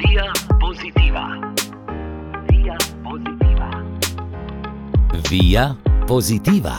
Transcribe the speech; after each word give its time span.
Via 0.00 0.32
pozitiva. 0.60 1.24
Via 2.48 2.76
pozitiva. 3.04 3.68
Via 5.28 5.64
pozitiva. 6.08 6.76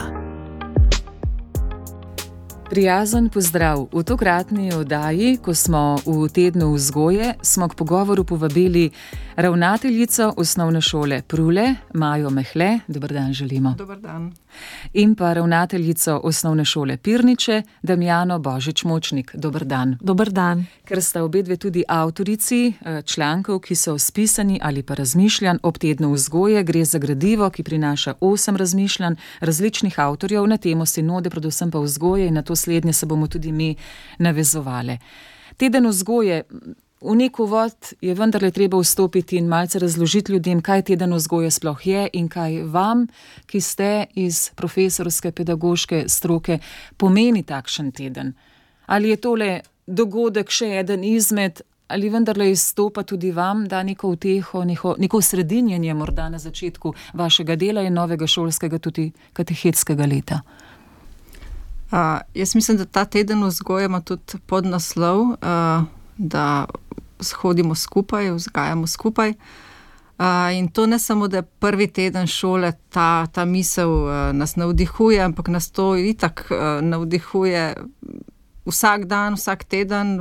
Prijazen 2.70 3.28
pozdrav. 3.28 3.86
V 3.92 4.02
tokratni 4.02 4.74
oddaji, 4.74 5.36
ko 5.38 5.54
smo 5.54 6.02
v 6.06 6.26
tednu 6.34 6.74
vzgoje, 6.74 7.34
smo 7.42 7.68
k 7.68 7.78
pogovoru 7.78 8.24
povabili 8.24 8.90
ravnateljico 9.36 10.34
osnovne 10.36 10.80
šole 10.80 11.22
Prule, 11.22 11.74
Majo 11.94 12.30
Mehle. 12.30 12.80
Dobr 12.88 13.12
dan, 13.12 13.32
želimo. 13.32 13.74
Dobar 13.78 14.00
dan. 14.00 14.32
In 14.92 15.14
pa 15.14 15.32
ravnateljico 15.32 16.20
osnovne 16.24 16.64
šole 16.64 16.96
Pirniče, 16.96 17.62
Damjano 17.82 18.38
Božič 18.38 18.84
Močnik. 18.84 19.30
Dobr 19.34 19.64
dan. 19.64 19.96
Dober 20.00 20.30
dan. 20.30 20.66
Ker 20.84 21.02
sta 21.02 21.24
obe 21.24 21.42
dve 21.42 21.56
tudi 21.56 21.84
avtorici 21.88 22.66
eh, 22.68 23.02
člankov, 23.02 23.60
ki 23.60 23.74
so 23.74 23.98
spisani 23.98 24.60
ali 24.62 24.82
pa 24.82 24.94
razmišljanj 24.94 25.58
ob 25.62 25.78
tednu 25.78 26.12
vzgoje, 26.12 26.64
gre 26.64 26.84
za 26.84 26.98
gradivo, 26.98 27.50
ki 27.50 27.62
prinaša 27.62 28.14
osem 28.20 28.56
razmišljanj 28.56 29.14
različnih 29.40 29.98
avtorjev 30.00 30.46
na 30.46 30.56
temo 30.56 30.86
sinode, 30.86 31.30
predvsem 31.30 31.70
pa 31.70 31.78
vzgoje 31.78 32.26
in 32.28 32.34
na 32.34 32.42
to 32.42 32.56
slednje 32.56 32.92
se 32.92 33.06
bomo 33.06 33.26
tudi 33.26 33.52
mi 33.52 33.76
navezovali. 34.18 34.98
Teden 35.56 35.86
vzgoje. 35.86 36.42
V 37.02 37.16
nek 37.18 37.38
uvod 37.40 37.74
je 38.00 38.14
vendarle 38.14 38.50
treba 38.50 38.78
vstopiti 38.78 39.36
in 39.36 39.48
malce 39.50 39.78
razložiti 39.78 40.32
ljudem, 40.32 40.60
kaj 40.62 40.82
teden 40.82 41.14
vzgoje 41.14 41.50
sploh 41.50 41.86
je 41.86 42.08
in 42.12 42.28
kaj 42.28 42.62
vam, 42.62 43.06
ki 43.46 43.60
ste 43.60 44.06
iz 44.14 44.50
profesorske 44.54 45.32
pedagoške 45.32 46.04
stroke, 46.08 46.58
pomeni 46.96 47.42
takšen 47.42 47.90
teden. 47.92 48.34
Ali 48.86 49.08
je 49.08 49.16
tole 49.16 49.60
dogodek 49.86 50.50
še 50.50 50.68
eden 50.78 51.02
izmed, 51.04 51.60
ali 51.88 52.08
vendarle 52.08 52.50
izstopa 52.50 53.02
tudi 53.02 53.32
vam, 53.32 53.66
da 53.68 53.82
neko 53.82 54.12
uteho, 54.14 54.62
neko, 54.64 54.94
neko 54.98 55.20
sredinjenje 55.20 55.94
morda 55.94 56.28
na 56.28 56.38
začetku 56.38 56.94
vašega 57.18 57.56
dela 57.56 57.82
in 57.82 57.98
novega 57.98 58.26
šolskega, 58.26 58.78
tudi 58.78 59.10
katehetskega 59.32 60.06
leta. 60.06 60.38
Uh, 61.92 62.22
jaz 62.34 62.54
mislim, 62.54 62.78
da 62.78 62.84
ta 62.84 63.04
teden 63.04 63.42
vzgoje 63.44 63.90
ima 63.90 64.00
tudi 64.00 64.38
podnaslov, 64.46 65.20
uh, 65.20 65.84
da 66.22 66.66
hodimo 67.40 67.74
skupaj, 67.74 68.30
vzgajamo 68.30 68.86
skupaj. 68.86 69.34
Uh, 70.18 70.54
in 70.54 70.68
to 70.68 70.86
ne 70.86 70.98
samo, 70.98 71.28
da 71.28 71.36
je 71.36 71.42
prvi 71.42 71.86
teden 71.86 72.26
šole 72.26 72.72
ta, 72.88 73.26
ta 73.26 73.44
misel 73.44 73.90
uh, 73.90 74.10
nas 74.32 74.56
navdihuje, 74.56 75.20
ampak 75.20 75.48
nas 75.48 75.70
to 75.70 75.96
itak 75.96 76.46
uh, 76.50 76.84
navdihuje 76.84 77.74
vsak 78.66 79.04
dan, 79.04 79.34
vsak 79.34 79.64
teden, 79.64 80.18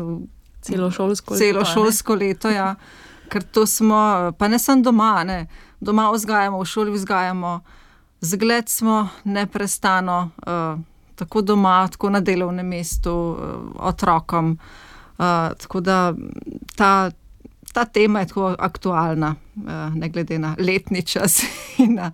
Celo 0.62 0.92
šolsko 0.92 1.36
celo 1.36 1.60
leto, 1.60 1.70
ne? 1.70 1.74
šolsko 1.74 2.16
leto. 2.16 2.50
Ja. 2.50 2.76
Ker 3.30 3.44
to 3.44 3.66
smo, 3.66 4.32
pa 4.38 4.48
ne 4.48 4.60
samo 4.60 4.84
doma, 4.84 5.24
ne. 5.24 5.48
doma 5.80 6.12
vzgajamo, 6.12 6.60
v 6.62 6.66
šoli 6.66 6.92
vzgajamo, 6.92 7.60
zgled 8.22 8.70
smo 8.70 9.08
neprestano, 9.24 10.30
uh, 10.46 10.80
tako 11.16 11.42
doma, 11.42 11.88
tako 11.88 12.10
na 12.10 12.20
delovnem 12.20 12.68
mestu, 12.68 13.14
uh, 13.14 13.38
otrokom. 13.80 14.58
Uh, 15.22 15.54
tako 15.58 15.80
da 15.86 16.14
ta, 16.76 17.12
ta 17.74 17.86
tema 17.86 18.20
je 18.20 18.32
tako 18.32 18.56
aktualna, 18.60 19.36
uh, 19.56 19.96
ne 19.96 20.10
glede 20.10 20.40
na 20.40 20.56
letni 20.60 21.04
čas 21.06 21.44
in 21.84 21.94
na, 21.94 22.12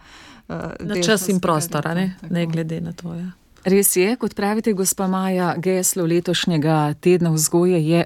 uh, 0.47 0.55
Na 0.79 1.01
čas 1.03 1.29
in 1.29 1.39
prostor, 1.39 1.87
a 1.87 1.93
ne. 1.93 2.15
Tako. 2.21 2.33
ne 2.33 2.45
glede 2.45 2.81
na 2.81 2.91
to. 2.91 3.13
Ja. 3.13 3.31
Res 3.63 3.95
je, 3.95 4.15
kot 4.15 4.35
pravite, 4.35 4.73
gospa 4.73 5.07
Maja, 5.07 5.53
geslo 5.57 6.05
letošnjega 6.05 6.93
tedna 6.99 7.31
vzgoje 7.31 7.79
je 7.87 8.03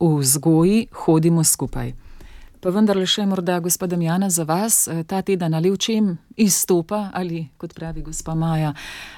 v 0.00 0.18
vzgoji 0.20 0.86
hodimo 0.92 1.44
skupaj. 1.44 1.92
Pa 2.62 2.70
vendarle 2.70 3.08
še 3.10 3.24
morda, 3.26 3.56
gospod 3.58 3.90
Damjana, 3.90 4.28
za 4.30 4.44
vas 4.46 4.84
eh, 4.86 5.02
ta 5.02 5.18
teden 5.26 5.54
ali 5.58 5.70
v 5.72 5.78
čem 5.82 6.12
izstopa, 6.38 7.08
ali 7.10 7.48
kot 7.58 7.74
pravi 7.74 8.04
gospa 8.06 8.36
Maja, 8.38 8.70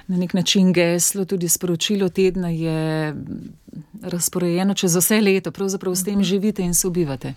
na 0.09 0.17
nek 0.17 0.33
način 0.33 0.71
geslo, 0.73 1.27
tudi 1.29 1.49
sporočilo 1.53 2.09
tedna 2.09 2.49
je 2.49 3.13
mm, 3.13 3.51
razporejeno 4.09 4.75
čez 4.75 4.97
vse 4.97 5.21
leto, 5.21 5.53
pravzaprav 5.53 5.93
s 5.93 6.07
tem 6.09 6.25
živite 6.25 6.65
in 6.65 6.73
sobivate. 6.75 7.35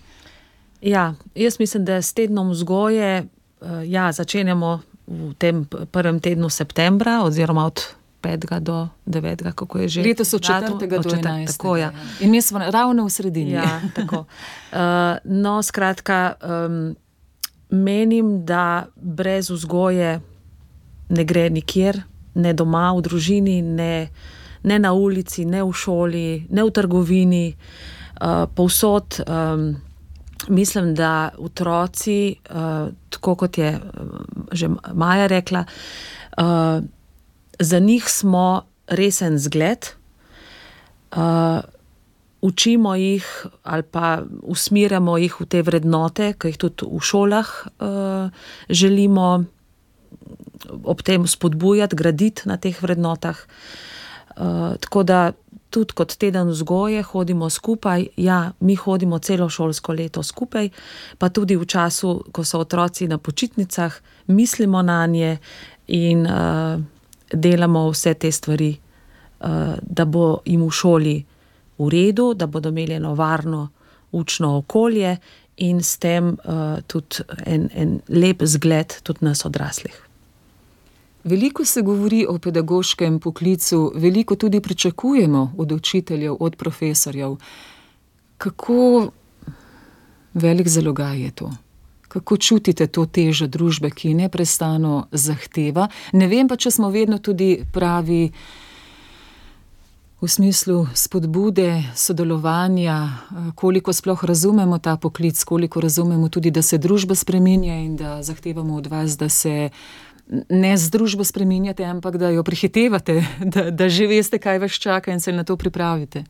ja, 0.80 1.14
jaz 1.34 1.60
mislim, 1.60 1.84
da 1.84 2.00
s 2.02 2.16
tednom 2.16 2.50
vzgoje 2.56 3.12
eh, 3.20 3.84
ja, 3.84 4.12
začenjamo 4.12 4.80
v 5.06 5.34
tem 5.38 5.64
prvem 5.92 6.20
tednu 6.20 6.48
septembra, 6.48 7.20
oziroma 7.24 7.66
od 7.66 7.84
5. 8.22 8.60
do 8.60 8.88
9. 9.06 9.52
kako 9.52 9.78
je 9.78 9.88
že. 9.88 10.02
Letos 10.02 10.34
od 10.34 10.42
datum? 10.42 10.78
4. 10.78 10.98
Od 10.98 11.04
do 11.04 11.10
četrt- 11.10 11.22
11. 11.24 11.46
Tako, 11.46 11.76
ja. 11.76 11.92
In 12.20 12.30
mi 12.30 12.42
smo 12.42 12.58
ravno 12.58 13.04
v 13.04 13.10
sredini. 13.10 13.50
Ja, 13.50 13.80
tako. 13.96 14.24
Uh, 14.72 14.78
no, 15.24 15.62
skratka, 15.62 16.34
um, 16.42 16.96
menim, 17.70 18.44
da 18.44 18.86
brez 18.96 19.50
vzgoje 19.50 20.20
ne 21.08 21.24
gre 21.24 21.50
nikjer, 21.50 22.02
ne 22.34 22.52
doma, 22.52 22.92
v 22.96 23.02
družini, 23.02 23.62
ne, 23.62 24.08
ne 24.62 24.78
na 24.78 24.92
ulici, 24.92 25.44
ne 25.44 25.62
v 25.64 25.72
šoli, 25.72 26.46
ne 26.50 26.64
v 26.64 26.70
trgovini, 26.70 27.46
uh, 28.20 28.44
povsod. 28.54 29.20
Um, 29.26 29.76
mislim, 30.48 30.94
da 30.94 31.30
otroci, 31.38 32.36
uh, 32.50 32.88
tako 33.10 33.34
kot 33.34 33.58
je 33.58 33.80
že 34.52 34.68
Maja 34.94 35.26
rekla, 35.26 35.64
uh, 36.38 36.80
za 37.58 37.78
njih 37.78 38.08
smo 38.08 38.62
resen 38.86 39.38
zgled. 39.38 39.86
Uh, 41.12 41.60
učimo 42.40 42.94
jih 42.94 43.46
ali 43.62 43.82
pa 43.82 44.22
usmerjamo 44.42 45.18
jih 45.18 45.40
v 45.40 45.46
te 45.46 45.62
vrednote, 45.62 46.32
ki 46.38 46.52
jih 46.52 46.58
tudi 46.58 46.86
v 46.86 47.00
šolah 47.00 47.48
uh, 47.80 48.30
želimo 48.68 49.44
ob 50.84 51.02
tem 51.02 51.26
spodbujati, 51.26 51.96
graditi 51.96 52.48
na 52.48 52.56
teh 52.56 52.82
vrednotah. 52.82 53.38
Uh, 54.36 54.76
tako 54.80 55.02
da 55.02 55.32
tudi 55.70 55.92
kot 55.92 56.16
teden 56.16 56.48
vzgoje 56.48 57.02
hodimo 57.02 57.50
skupaj, 57.50 58.06
ja, 58.16 58.52
mi 58.60 58.74
hodimo 58.74 59.18
celo 59.18 59.48
šolsko 59.48 59.92
leto 59.92 60.22
skupaj, 60.22 60.70
pa 61.18 61.28
tudi 61.28 61.56
v 61.56 61.66
času, 61.66 62.24
ko 62.32 62.44
so 62.44 62.60
otroci 62.60 63.08
na 63.08 63.18
počitnicah, 63.18 64.00
mislimo 64.26 64.82
na 64.82 65.06
nje 65.06 65.38
in 65.86 66.26
uh, 66.26 66.80
delamo 67.32 67.88
vse 67.90 68.14
te 68.14 68.32
stvari, 68.32 68.76
uh, 69.40 69.48
da 69.82 70.04
bo 70.04 70.38
jim 70.44 70.62
v 70.66 70.70
šoli 70.70 71.16
v 71.78 71.88
redu, 71.88 72.34
da 72.34 72.46
bodo 72.46 72.68
imeli 72.68 72.94
eno 72.94 73.14
varno 73.14 73.68
učno 74.12 74.56
okolje 74.56 75.16
in 75.56 75.82
s 75.82 75.98
tem 75.98 76.28
uh, 76.28 76.80
tudi 76.86 77.24
en, 77.46 77.68
en 77.74 78.00
lep 78.08 78.42
zgled 78.42 79.00
tudi 79.02 79.24
nas 79.24 79.44
odraslih. 79.44 80.08
Veliko 81.24 81.64
se 81.64 81.82
govori 81.82 82.26
o 82.28 82.38
pedagoškem 82.38 83.20
poklicu, 83.20 83.92
veliko 83.94 84.36
tudi 84.36 84.60
pričakujemo 84.60 85.54
od 85.58 85.72
učiteljev, 85.72 86.36
od 86.40 86.56
profesorjev. 86.56 87.36
Kako 88.38 89.10
velik 90.34 90.68
zalogaj 90.68 91.22
je 91.22 91.30
to? 91.30 91.50
Kako 92.08 92.36
čutite 92.36 92.86
to 92.86 93.06
težo 93.06 93.46
družbe, 93.46 93.90
ki 93.90 94.14
neprestano 94.14 95.08
zahteva? 95.12 95.88
Ne 96.12 96.28
vem 96.28 96.48
pa, 96.48 96.56
če 96.56 96.70
smo 96.70 96.88
vedno 96.90 97.18
tudi 97.18 97.58
pravi 97.72 98.32
v 100.20 100.28
smislu 100.28 100.86
spodbude, 100.94 101.84
sodelovanja, 101.94 102.96
eh, 103.04 103.50
koliko 103.54 103.92
sploh 103.92 104.24
razumemo 104.24 104.78
ta 104.78 104.96
poklic, 104.96 105.44
koliko 105.44 105.80
razumemo 105.80 106.28
tudi, 106.28 106.50
da 106.50 106.62
se 106.62 106.78
družba 106.78 107.14
spreminja 107.14 107.74
in 107.74 107.96
da 107.96 108.22
zahtevamo 108.22 108.76
od 108.76 108.86
vas, 108.86 109.16
da 109.16 109.28
se 109.28 109.70
ne 110.48 110.76
z 110.76 110.90
družbo 110.90 111.24
spreminjate, 111.24 111.84
ampak 111.84 112.16
da 112.16 112.30
jo 112.30 112.42
prehitevate, 112.42 113.24
da, 113.54 113.70
da 113.70 113.88
že 113.88 114.06
veste, 114.06 114.38
kaj 114.38 114.58
vas 114.58 114.72
čaka 114.72 115.12
in 115.12 115.20
se 115.20 115.32
na 115.32 115.44
to 115.44 115.56
pripravite. 115.56 116.24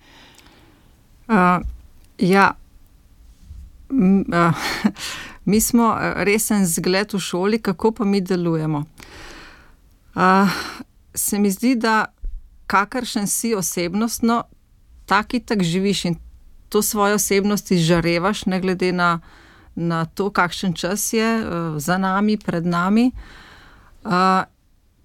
Uh, 1.28 1.62
ja, 2.18 2.54
M, 3.90 4.24
uh, 4.28 4.52
mi 5.48 5.60
smo 5.60 5.96
eh, 6.00 6.24
resen 6.24 6.66
zgled 6.66 7.12
v 7.12 7.18
šoli, 7.18 7.58
kako 7.58 7.92
pa 7.92 8.04
mi 8.04 8.20
delujemo. 8.20 8.84
Uh, 10.14 10.48
se 11.14 11.38
mi 11.38 11.50
zdi, 11.50 11.74
da 11.74 12.04
kakršen 12.66 13.26
si 13.26 13.54
osebnostno, 13.54 14.42
taki 15.06 15.40
tak 15.40 15.62
živiš 15.62 16.04
in 16.04 16.16
to 16.68 16.82
svojo 16.82 17.14
osebnost 17.14 17.70
izžarevaš, 17.70 18.44
ne 18.46 18.60
glede 18.60 18.92
na, 18.92 19.20
na 19.74 20.04
to, 20.04 20.30
kakšen 20.30 20.74
čas 20.74 21.12
je 21.12 21.40
uh, 21.40 21.78
za 21.78 21.98
nami, 21.98 22.36
pred 22.36 22.66
nami. 22.66 23.10
Uh, 24.04 24.12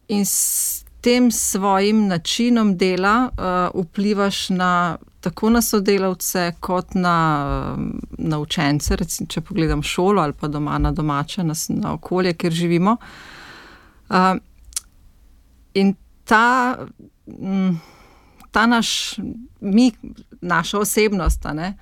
in 0.08 0.26
s 0.26 0.84
tem 1.02 1.32
svojim 1.32 2.08
načinom 2.08 2.78
dela 2.78 3.30
uh, 3.32 3.86
vplivaš 3.86 4.50
na 4.50 4.98
tako 5.24 5.50
na 5.50 5.62
sodelavce, 5.62 6.52
kot 6.60 6.94
na, 6.94 7.18
na 8.18 8.40
učence, 8.40 8.96
recimo, 9.00 9.28
če 9.32 9.42
pogledam 9.42 9.84
šolo 9.84 10.22
ali 10.22 10.36
pa 10.36 10.50
doma 10.52 10.76
na 10.78 10.92
domače, 10.92 11.46
na, 11.48 11.56
na 11.70 11.94
okolje, 11.94 12.34
kjer 12.34 12.54
živimo. 12.54 12.98
Uh, 14.10 14.36
in 15.80 15.94
ta, 16.28 16.76
mm, 17.28 17.78
ta 18.52 18.66
naš, 18.68 19.16
mi, 19.62 19.92
naša 20.42 20.84
osebnost, 20.84 21.48
ne, 21.56 21.74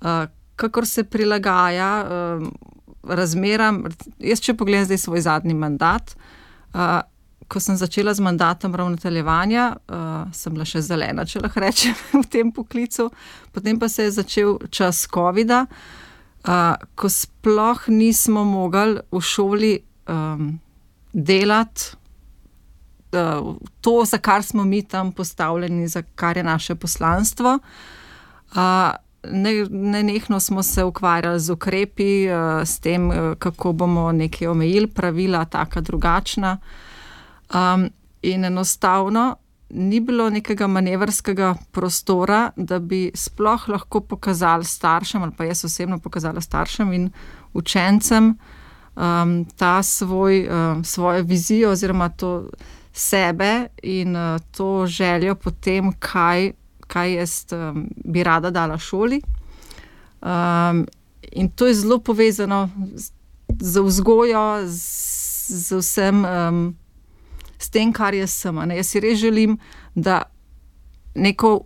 uh, 0.00 0.28
kakor 0.60 0.86
se 0.86 1.04
prilagaja 1.04 1.92
um, 2.04 2.50
razmeram. 3.08 3.86
Jaz, 4.18 4.44
če 4.44 4.58
pogledam 4.60 4.90
zdaj 4.90 5.00
svoj 5.06 5.24
zadnji 5.24 5.56
mandat, 5.56 6.12
uh, 6.74 7.00
ko 7.50 7.60
sem 7.60 7.76
začela 7.76 8.14
z 8.14 8.22
mandatom 8.22 8.74
ravnateljevanja, 8.74 9.64
uh, 9.90 10.30
sem 10.32 10.54
bila 10.54 10.66
še 10.68 10.84
zelena, 10.86 11.26
če 11.26 11.42
lahko 11.42 11.62
rečem, 11.64 11.96
v 12.22 12.26
tem 12.30 12.52
poklicu, 12.54 13.08
potem 13.50 13.78
pa 13.80 13.90
se 13.90 14.06
je 14.06 14.16
začel 14.22 14.58
čas 14.70 15.02
COVID-a, 15.10 15.64
uh, 15.66 16.76
ko 16.94 17.10
sploh 17.10 17.88
nismo 17.90 18.46
mogli 18.46 19.02
v 19.10 19.22
šoli 19.22 19.72
um, 20.06 20.52
delati. 21.12 21.96
To, 23.10 23.92
za 24.06 24.20
kar 24.22 24.44
smo 24.46 24.62
mi 24.62 24.84
tam 24.86 25.08
postavljeni, 25.10 25.88
za 25.90 26.04
kar 26.14 26.36
je 26.38 26.44
naše 26.46 26.76
poslanstvo. 26.78 27.56
Nenehno 29.70 30.38
smo 30.40 30.62
se 30.62 30.84
ukvarjali 30.84 31.40
z 31.40 31.50
ukrepi, 31.50 32.30
s 32.62 32.78
tem, 32.78 33.10
kako 33.38 33.72
bomo 33.72 34.12
nekaj 34.12 34.48
omejili, 34.54 34.86
pravila, 34.86 35.42
taka 35.44 35.80
drugačna. 35.80 36.54
Um, 37.54 37.90
in 38.22 38.44
enostavno 38.44 39.36
ni 39.70 40.00
bilo 40.00 40.30
nekega 40.30 40.66
manevrskega 40.66 41.54
prostora, 41.70 42.50
da 42.56 42.78
bi 42.78 43.10
sploh 43.14 43.68
lahko 43.68 44.00
pokazali 44.00 44.64
staršem, 44.64 45.22
ali 45.22 45.32
pa 45.36 45.44
jaz 45.44 45.64
osebno 45.64 45.98
pokazala 45.98 46.40
staršem 46.40 46.92
in 46.92 47.10
učencem 47.52 48.34
um, 48.96 49.44
ta 49.56 49.82
svoj, 49.82 50.48
um, 50.48 50.84
svojo 50.84 51.22
vizijo 51.22 51.70
oziroma 51.70 52.08
to 52.08 52.48
sebe 52.92 53.66
in 53.82 54.16
uh, 54.16 54.40
to 54.50 54.86
željo 54.86 55.34
po 55.34 55.50
tem, 55.50 55.92
kaj, 55.98 56.52
kaj 56.86 57.14
jaz 57.14 57.46
um, 57.52 57.88
bi 58.04 58.22
rada 58.22 58.50
dala 58.50 58.78
šoli. 58.78 59.22
Um, 60.22 60.86
in 61.32 61.48
to 61.48 61.66
je 61.66 61.74
zelo 61.74 61.98
povezano 61.98 62.68
z, 62.94 63.12
z 63.60 63.80
vzgojo, 63.80 64.66
z, 64.66 64.78
z 65.48 65.78
vsem. 65.78 66.24
Um, 66.24 66.79
s 67.60 67.70
tem, 67.70 67.92
kar 67.92 68.14
jaz 68.16 68.32
sem. 68.32 68.56
Ne? 68.66 68.78
Jaz 68.80 68.94
si 68.94 69.00
res 69.04 69.18
želim, 69.20 69.58
da 69.94 70.22
neko 71.14 71.60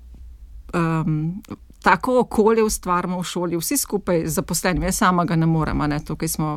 um, 0.75 1.43
tako 1.85 2.21
okolje 2.25 2.65
ustvarjamo 2.65 3.21
v 3.21 3.29
šoli, 3.29 3.61
vsi 3.61 3.79
skupaj 3.79 4.27
zaposleni, 4.27 4.87
jaz 4.89 5.03
sama 5.05 5.25
ga 5.25 5.37
ne 5.37 5.47
morem, 5.47 5.85
ne? 5.89 6.01
tukaj 6.05 6.29
smo, 6.29 6.55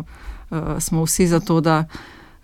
uh, 0.50 0.78
smo 0.80 1.06
vsi 1.06 1.28
za 1.28 1.40
to, 1.40 1.62
da. 1.62 1.84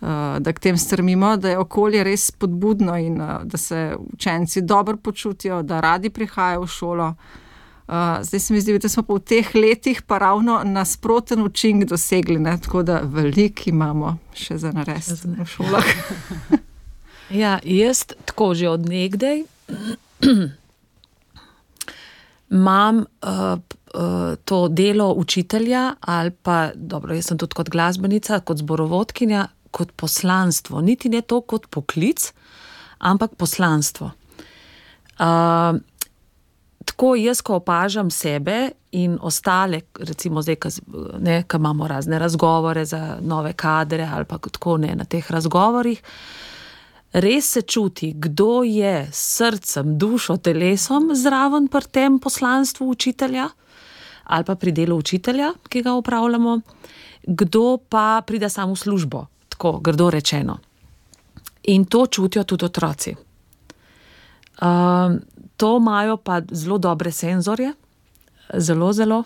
Da 0.03 0.51
k 0.51 0.59
tem 0.59 0.77
strmimo, 0.77 1.37
da 1.39 1.53
je 1.53 1.59
okolje 1.61 2.01
res 2.03 2.25
spodbudno 2.27 2.97
in 2.99 3.21
da 3.43 3.57
se 3.57 3.95
učenci 4.13 4.61
dobro 4.61 4.97
počutijo, 4.97 5.61
da 5.63 5.79
radi 5.79 6.09
prihajajo 6.09 6.65
v 6.65 6.67
šolo. 6.67 7.07
Zdaj 8.21 8.39
se 8.39 8.53
mi 8.53 8.61
zdi, 8.61 8.75
da 8.79 8.89
smo 8.89 9.05
pa 9.07 9.15
v 9.15 9.19
teh 9.19 9.55
letih 9.55 10.01
pa 10.01 10.17
ravno 10.17 10.59
nasproten 10.65 11.45
učinek 11.47 11.87
dosegli, 11.87 12.35
ne? 12.39 12.57
tako 12.59 12.83
da 12.83 12.99
veliko 12.99 13.63
imamo 13.71 14.17
še 14.35 14.57
za 14.57 14.75
narediti 14.75 15.39
v 15.39 15.47
šolah. 15.47 15.87
Ja, 17.33 17.57
jaz 17.65 18.05
tako 18.25 18.53
že 18.53 18.69
od 18.69 18.85
nekdaj 18.89 19.41
imam 22.53 22.97
uh, 22.97 23.57
uh, 23.93 24.35
to 24.45 24.67
delo 24.67 25.13
učitelja, 25.17 25.95
ali 26.01 26.31
pa 26.31 26.69
dobro, 26.75 27.15
jaz 27.15 27.25
sem 27.25 27.37
tudi 27.37 27.57
kot 27.57 27.69
glasbenica, 27.69 28.39
kot 28.39 28.57
zborovodkinja, 28.61 29.47
kot 29.71 29.91
poslanstvo. 29.97 30.81
Niti 30.81 31.09
ne 31.09 31.21
to 31.21 31.41
kot 31.41 31.65
poklic, 31.73 32.33
ampak 32.99 33.33
poslanstvo. 33.35 34.11
Uh, 35.17 35.81
tako 36.85 37.15
jaz, 37.15 37.41
ko 37.41 37.55
opažam 37.55 38.11
sebe 38.11 38.71
in 38.91 39.17
ostale, 39.21 39.81
recimo 39.99 40.41
zdaj, 40.41 40.55
ki 41.49 41.57
imamo 41.57 41.87
razne 41.87 42.19
razgovore 42.19 42.85
za 42.85 43.17
nove 43.21 43.53
kadre 43.53 44.05
ali 44.13 44.25
pa 44.25 44.37
tako 44.37 44.77
ne 44.77 44.95
na 44.95 45.05
teh 45.05 45.31
razgovorih 45.31 46.01
res 47.13 47.51
se 47.51 47.61
čuti, 47.61 48.13
kdo 48.15 48.63
je 48.63 49.07
s 49.11 49.37
srcem, 49.37 49.97
dušo, 49.97 50.37
telesom 50.37 51.11
zraven 51.15 51.67
pri 51.67 51.89
tem 51.91 52.19
poslanstvu 52.19 52.89
učitelja 52.89 53.49
ali 54.23 54.43
pa 54.43 54.55
pri 54.55 54.71
delu 54.71 54.95
učitelja, 54.97 55.51
ki 55.69 55.81
ga 55.83 55.93
upravljamo, 55.93 56.59
kdo 57.27 57.77
pa 57.89 58.21
pride 58.25 58.49
samo 58.49 58.73
v 58.73 58.79
službo, 58.79 59.25
tako 59.49 59.79
grdo 59.83 60.09
rečeno. 60.09 60.57
In 61.63 61.85
to 61.85 62.05
čutijo 62.07 62.43
tudi 62.43 62.65
otroci. 62.65 63.15
Uh, 64.61 65.19
to 65.57 65.77
imajo 65.77 66.17
pa 66.17 66.41
zelo 66.51 66.77
dobre 66.77 67.11
senzorje, 67.11 67.73
zelo, 68.53 68.93
zelo. 68.93 69.23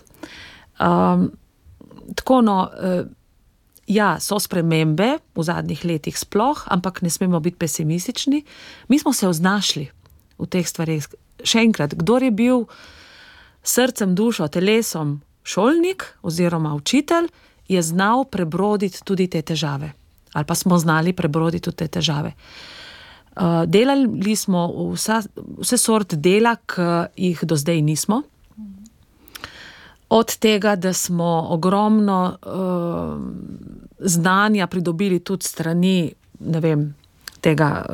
Um, 0.80 1.31
tako 2.16 2.42
no. 2.42 2.69
Ja, 3.88 4.18
so 4.19 4.36
spremembe 4.39 5.18
v 5.36 5.44
zadnjih 5.44 5.86
letih, 5.88 6.18
sploh, 6.19 6.66
ampak 6.68 7.01
ne 7.01 7.10
smemo 7.10 7.39
biti 7.39 7.57
pesimistični. 7.57 8.44
Mi 8.88 9.00
smo 9.00 9.13
se 9.13 9.28
oznašli 9.28 9.88
v 10.38 10.48
teh 10.48 10.68
stvarih. 10.68 11.07
Še 11.38 11.62
enkrat, 11.63 11.94
kdo 11.95 12.18
je 12.19 12.31
bil 12.34 12.66
srcem, 13.63 14.16
dušo, 14.16 14.48
telesom 14.51 15.22
šolnik 15.48 16.04
oziroma 16.22 16.74
učitelj, 16.75 17.30
je 17.68 17.81
znal 17.81 18.25
prebroditi 18.25 19.04
tudi 19.04 19.28
te 19.28 19.42
težave. 19.42 19.94
Ali 20.34 20.45
pa 20.45 20.56
smo 20.56 20.78
znali 20.80 21.13
prebroditi 21.13 21.63
tudi 21.63 21.78
te 21.78 21.88
težave. 21.88 22.34
Uh, 23.38 23.63
delali 23.69 24.36
smo 24.36 24.68
vsa, 24.94 25.22
vse 25.62 25.78
sort 25.78 26.16
dela, 26.16 26.56
ki 26.57 27.07
jih 27.16 27.44
do 27.45 27.56
zdaj 27.56 27.81
nismo. 27.81 28.24
Od 30.10 30.38
tega, 30.39 30.75
da 30.75 30.94
smo 30.94 31.48
ogromno 31.51 32.38
uh, 32.42 33.76
znanja 33.99 34.67
pridobili 34.67 35.19
tudi 35.19 35.45
strani 35.45 36.13
vem, 36.39 36.95
tega 37.41 37.85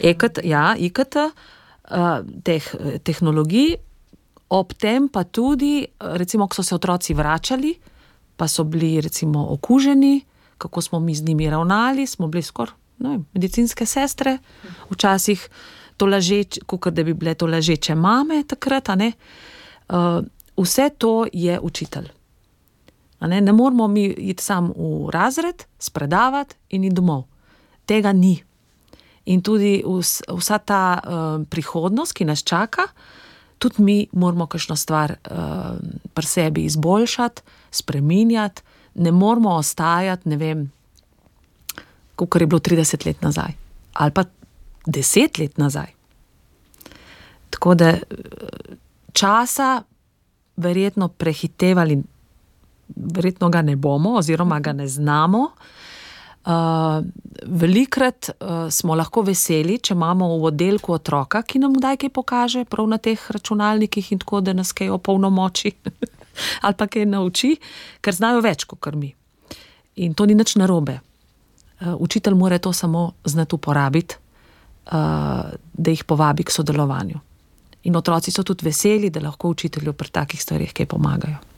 IKT, 0.00 0.38
uh, 0.38 0.44
ja, 0.44 0.74
IKT 0.78 1.16
uh, 1.16 2.20
teh 2.42 2.74
tehnologij, 3.02 3.76
ob 4.48 4.72
tem 4.78 5.08
pa 5.08 5.24
tudi, 5.24 5.86
recimo, 5.98 6.48
ko 6.48 6.54
so 6.54 6.62
se 6.62 6.74
otroci 6.74 7.14
vračali, 7.14 7.74
pa 8.36 8.48
so 8.48 8.64
bili 8.64 9.00
recimo 9.00 9.46
okuženi, 9.50 10.20
kako 10.58 10.80
smo 10.80 11.00
mi 11.00 11.14
z 11.14 11.24
njimi 11.24 11.50
ravnali, 11.50 12.06
smo 12.06 12.28
bili 12.28 12.42
skoraj 12.42 12.74
medicinske 13.32 13.86
sestre, 13.86 14.38
včasih 14.90 15.48
to 15.96 16.06
ležeče, 16.06 16.60
kot 16.66 16.88
da 16.94 17.02
bi 17.04 17.14
bile 17.14 17.34
to 17.34 17.46
ležeče 17.46 17.94
mame 17.94 18.42
takrat. 18.46 18.88
Uh, 18.88 20.24
vse 20.56 20.90
to 20.98 21.26
je 21.32 21.60
učitelj. 21.60 22.08
Ne, 23.26 23.40
ne 23.40 23.52
moramo 23.52 23.88
mi 23.88 24.04
iti 24.04 24.42
sam 24.42 24.72
v 24.76 25.10
razred, 25.10 25.64
spredavati 25.78 26.56
in 26.70 26.84
iti 26.84 26.94
domov. 26.94 27.24
Tega 27.86 28.12
ni. 28.12 28.36
In 29.24 29.42
tudi 29.42 29.82
vs, 29.86 30.22
vsa 30.28 30.58
ta 30.58 30.82
uh, 31.00 31.46
prihodnost, 31.48 32.12
ki 32.12 32.24
nas 32.28 32.44
čaka, 32.44 32.86
tudi 33.58 33.82
mi 33.82 33.96
moramo 34.12 34.46
kakšno 34.46 34.76
stvar 34.76 35.16
uh, 35.16 35.78
pri 36.14 36.26
sebi 36.26 36.64
izboljšati, 36.64 37.42
spremenjati, 37.70 38.62
ne 38.94 39.12
moramo 39.12 39.56
ostajati, 39.56 40.28
ne 40.28 40.36
vem, 40.36 40.64
kot 42.16 42.40
je 42.40 42.46
bilo 42.46 42.60
30 42.60 43.06
let 43.06 43.22
nazaj 43.22 43.64
ali 43.94 44.10
pa 44.10 44.24
10 44.86 45.40
let 45.40 45.58
nazaj. 45.58 45.86
Tako 47.50 47.74
da 47.74 47.94
časa 49.12 49.82
verjetno 50.56 51.08
prehitevali, 51.08 52.02
verjetno 52.88 53.48
ga 53.50 53.62
ne 53.62 53.76
bomo, 53.76 54.16
oziroma 54.18 54.60
ga 54.60 54.72
ne 54.72 54.88
znamo. 54.88 55.48
Uh, 56.44 57.04
velikrat 57.46 58.28
uh, 58.28 58.68
smo 58.70 58.94
lahko 58.94 59.22
veseli, 59.24 59.78
če 59.80 59.94
imamo 59.94 60.28
v 60.28 60.50
oddelku 60.50 60.92
otroka, 60.92 61.40
ki 61.40 61.62
nam 61.62 61.72
kdaj 61.72 62.02
kaj 62.02 62.10
pokaže, 62.12 62.64
prav 62.68 62.90
na 62.90 62.98
teh 63.00 63.16
računalnikih 63.16 64.10
in 64.12 64.20
tako, 64.20 64.42
da 64.44 64.52
nas 64.52 64.74
kaj 64.76 64.92
opolnomoči 64.92 65.72
ali 66.66 66.76
pa 66.76 66.86
kaj 66.86 67.06
nauči, 67.08 67.54
ker 68.04 68.12
znajo 68.12 68.42
več 68.44 68.66
kot 68.68 68.92
mi. 68.92 69.14
In 70.04 70.12
to 70.12 70.26
ni 70.28 70.36
nič 70.36 70.56
narobe. 70.60 70.98
Uh, 71.80 71.96
učitelj 71.96 72.36
mora 72.36 72.60
to 72.60 72.74
samo 72.76 73.14
znati 73.24 73.56
uporabiti, 73.56 74.20
uh, 74.92 75.48
da 75.72 75.96
jih 75.96 76.04
povabi 76.04 76.44
k 76.44 76.52
sodelovanju. 76.52 77.24
In 77.88 77.96
otroci 77.96 78.32
so 78.32 78.44
tudi 78.44 78.68
veseli, 78.68 79.08
da 79.08 79.24
lahko 79.24 79.48
učitelju 79.56 79.92
pri 79.92 80.12
takih 80.12 80.42
stvarih 80.42 80.76
kaj 80.76 80.92
pomagajo. 80.92 81.53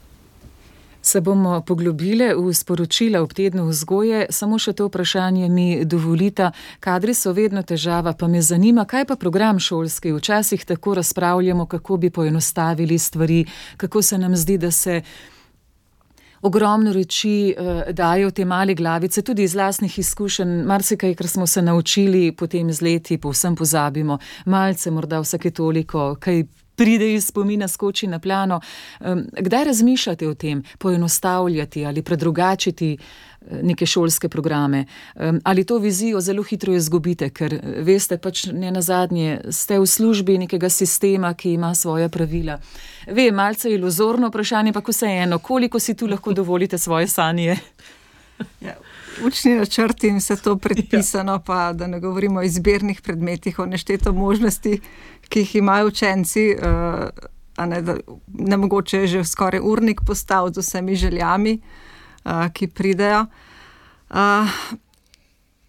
Se 1.07 1.21
bomo 1.21 1.61
poglobili 1.61 2.33
v 2.35 2.51
sporočila 2.55 3.21
ob 3.23 3.31
tednu 3.31 3.69
vzgoje, 3.69 4.25
samo 4.35 4.59
še 4.59 4.73
to 4.75 4.89
vprašanje 4.89 5.47
mi 5.49 5.85
dovolite. 5.87 6.49
Kadri 6.83 7.15
so 7.15 7.31
vedno 7.31 7.63
težava, 7.63 8.11
pa 8.19 8.27
me 8.27 8.43
zanima, 8.43 8.83
kaj 8.91 9.07
pa 9.07 9.15
program 9.15 9.61
šolski. 9.63 10.11
Včasih 10.17 10.65
tako 10.67 10.97
razpravljamo, 10.99 11.69
kako 11.71 11.97
bi 11.97 12.11
poenostavili 12.11 12.99
stvari, 12.99 13.45
kako 13.77 14.03
se 14.03 14.19
nam 14.19 14.35
zdi, 14.37 14.59
da 14.59 14.71
se 14.71 15.03
ogromno 16.43 16.93
reči 16.93 17.55
uh, 17.55 17.95
dajo 17.95 18.31
te 18.31 18.45
male 18.45 18.75
glavice, 18.75 19.23
tudi 19.23 19.47
iz 19.47 19.55
lastnih 19.55 19.99
izkušenj, 19.99 20.63
marsikaj, 20.67 21.15
kar 21.15 21.29
smo 21.29 21.47
se 21.47 21.63
naučili 21.63 22.33
potem 22.33 22.73
z 22.73 22.83
leti, 22.83 23.19
povsem 23.19 23.55
pozabimo, 23.57 24.19
malce 24.47 24.91
morda 24.91 25.23
vsake 25.23 25.51
toliko, 25.51 26.17
kaj 26.21 26.45
pride 26.77 27.15
iz 27.15 27.27
spomina, 27.27 27.69
skoči 27.69 28.07
na 28.07 28.19
plano. 28.19 28.61
Kdaj 29.41 29.65
razmišljate 29.65 30.29
o 30.29 30.35
tem, 30.35 30.63
poenostavljati 30.79 31.87
ali 31.87 32.03
predrugačiti 32.03 32.93
eh, 32.97 33.61
neke 33.63 33.87
šolske 33.87 34.29
programe? 34.29 34.85
Ali 35.45 35.65
to 35.65 35.79
vizijo 35.79 36.21
zelo 36.21 36.43
hitro 36.43 36.75
izgubite, 36.75 37.31
ker 37.31 37.55
eh, 37.55 37.61
veste, 37.83 38.19
pač 38.19 38.47
ne 38.53 38.71
na 38.71 38.83
zadnje, 38.83 39.41
ste 39.51 39.79
v 39.79 39.87
službi 39.87 40.39
nekega 40.39 40.69
sistema, 40.69 41.35
ki 41.35 41.53
ima 41.53 41.75
svoje 41.75 42.09
pravila. 42.09 42.59
Ve, 43.07 43.31
malce 43.33 43.71
iluzorno 43.71 44.29
vprašanje, 44.29 44.73
pa 44.73 44.83
vseeno, 44.89 45.39
koliko 45.39 45.79
si 45.79 45.95
tu 45.95 46.07
lahko 46.07 46.33
dovolite 46.41 46.79
svoje 46.79 47.09
sanje? 47.09 47.57
Ja, 48.61 48.75
učni 49.25 49.55
načrti 49.55 50.09
in 50.09 50.17
vse 50.17 50.37
to 50.37 50.57
predpisano, 50.57 51.33
ja. 51.33 51.39
pa 51.39 51.73
da 51.73 51.87
ne 51.87 52.01
govorimo 52.01 52.41
o 52.41 52.43
izbirnih 52.43 53.01
predmetih, 53.01 53.59
o 53.59 53.67
nešteto 53.67 54.13
možnosti, 54.13 54.81
ki 55.29 55.45
jih 55.45 55.57
imajo 55.57 55.87
učenci. 55.87 56.57
Uh, 56.57 57.67
ne, 57.67 57.83
da, 57.83 57.97
ne 58.27 58.57
mogoče 58.57 58.99
je 58.99 59.07
že 59.07 59.25
skoraj 59.25 59.61
urnik 59.63 60.01
postal 60.07 60.53
z 60.53 60.59
vsemi 60.59 60.97
željami, 60.97 61.61
uh, 62.25 62.53
ki 62.53 62.67
pridejo. 62.67 63.27
Uh, 64.11 64.51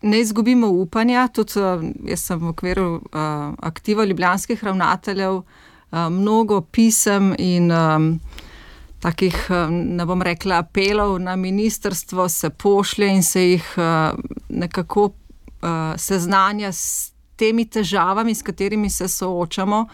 ne 0.01 0.19
izgubimo 0.19 0.67
upanja, 0.67 1.27
tudi 1.27 1.59
uh, 1.59 1.83
jaz 2.05 2.21
sem 2.21 2.39
v 2.39 2.47
okviru 2.47 2.95
uh, 2.95 3.01
aktiva 3.59 4.05
ljubljanskih 4.05 4.63
ravnateljev, 4.63 5.33
uh, 5.33 6.09
mnogo 6.09 6.61
pisem 6.61 7.33
in 7.37 7.71
um, 7.71 8.19
takih, 8.99 9.35
ne 9.71 10.05
bom 10.05 10.21
rekla, 10.21 10.57
apelov 10.57 11.19
na 11.21 11.35
ministrstvo 11.35 12.29
se 12.29 12.49
pošlje 12.49 13.07
in 13.07 13.23
se 13.23 13.43
jih 13.49 13.73
uh, 13.77 14.17
nekako 14.49 15.03
uh, 15.05 15.93
seznanja 15.97 16.71
s 16.71 17.13
temi 17.37 17.65
težavami, 17.65 18.35
s 18.35 18.43
katerimi 18.43 18.89
se 18.89 19.07
soočamo. 19.07 19.85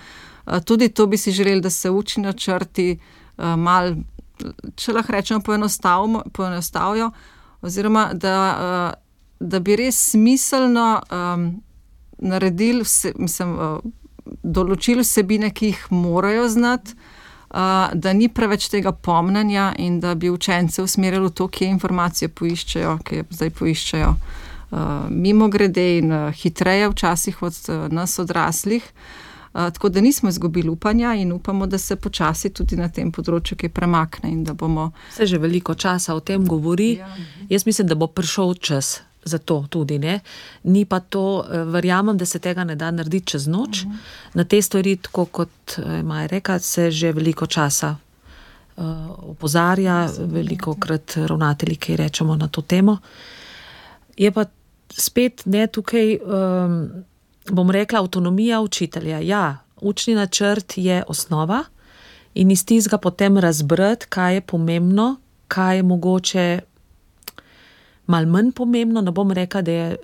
Uh, 0.45 0.59
tudi 0.65 0.89
to 0.89 1.07
bi 1.07 1.17
si 1.17 1.31
želeli, 1.31 1.62
da 1.62 1.69
se 1.69 1.89
učni 1.89 2.23
načrti 2.23 2.97
uh, 3.38 3.55
mal, 3.57 3.95
če 4.75 4.93
lahko 4.93 5.12
rečemo, 5.12 5.41
poenostavijo, 6.33 7.12
oziroma 7.62 8.09
da, 8.13 8.38
uh, 8.53 9.47
da 9.47 9.59
bi 9.59 9.75
res 9.75 10.00
smiselno 10.12 11.01
um, 11.12 11.50
naredili, 12.17 12.83
vse, 12.83 13.13
mislim, 13.19 13.57
določili 14.43 15.03
vsebine, 15.03 15.51
ki 15.51 15.73
jih 15.73 15.88
morajo 15.91 16.47
znati 16.50 16.95
da 17.93 18.13
ni 18.13 18.29
preveč 18.33 18.65
tega 18.73 18.91
pomnanja 18.91 19.73
in 19.77 20.00
da 20.00 20.15
bi 20.15 20.31
učence 20.33 20.81
usmerili 20.81 21.27
v 21.27 21.33
to, 21.38 21.47
kje 21.47 21.67
informacije 21.69 22.31
poiščejo, 22.33 22.95
kje 23.05 23.25
zdaj 23.29 23.51
poiščejo. 23.59 24.09
Uh, 24.09 24.42
mimo 25.09 25.47
grede 25.47 25.97
in 25.97 26.11
uh, 26.11 26.31
hitreje, 26.33 26.89
včasih 26.89 27.41
od 27.41 27.53
uh, 27.67 27.93
nas 27.93 28.19
odraslih. 28.19 28.91
Tako 29.53 29.89
da 29.89 30.01
nismo 30.01 30.29
izgubili 30.29 30.69
upanja 30.69 31.13
in 31.13 31.31
upamo, 31.31 31.67
da 31.67 31.77
se 31.77 31.95
počasi 31.95 32.49
tudi 32.49 32.73
na 32.75 32.87
tem 32.89 33.11
področju 33.13 33.53
kaj 33.57 33.69
premakne. 33.69 34.31
Bomo... 34.57 34.87
Se 35.13 35.27
že 35.29 35.37
veliko 35.37 35.75
časa 35.77 36.15
o 36.17 36.23
tem 36.25 36.47
govori. 36.47 36.95
Ja. 36.97 37.09
Jaz 37.49 37.65
mislim, 37.65 37.87
da 37.87 37.95
bo 37.95 38.07
prišel 38.07 38.55
čas, 38.57 38.95
za 39.25 39.37
to 39.37 39.65
tudi. 39.69 39.99
Ne? 39.99 40.19
Ni 40.63 40.85
pa 40.85 40.99
to, 40.99 41.45
eh, 41.45 41.63
verjamem, 41.63 42.17
da 42.17 42.25
se 42.25 42.39
tega 42.39 42.63
ne 42.63 42.75
da 42.75 42.91
narediti 42.91 43.25
čez 43.25 43.47
noč. 43.47 43.83
Uh 43.83 43.87
mhm. 43.87 43.95
-huh. 43.95 44.33
Na 44.33 44.43
te 44.43 44.61
stvari, 44.61 44.95
tako 44.95 45.25
kot 45.25 45.77
eh, 45.77 46.03
Maja 46.03 46.27
reka, 46.27 46.59
se 46.59 46.91
že 46.91 47.11
veliko 47.11 47.45
časa 47.45 47.95
uh, 48.75 48.83
opozarja, 49.29 50.09
veliko 50.19 50.75
krat 50.75 51.13
ravnatelji, 51.15 51.75
ki 51.75 51.95
rečemo 51.95 52.35
na 52.35 52.47
to 52.47 52.61
temo. 52.61 52.97
Je 54.17 54.31
pa 54.31 54.45
spet 54.89 55.41
ne 55.45 55.67
tukaj, 55.67 56.17
um, 56.17 56.89
bom 57.51 57.71
rekla, 57.71 57.99
avtonomija 57.99 58.61
učitelja. 58.61 59.19
Ja, 59.19 59.57
učni 59.81 60.15
načrt 60.15 60.73
je 60.75 61.03
osnova. 61.07 61.63
In 62.33 62.51
iz 62.51 62.65
tistega 62.65 62.97
potem 62.97 63.37
razbrati, 63.37 64.05
kaj 64.09 64.33
je 64.33 64.41
pomembno, 64.41 65.15
kaj 65.47 65.75
je 65.75 65.83
mogoče 65.83 66.59
malo 68.07 68.27
manj 68.27 68.51
pomembno. 68.51 69.01
Ne 69.01 69.12
bom 69.12 69.31
rekla, 69.31 69.62
da 69.62 69.72
je, 69.72 69.98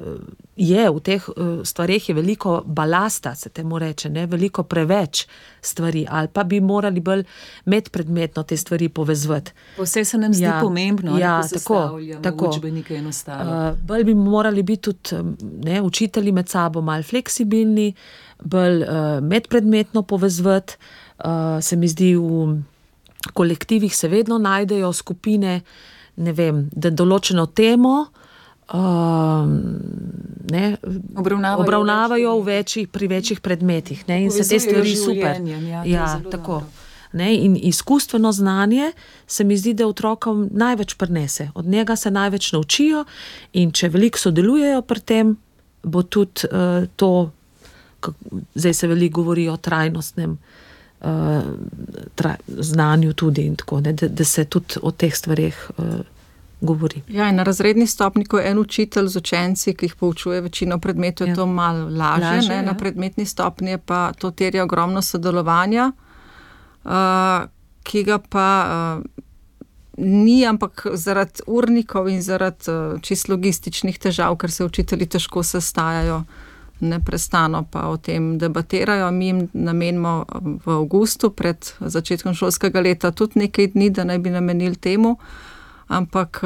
je 0.56 0.90
v 0.90 1.00
teh 1.04 1.24
eh, 1.30 1.50
stvarih 1.64 2.10
veliko 2.16 2.62
balasta, 2.66 3.36
se 3.36 3.50
temu 3.50 3.80
reče, 3.80 4.10
ne? 4.10 4.26
veliko 4.26 4.64
preveč 4.64 5.26
stvari, 5.62 6.06
ali 6.10 6.28
pa 6.28 6.44
bi 6.44 6.62
morali 6.62 7.00
bolj 7.00 7.24
medpredmetno 7.66 8.44
te 8.44 8.58
stvari 8.58 8.90
povezati. 8.90 9.52
Vse 9.78 10.06
se 10.06 10.18
nam 10.18 10.34
zdi 10.34 10.44
ja, 10.44 10.60
pomembno, 10.62 11.18
ja, 11.18 11.42
da 11.42 11.60
tako, 11.60 12.00
tako. 12.22 12.50
učbenike 12.50 12.96
enostavno. 12.96 13.72
Uh, 13.72 13.78
bolj 13.88 14.04
bi 14.04 14.16
morali 14.16 14.64
biti 14.64 14.82
tudi 14.82 15.36
ne, 15.64 15.82
učitelji 15.82 16.32
med 16.32 16.50
sabo 16.50 16.82
malce 16.82 17.10
fleksibilni, 17.10 17.94
bolj 18.44 18.84
uh, 18.84 18.90
medpredmetno 19.22 20.02
povezati. 20.02 20.78
Uh, 21.20 21.60
se 21.62 21.76
mi 21.76 21.88
zdi, 21.88 22.16
v 22.16 22.62
kolektivih 23.34 23.96
se 23.96 24.08
vedno 24.08 24.38
najdejo 24.38 24.94
skupine, 24.94 25.62
ne 26.20 26.34
vem, 26.36 26.66
da 26.72 26.92
določeno 26.92 27.48
temo. 27.56 27.96
Uh, 28.70 29.50
ne, 30.54 30.76
obravnavajo, 31.18 31.64
obravnavajo 31.64 32.36
v 32.38 32.46
večjih, 32.52 32.90
pri 32.94 33.08
večjih 33.10 33.40
predmetih 33.42 34.04
ne, 34.08 34.20
in 34.28 34.30
se 34.30 34.46
te 34.46 34.60
stvari 34.62 34.94
super. 34.96 35.40
Ja, 35.66 35.82
ja, 35.90 36.10
tako. 36.30 36.62
Ne, 37.18 37.32
in 37.34 37.56
izkustveno 37.58 38.30
znanje 38.32 38.92
se 39.26 39.44
mi 39.44 39.58
zdi, 39.58 39.74
da 39.74 39.88
otrokom 39.90 40.46
največ 40.54 40.94
prenese, 41.02 41.50
od 41.58 41.66
njega 41.66 41.96
se 41.98 42.12
največ 42.14 42.52
naučijo, 42.54 43.08
in 43.58 43.74
če 43.74 43.90
veliko 43.90 44.22
sodelujejo 44.22 44.84
pri 44.86 45.02
tem, 45.02 45.34
bo 45.82 46.06
tudi 46.06 46.46
uh, 46.52 46.86
to, 46.96 47.32
zdaj 48.54 48.74
se 48.74 48.88
veliko 48.88 49.24
govori 49.24 49.50
o 49.50 49.58
trajnostnem 49.58 50.38
uh, 50.38 50.69
tra, 52.16 52.36
znanju, 52.48 53.14
tudi, 53.14 53.56
tako, 53.58 53.80
ne, 53.82 53.94
da, 53.94 54.08
da 54.08 54.24
se 54.24 54.46
tudi 54.46 54.82
o 54.82 54.92
teh 54.92 55.16
stvarih 55.16 55.72
uh, 55.78 55.86
govori. 56.62 57.02
Ja, 57.08 57.32
na 57.32 57.44
razredni 57.44 57.88
stopni, 57.88 58.26
ko 58.26 58.40
je 58.40 58.52
en 58.52 58.60
učitelj 58.60 59.08
z 59.08 59.18
učenci, 59.18 59.74
ki 59.74 59.86
jih 59.86 59.96
poučuje 59.96 60.42
večino 60.42 60.80
predmetov, 60.80 61.28
je 61.28 61.32
ja. 61.32 61.36
to 61.36 61.46
malo 61.46 61.88
lažje. 61.90 62.28
lažje 62.28 62.56
ja. 62.56 62.62
Na 62.62 62.74
predmetni 62.74 63.26
stopni 63.26 63.78
pa 63.78 64.12
to 64.14 64.32
terja 64.32 64.64
ogromno 64.64 65.02
sodelovanja, 65.02 65.92
uh, 66.84 66.92
ki 67.84 68.04
ga 68.04 68.20
pa. 68.30 68.50
Uh, 69.00 69.26
Ni, 70.02 70.46
ampak 70.48 70.86
zaradi 70.94 71.44
urnikov 71.48 72.08
in 72.08 72.22
zaradi 72.24 72.72
uh, 72.72 73.02
čist 73.04 73.28
logističnih 73.28 73.98
težav, 74.00 74.38
ker 74.40 74.52
se 74.52 74.64
učitelji 74.64 75.10
težko 75.12 75.44
sestajajo, 75.44 76.22
uh, 76.22 76.49
neprestano 76.80 77.64
pa 77.72 77.88
o 77.90 77.98
tem 77.98 78.38
debatirajo. 78.38 79.12
Mi 79.12 79.26
jim 79.26 79.48
namenimo 79.54 80.26
v 80.66 80.72
avgustu, 80.72 81.30
pred 81.30 81.72
začetkom 81.80 82.34
šolskega 82.34 82.82
leta, 82.82 83.12
tudi 83.12 83.40
nekaj 83.40 83.74
dni, 83.74 83.90
da 83.90 84.04
naj 84.04 84.20
bi 84.20 84.30
namenili 84.30 84.76
temu, 84.76 85.18
ampak 85.88 86.42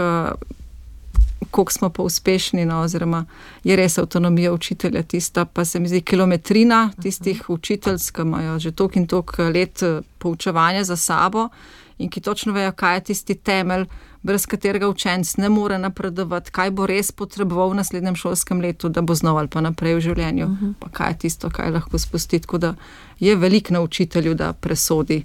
koliko 1.51 1.71
smo 1.71 1.89
pa 1.89 2.03
uspešni, 2.03 2.65
no, 2.65 2.81
oziroma 2.81 3.25
je 3.63 3.75
res 3.75 3.97
avtonomija 3.97 4.53
učitelja 4.53 5.03
tista, 5.03 5.45
pa 5.45 5.65
se 5.65 5.79
mi 5.79 5.87
zdi 5.87 6.01
kilometrina 6.01 6.89
tistih 7.01 7.49
učiteljsk, 7.49 8.15
ki 8.15 8.21
imajo 8.21 8.59
že 8.59 8.71
toliko 8.71 8.99
in 8.99 9.07
toliko 9.07 9.43
let 9.43 9.83
poučevanja 10.17 10.83
za 10.83 10.95
sabo 10.95 11.49
in 11.97 12.09
ki 12.09 12.21
točno 12.21 12.53
vejo, 12.53 12.71
kaj 12.71 12.95
je 12.95 13.03
tisti 13.03 13.35
temelj 13.35 13.85
brez 14.23 14.45
katerega 14.45 14.87
učenec 14.87 15.37
ne 15.37 15.49
more 15.49 15.77
napredovati, 15.77 16.51
kaj 16.51 16.71
bo 16.71 16.87
res 16.87 17.11
potreboval 17.11 17.73
v 17.73 17.79
naslednjem 17.81 18.15
šolskem 18.15 18.61
letu, 18.63 18.89
da 18.89 19.01
bo 19.01 19.15
znova 19.15 19.43
ali 19.43 19.51
pa 19.51 19.61
naprej 19.61 19.97
v 19.99 20.01
življenju. 20.07 20.45
Uh 20.45 20.51
mhm. 20.51 20.73
-huh. 20.79 20.91
Kaj 20.91 21.11
je 21.11 21.17
tisto, 21.17 21.49
kaj 21.49 21.71
lahko 21.71 21.97
spusti. 21.97 22.39
Tako 22.39 22.57
da 22.57 22.75
je 23.19 23.35
velik 23.35 23.69
na 23.69 23.81
učitelju, 23.81 24.33
da 24.33 24.53
presodi 24.53 25.23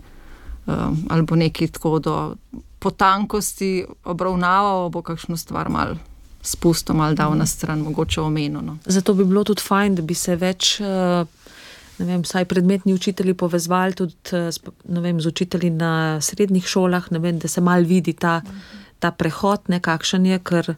um, 0.67 1.07
ali 1.09 1.23
bo 1.23 1.37
neki 1.37 1.69
tako 1.69 1.99
do 1.99 2.37
potankosti 2.79 3.87
obravnaval, 4.05 4.89
bo 4.91 5.03
kakšno 5.03 5.37
stvar 5.37 5.69
mal. 5.69 5.95
Spustom 6.43 7.01
ali 7.01 7.17
dal 7.17 7.37
na 7.37 7.47
stran, 7.47 7.79
mogoče 7.79 8.21
omenjeno. 8.21 8.61
No. 8.61 8.79
Zato 8.87 9.15
bi 9.15 9.25
bilo 9.25 9.45
tudi 9.45 9.63
fajn, 9.63 9.95
da 9.95 10.03
bi 10.03 10.15
se 10.15 10.37
več, 10.37 10.81
uh, 10.81 11.27
ne 11.99 12.05
vem, 12.07 12.23
vsaj 12.23 12.45
predmetni 12.45 12.95
učitelji 12.95 13.35
povezali 13.35 13.93
tudi 13.93 14.15
uh, 14.33 15.03
vem, 15.03 15.21
z 15.21 15.27
učitelji 15.27 15.71
na 15.71 16.21
srednjih 16.21 16.67
šolah, 16.67 17.05
vem, 17.11 17.39
da 17.39 17.49
se 17.49 17.61
mal 17.61 17.83
vidi 17.83 18.13
ta. 18.13 18.43
-huh 18.45 18.79
ta 18.99 19.11
prehod, 19.11 19.69
nekakšen 19.69 20.27
je, 20.27 20.39
ker 20.39 20.75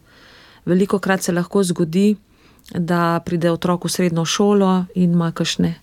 veliko 0.64 0.98
krat 0.98 1.22
se 1.22 1.32
lahko 1.32 1.62
zgodi, 1.64 2.16
da 2.70 3.20
pride 3.24 3.50
otrok 3.50 3.84
v 3.84 3.90
srednjo 3.90 4.24
šolo 4.24 4.84
in 4.94 5.12
ima 5.16 5.32
kakšne 5.32 5.74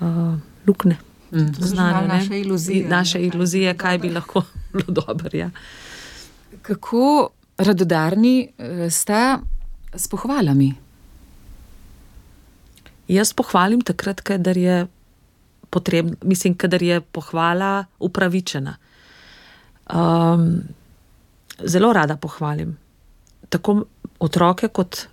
uh, 0.00 0.34
lukne. 0.66 0.96
Mm. 1.30 1.52
Znane, 1.58 2.08
naše 2.08 2.40
iluzije. 2.40 2.88
Naše 2.88 3.18
ne, 3.18 3.26
iluzije, 3.26 3.76
kaj 3.76 3.98
bi 3.98 4.10
lahko 4.10 4.42
bilo 4.72 4.86
dobro. 4.88 5.30
Ja. 5.32 5.50
Kako 6.62 7.30
radodarni 7.58 8.48
eh, 8.58 8.90
ste 8.90 9.36
s 9.94 10.08
pohvalami? 10.08 10.74
Jaz 13.08 13.32
pohvalim 13.32 13.80
takrat, 13.80 14.20
kadar 14.20 14.56
je 14.56 14.86
potrebno, 15.70 16.14
mislim, 16.22 16.54
kadar 16.54 16.82
je 16.82 17.00
pohvala 17.00 17.84
upravičena. 17.98 18.76
Um, 19.94 20.62
zelo 21.64 21.92
rada 21.92 22.16
pohvalim. 22.16 22.76
Tako 23.48 23.84
otroke, 24.18 24.68
kot 24.68 25.06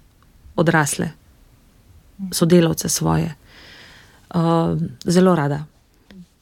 odrasle, 0.55 1.09
sodelavce 2.31 2.89
svoje. 2.89 3.35
Uh, 4.35 4.77
zelo 5.05 5.35
rada. 5.35 5.65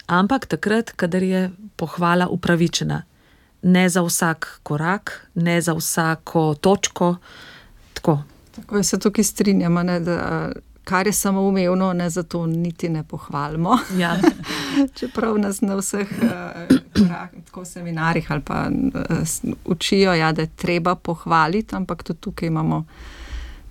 ampak 0.06 0.46
takrat, 0.46 0.90
kadar 0.90 1.22
je 1.22 1.50
pohvala 1.76 2.28
upravičena. 2.28 3.02
Ne 3.62 3.88
za 3.88 4.02
vsak 4.02 4.60
korak, 4.62 5.26
ne 5.34 5.60
za 5.60 5.74
vsako 5.74 6.54
točko. 6.54 7.16
Tako. 7.94 8.22
Tako 8.56 8.82
se 8.82 8.98
tukaj 8.98 9.24
strinjamo, 9.24 9.82
ne, 9.82 10.00
da 10.00 10.52
kar 10.86 11.06
je 11.06 11.12
samoumevno, 11.12 11.92
ne 11.92 12.10
zato 12.10 12.46
niti 12.46 12.88
ne 12.88 13.02
pohvalimo. 13.04 13.78
Ja. 13.98 14.16
Čeprav 14.98 15.38
nas 15.38 15.60
na 15.60 15.74
vseh 15.74 16.08
uh, 16.22 17.64
seminarjih 17.64 18.32
ali 18.32 18.40
pa 18.40 18.68
uh, 18.70 19.54
učijo, 19.64 20.14
ja, 20.14 20.32
da 20.32 20.42
je 20.42 20.56
treba 20.56 20.94
pohvaliti, 20.94 21.76
ampak 21.76 22.02
tudi 22.02 22.20
tukaj 22.20 22.46
imamo 22.46 22.84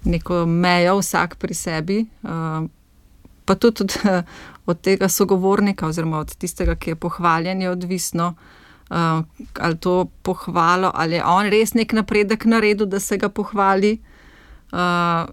neko 0.03 0.45
mejo, 0.45 0.98
vsak 1.00 1.36
pri 1.36 1.53
sebi. 1.53 2.05
Uh, 2.24 2.67
pa 3.45 3.55
tudi 3.55 3.84
od, 3.84 3.98
od 4.72 4.81
tega 4.81 5.10
sogovornika, 5.10 5.88
oziroma 5.88 6.19
od 6.19 6.36
tistega, 6.36 6.75
ki 6.75 6.89
je 6.89 6.95
pohvaljen, 6.95 7.62
je 7.62 7.69
odvisno, 7.69 8.34
uh, 8.89 9.24
ali 9.60 9.77
to 9.77 10.05
pohvalo, 10.22 10.91
ali 10.93 11.15
je 11.15 11.24
on 11.24 11.48
res 11.48 11.74
nek 11.74 11.93
napredek 11.93 12.45
naredil, 12.45 12.86
da 12.86 13.00
se 13.00 13.17
ga 13.17 13.29
pohvali. 13.29 14.01
Uh, 14.72 15.31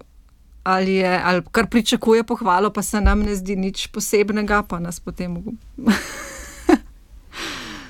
Ali, 0.63 0.93
je, 0.95 1.21
ali 1.23 1.41
kar 1.51 1.67
pričakuje 1.67 2.23
pohvalo, 2.23 2.69
pa 2.69 2.81
se 2.81 3.01
nam 3.01 3.19
ne 3.19 3.35
zdi 3.35 3.55
nič 3.55 3.87
posebnega, 3.87 4.63
pa 4.63 4.79
nas 4.79 4.99
potem. 4.99 5.35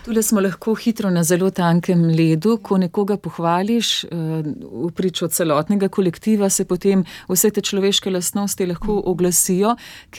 Tule 0.03 0.23
smo 0.23 0.41
lahko 0.41 0.73
hitro 0.75 1.09
na 1.09 1.23
zelo 1.23 1.49
tankem 1.49 2.01
ledu, 2.03 2.57
ko 2.57 2.77
nekoga 2.77 3.15
pohvališ, 3.17 3.91
v 4.11 4.89
pričo 4.95 5.27
celotnega 5.27 5.87
kolektiva 5.87 6.49
se 6.49 6.65
potem 6.65 7.05
vse 7.29 7.51
te 7.55 7.61
človeške 7.61 8.11
lastnosti 8.11 8.65
lahko 8.67 8.97
oglasijo, 9.05 9.77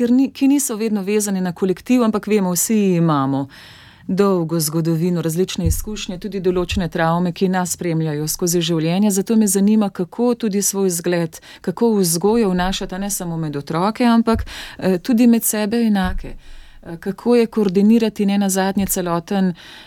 ni, 0.08 0.30
ki 0.32 0.48
niso 0.48 0.76
vedno 0.80 1.02
vezane 1.02 1.40
na 1.40 1.52
kolektiv, 1.52 2.02
ampak 2.02 2.26
vemo, 2.32 2.54
vsi 2.54 2.78
imamo 3.02 3.48
dolgo 4.06 4.60
zgodovino, 4.60 5.22
različne 5.22 5.66
izkušnje, 5.66 6.18
tudi 6.18 6.40
določene 6.40 6.88
travme, 6.88 7.32
ki 7.32 7.48
nas 7.48 7.76
spremljajo 7.76 8.28
skozi 8.28 8.60
življenje. 8.60 9.10
Zato 9.10 9.36
me 9.36 9.46
zanima, 9.46 9.90
kako 9.90 10.34
tudi 10.34 10.62
svoj 10.62 10.90
zgled, 10.90 11.40
kako 11.60 11.94
vzgojo 11.98 12.50
vnašata 12.50 12.98
ne 12.98 13.10
samo 13.10 13.36
med 13.36 13.56
otroke, 13.56 14.04
ampak 14.04 14.44
tudi 15.02 15.26
med 15.26 15.44
sebe 15.44 15.86
enake 15.86 16.36
kako 17.00 17.36
je 17.36 17.46
koordinirati 17.46 18.26
ne 18.26 18.38
na 18.38 18.48
zadnje 18.48 18.86
celoten 18.86 19.46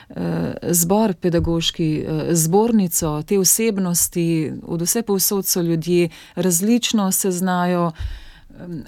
uh, 0.09 0.15
zbor, 0.61 1.13
pedagoški 1.13 2.05
zbornico, 2.31 3.21
te 3.21 3.39
osebnosti, 3.39 4.53
od 4.63 4.81
vse 4.81 5.01
povsod 5.01 5.45
so 5.45 5.61
ljudje, 5.61 6.09
različno 6.35 7.11
se 7.11 7.31
znajo 7.31 7.91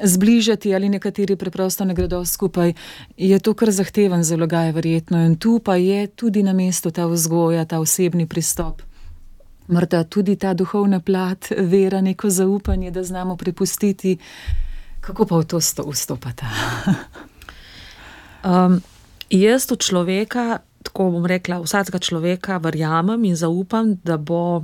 zbližati 0.03 0.75
ali 0.75 0.89
nekateri 0.89 1.35
preprosto 1.35 1.85
ne 1.85 1.93
gredo 1.93 2.25
skupaj. 2.25 2.73
Je 3.17 3.39
to 3.39 3.53
kar 3.53 3.71
zahteven 3.71 4.23
zalogaj, 4.23 4.71
verjetno, 4.71 5.25
in 5.25 5.35
tu 5.35 5.59
pa 5.59 5.75
je 5.75 6.07
tudi 6.07 6.43
na 6.43 6.53
mestu 6.53 6.91
ta 6.91 7.05
vzgoja, 7.05 7.65
ta 7.65 7.79
osebni 7.79 8.27
pristop. 8.27 8.81
Morda 9.67 10.03
tudi 10.03 10.35
ta 10.35 10.53
duhovna 10.53 10.99
plat, 10.99 11.51
vera, 11.57 12.01
neko 12.01 12.29
zaupanje, 12.29 12.91
da 12.91 13.03
znamo 13.03 13.37
prepustiti, 13.37 14.17
kako 15.01 15.25
pa 15.25 15.37
v 15.37 15.45
to 15.45 15.59
vstopata. 15.91 16.49
Um, 18.39 18.79
jaz 19.27 19.67
v 19.67 19.75
človeka, 19.75 20.63
tako 20.79 21.11
bom 21.11 21.25
rekla, 21.27 21.59
vsakega 21.59 21.99
človeka 21.99 22.55
verjamem 22.63 23.27
in 23.27 23.35
zaupam, 23.35 23.99
da 23.99 24.15
bo 24.15 24.63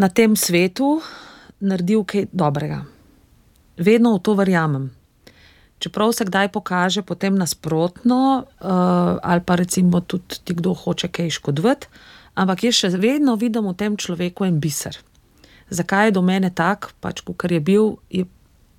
na 0.00 0.08
tem 0.08 0.32
svetu 0.32 1.04
naredil 1.60 2.00
kaj 2.08 2.32
dobrega. 2.32 2.95
Vedno 3.76 4.16
v 4.16 4.22
to 4.24 4.34
verjamem. 4.34 4.90
Čeprav 5.78 6.12
se 6.16 6.24
kdaj 6.24 6.48
pokaže 6.52 7.02
potem 7.04 7.36
nasprotno, 7.36 8.48
uh, 8.48 9.18
ali 9.20 9.40
pa 9.44 9.56
recimo 9.60 10.00
tudi 10.00 10.40
ti, 10.44 10.54
kdo 10.56 10.72
hoče 10.72 11.08
kaj 11.08 11.30
škodovati, 11.36 11.90
ampak 12.34 12.64
jaz 12.64 12.80
še 12.80 12.88
vedno 12.96 13.36
vidim 13.36 13.68
v 13.68 13.76
tem 13.76 13.96
človeku 13.96 14.48
en 14.48 14.56
biser. 14.60 14.96
Zakaj 15.68 16.08
je 16.08 16.16
do 16.16 16.22
mene 16.24 16.48
tak, 16.48 16.94
pač, 17.04 17.20
ker 17.20 17.52
je 17.52 17.60
bil, 17.60 18.00
je, 18.08 18.24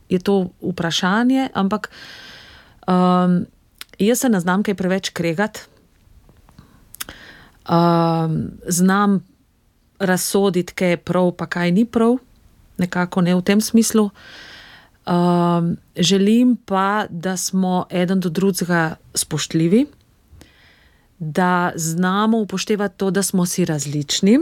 je 0.10 0.20
to 0.24 0.50
vprašanje, 0.64 1.54
ampak 1.54 1.92
uh, 1.92 2.36
Um, 2.88 3.46
jaz 4.00 4.20
se 4.20 4.30
ne 4.30 4.40
znam 4.40 4.64
kaj 4.64 4.76
preveč 4.76 5.10
kregati, 5.10 5.60
um, 7.70 8.52
znam 8.68 9.20
razsoditi, 10.00 10.74
kaj 10.74 10.90
je 10.90 10.98
prav, 10.98 11.32
pa 11.36 11.46
kaj 11.46 11.72
ni 11.72 11.86
prav, 11.86 12.16
nekako 12.78 13.22
ne 13.22 13.36
v 13.36 13.42
tem 13.42 13.62
smislu. 13.62 14.10
Um, 15.08 15.78
želim 15.96 16.58
pa, 16.66 17.06
da 17.10 17.38
smo 17.38 17.86
eden 17.90 18.20
do 18.20 18.30
drugega 18.30 18.96
spoštljivi, 19.14 19.86
da 21.20 21.72
znamo 21.76 22.38
upoštevati 22.38 22.98
to, 22.98 23.12
da 23.12 23.24
smo 23.24 23.46
si 23.46 23.66
različni. 23.66 24.40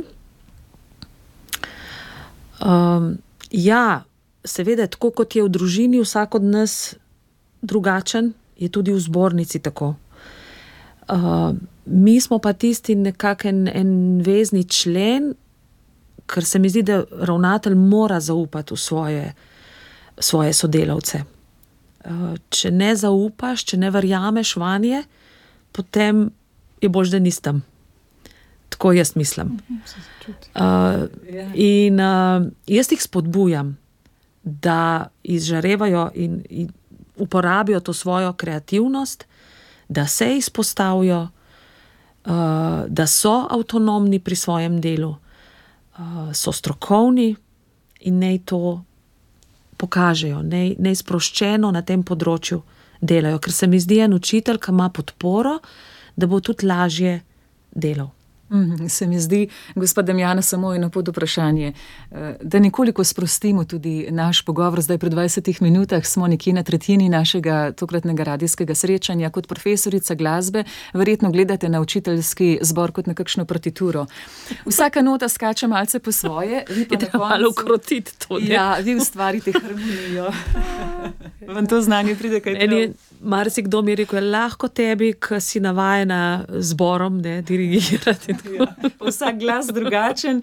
Um, 2.66 3.18
ja, 3.52 4.04
seveda, 4.44 4.88
tako 4.88 5.12
kot 5.12 5.36
je 5.36 5.44
v 5.44 5.50
družini, 5.50 6.02
vsak 6.02 6.36
od 6.36 6.44
nas 6.44 6.96
drugačen, 7.62 8.34
je 8.58 8.70
tudi 8.70 8.92
v 8.92 9.00
zbornici 9.00 9.60
tako. 9.60 9.96
Uh, 11.10 11.54
mi 11.86 12.22
smo 12.22 12.40
pa 12.40 12.54
tisti 12.54 12.96
nekakšen 12.96 13.68
en 13.68 14.22
vezni 14.26 14.64
člen, 14.64 15.36
ker 16.26 16.46
se 16.46 16.60
mi 16.60 16.70
zdi, 16.70 16.82
da 16.82 17.04
ravnatelj 17.06 17.76
mora 17.76 18.20
zaupati 18.20 18.74
v 18.74 18.78
svoje, 18.78 19.34
svoje 20.20 20.54
sodelavce. 20.54 21.24
Uh, 22.06 22.36
če 22.50 22.72
ne 22.72 22.92
zaupaš, 22.96 23.66
če 23.72 23.78
ne 23.82 23.90
verjameš 23.92 24.56
vanje, 24.62 25.04
potem 25.72 26.30
je 26.82 26.90
bož, 26.90 27.10
da 27.10 27.20
nisem. 27.20 27.64
Tako 28.70 28.94
jaz 28.94 29.16
mislim. 29.16 29.58
Uh, 30.56 31.08
in 31.54 32.00
uh, 32.00 32.46
jaz 32.68 32.92
jih 32.92 33.02
spodbujam, 33.02 33.76
da 34.44 35.08
izžarevajo 35.24 36.10
in, 36.14 36.44
in 36.50 36.70
uporabijo 37.18 37.80
to 37.80 37.94
svojo 37.94 38.34
kreativnost, 38.34 39.26
da 39.90 40.08
se 40.08 40.38
izpostavijo, 40.38 41.22
uh, 42.26 42.32
da 42.88 43.08
so 43.08 43.48
avtonomni 43.50 44.20
pri 44.20 44.36
svojem 44.36 44.82
delu, 44.82 45.10
uh, 45.10 46.34
so 46.34 46.52
strokovni 46.52 47.36
in 48.00 48.20
naj 48.20 48.40
to 48.46 48.84
pokažejo, 49.78 50.42
naj, 50.44 50.76
naj 50.80 51.00
sproščeno 51.02 51.72
na 51.72 51.82
tem 51.86 52.04
področju 52.04 52.62
delajo. 53.02 53.40
Ker 53.44 53.54
se 53.54 53.68
mi 53.68 53.80
zdi, 53.80 54.00
en 54.06 54.16
učitelj, 54.16 54.62
ki 54.64 54.74
ima 54.74 54.90
podporo, 54.90 55.60
da 56.16 56.28
bo 56.32 56.40
tudi 56.40 56.68
lažje 56.68 57.20
delal. 57.72 58.15
Mhm, 58.52 58.88
se 58.88 59.08
mi 59.08 59.20
zdi, 59.20 59.48
gospod 59.76 60.06
Damjana, 60.06 60.42
samo 60.42 60.74
eno 60.76 60.90
pod 60.90 61.08
vprašanje, 61.08 61.74
eh, 62.12 62.36
da 62.42 62.60
nekoliko 62.60 63.04
sprostimo 63.04 63.64
tudi 63.64 64.08
naš 64.10 64.42
pogovor. 64.42 64.82
Zdaj, 64.82 64.98
pred 64.98 65.14
20 65.14 65.62
minutah 65.62 66.06
smo 66.06 66.28
nekje 66.28 66.54
na 66.54 66.64
tretjini 66.64 67.10
našega 67.10 67.72
tokratnega 67.72 68.24
radijskega 68.24 68.76
srečanja 68.76 69.30
kot 69.30 69.48
profesorica 69.48 70.16
glasbe. 70.16 70.64
Verjetno 70.94 71.32
gledate 71.32 71.70
na 71.70 71.82
učiteljski 71.82 72.60
zbor 72.62 72.92
kot 72.92 73.08
na 73.08 73.14
kakšno 73.14 73.46
partituro. 73.46 74.06
Vsaka 74.66 75.02
nota 75.02 75.30
skače 75.30 75.68
malce 75.68 76.00
po 76.00 76.12
svoje, 76.12 76.64
vi 76.70 76.88
pa 76.88 77.00
ste 77.00 77.18
malo 77.18 77.50
ukrotiti 77.50 78.12
to. 78.28 78.40
Ne? 78.40 78.54
Ja, 78.54 78.78
vi 78.78 78.96
ustvarite 78.96 79.52
harmonijo. 79.52 80.32
Vam 81.56 81.68
to 81.68 81.82
znanje 81.82 82.16
pride 82.16 82.40
kaj 82.40 82.54
takega? 82.54 82.94
Mar 83.22 83.50
si 83.50 83.62
kdo 83.62 83.82
mi 83.82 83.96
reče, 83.96 84.22
lahko 84.22 84.68
tebi, 84.68 85.14
ki 85.14 85.42
si 85.42 85.60
navajena 85.60 86.46
zborom, 86.50 87.18
ne 87.22 87.42
dirigirati. 87.42 88.35
Ja, 88.58 88.66
vsak 89.08 89.40
glas 89.40 89.68
drugačen. 89.74 90.42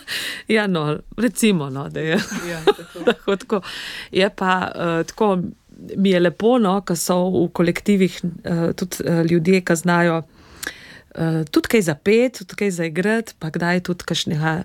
ja, 0.56 0.66
no, 0.66 0.98
recimo, 1.16 1.70
no, 1.70 1.88
da 1.88 2.00
je. 2.00 2.18
Ja, 2.50 2.60
tako. 3.06 3.36
tako. 3.42 3.60
Je 4.12 4.30
pa 4.30 4.72
uh, 4.74 5.06
tako, 5.06 5.38
mi 5.96 6.10
je 6.10 6.20
lepo, 6.20 6.58
no, 6.58 6.80
ko 6.86 6.96
so 6.96 7.18
v 7.30 7.48
kolektivih 7.52 8.20
uh, 8.24 8.70
tudi 8.76 9.04
uh, 9.04 9.24
ljudje, 9.26 9.60
ki 9.60 9.76
znajo. 9.76 10.22
Uh, 11.12 11.42
tudi 11.50 11.68
kaj 11.68 11.82
za 11.90 11.94
pet, 11.94 12.38
tudi 12.38 12.56
kaj 12.56 12.70
za 12.70 12.84
igrat, 12.88 13.34
pa 13.38 13.50
kdaj 13.52 13.82
tudi 13.84 14.06
kakšnega 14.08 14.62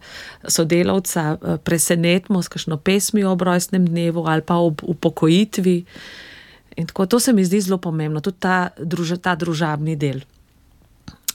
sodelavca 0.48 1.26
uh, 1.36 1.58
presenetimo 1.60 2.42
s 2.42 2.48
kakšno 2.48 2.78
pesmijo 2.78 3.34
ob 3.36 3.44
rojstnem 3.44 3.88
dnevu 3.88 4.24
ali 4.28 4.42
pa 4.42 4.56
ob 4.56 4.84
upokojitvi. 4.84 5.84
In 6.78 6.88
tako 6.88 7.06
to 7.06 7.20
se 7.20 7.34
mi 7.34 7.46
zdi 7.46 7.62
zelo 7.62 7.78
pomembno, 7.78 8.22
tudi 8.22 8.38
ta, 8.40 8.70
druž, 8.78 9.18
ta 9.22 9.36
družabni 9.36 9.96
del 10.00 10.22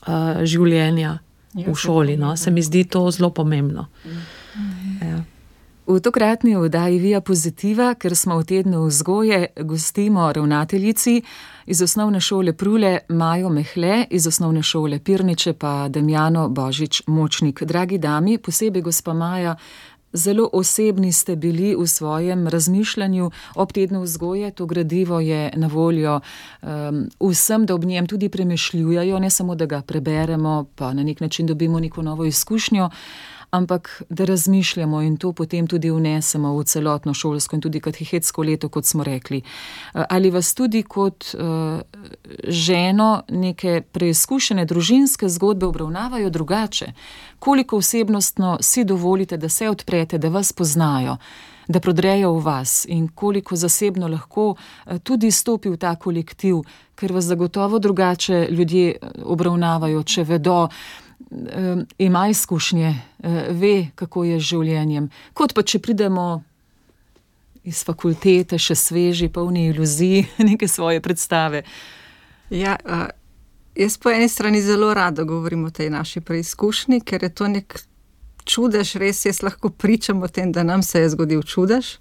uh, 0.07 0.43
življenja 0.47 1.03
ja, 1.03 1.19
v 1.55 1.75
šoli. 1.75 2.17
No? 2.17 2.37
Se 2.37 2.51
mi 2.51 2.63
zdi 2.63 2.85
to 2.85 3.11
zelo 3.11 3.31
pomembno. 3.31 3.87
Ja. 5.03 5.25
V 5.87 6.01
tokratni 6.01 6.57
oddaji 6.57 6.99
Vija 6.99 7.21
Pozitiva, 7.21 7.95
ker 7.95 8.15
smo 8.17 8.39
v 8.39 8.45
tednu 8.45 8.85
vzgoje, 8.87 9.47
gostimo 9.67 10.33
ravnateljici 10.33 11.23
iz 11.67 11.83
osnovne 11.83 12.21
šole 12.21 12.53
Prule 12.53 12.99
Majo 13.09 13.49
Mehle, 13.49 14.07
iz 14.11 14.27
osnovne 14.27 14.63
šole 14.63 14.99
Pirniče 14.99 15.53
pa 15.53 15.89
Demjano 15.89 16.49
Božič 16.49 17.03
Močnik. 17.07 17.63
Dragi 17.63 17.99
dami, 17.99 18.39
posebej 18.39 18.83
gospa 18.83 19.13
Maja, 19.13 19.57
Zelo 20.13 20.49
osebni 20.53 21.13
ste 21.13 21.37
bili 21.37 21.77
v 21.79 21.87
svojem 21.87 22.49
razmišljanju 22.49 23.31
ob 23.55 23.73
tednu 23.73 24.03
vzgoje. 24.03 24.51
To 24.51 24.67
gradivo 24.67 25.21
je 25.21 25.51
na 25.57 25.67
voljo 25.67 26.21
um, 26.63 27.09
vsem, 27.21 27.67
da 27.67 27.75
ob 27.75 27.85
njem 27.85 28.07
tudi 28.07 28.29
premišljujejo, 28.29 29.19
ne 29.19 29.31
samo 29.31 29.55
da 29.55 29.67
ga 29.67 29.83
preberemo, 29.83 30.67
pa 30.75 30.93
na 30.93 31.03
nek 31.03 31.21
način 31.21 31.47
dobimo 31.47 31.81
neko 31.81 32.03
novo 32.03 32.25
izkušnjo, 32.25 32.91
ampak 33.53 34.03
da 34.09 34.25
razmišljamo 34.25 35.03
in 35.03 35.17
to 35.17 35.33
potem 35.33 35.67
tudi 35.67 35.91
vnesemo 35.91 36.55
v 36.57 36.65
celotno 36.65 37.15
šolsko 37.15 37.57
in 37.57 37.61
tudi 37.63 37.81
katehetsko 37.81 38.43
leto, 38.43 38.69
kot 38.69 38.85
smo 38.85 39.05
rekli. 39.05 39.43
Ali 39.93 40.31
vas 40.31 40.55
tudi 40.55 40.83
kot 40.83 41.35
uh, 41.35 41.81
ženo 42.49 43.23
neke 43.29 43.83
preizkušene 43.93 44.65
družinske 44.65 45.29
zgodbe 45.29 45.67
obravnavajo 45.67 46.31
drugače? 46.31 46.93
Koliko 47.39 47.77
osebnostno 47.77 48.59
si 48.61 48.85
dovolite, 48.85 49.37
da 49.37 49.49
se 49.49 49.69
odprete, 49.69 50.19
da 50.19 50.29
vas 50.29 50.53
poznajo? 50.53 51.17
Da 51.69 51.81
prodrejo 51.81 52.33
v 52.33 52.45
vas, 52.45 52.87
in 52.89 53.09
koliko 53.09 53.57
zasebno 53.57 54.09
lahko 54.09 54.55
tudi 55.03 55.31
stopi 55.31 55.69
v 55.69 55.77
ta 55.77 55.95
kolektiv, 55.97 56.65
ker 56.95 57.13
vas 57.13 57.25
zagotovo 57.25 57.79
drugače 57.79 58.49
ljudje 58.51 58.97
obravnavajo, 59.25 60.03
če 60.03 60.25
vedo, 60.25 60.69
ima 61.99 62.29
izkušnje, 62.29 62.95
ve, 63.51 63.87
kako 63.95 64.25
je 64.25 64.41
z 64.41 64.49
življenjem. 64.53 65.11
Kot 65.35 65.55
pa 65.55 65.63
če 65.63 65.79
pridemo 65.79 66.43
iz 67.65 67.85
fakultete, 67.87 68.59
še 68.59 68.75
sveži, 68.75 69.29
polni 69.33 69.69
iluzij, 69.71 70.27
neke 70.51 70.69
svoje 70.69 71.01
predstave. 71.01 71.63
Ja, 72.51 72.77
uh, 72.85 73.07
jaz 73.79 73.97
po 73.99 74.11
eni 74.11 74.29
strani 74.29 74.61
zelo 74.63 74.93
rada 74.95 75.25
govorim 75.25 75.65
o 75.65 75.71
tej 75.71 75.91
naši 75.91 76.21
preizkušnji, 76.21 77.01
ker 77.01 77.23
je 77.23 77.31
to 77.35 77.49
nek 77.49 77.79
čudež, 78.45 78.97
res 79.01 79.25
jaz 79.27 79.43
lahko 79.43 79.71
pričam 79.71 80.23
o 80.23 80.29
tem, 80.29 80.53
da 80.53 80.67
nam 80.67 80.83
se 80.83 81.01
je 81.01 81.13
zgodil 81.15 81.43
čudež. 81.43 81.97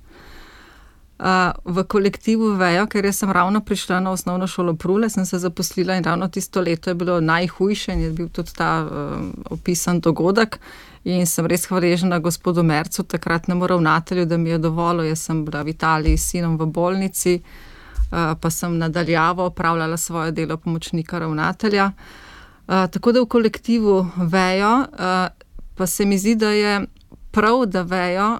Uh, 1.22 1.54
v 1.66 1.84
kolektivu 1.86 2.56
vejo, 2.58 2.88
ker 2.90 3.06
sem 3.14 3.30
ravno 3.30 3.60
prišla 3.62 4.00
na 4.02 4.10
osnovno 4.10 4.48
šolo 4.50 4.74
Prule, 4.74 5.06
sem 5.10 5.26
se 5.26 5.38
zaposlila 5.38 5.94
in 5.96 6.04
ravno 6.04 6.28
tisto 6.28 6.62
leto 6.62 6.90
je 6.90 6.96
bilo 6.96 7.20
najhujše 7.22 7.94
in 7.94 8.02
je 8.02 8.10
bil 8.10 8.30
tudi 8.30 8.50
ta 8.58 8.82
uh, 8.82 9.28
opisan 9.54 10.00
dogodek. 10.02 10.58
In 11.04 11.28
sem 11.30 11.46
res 11.46 11.68
hvaležna 11.70 12.20
gospodu 12.20 12.64
Mercu, 12.64 13.04
takratnemu 13.04 13.68
ravnatelju, 13.68 14.26
da 14.26 14.38
mi 14.38 14.50
je 14.50 14.58
dovolil. 14.58 15.06
Jaz 15.06 15.28
sem 15.30 15.46
bila 15.46 15.62
v 15.62 15.70
Italiji 15.70 16.18
s 16.18 16.34
sinom 16.34 16.58
v 16.58 16.66
bolnici, 16.66 17.38
uh, 17.38 18.34
pa 18.42 18.50
sem 18.50 18.78
nadaljavo 18.78 19.46
opravljala 19.46 19.98
svoje 19.98 20.32
delo 20.32 20.58
pomočnika 20.58 21.20
ravnatelja. 21.20 21.92
Uh, 22.68 22.90
tako 22.90 23.12
da 23.12 23.22
v 23.22 23.30
kolektivu 23.30 24.08
vejo, 24.18 24.78
uh, 24.80 25.30
pa 25.76 25.88
se 25.88 26.06
mi 26.06 26.18
zdi, 26.18 26.36
da 26.36 26.50
je 26.50 26.86
prav, 27.32 27.66
da 27.66 27.82
vejo, 27.82 28.40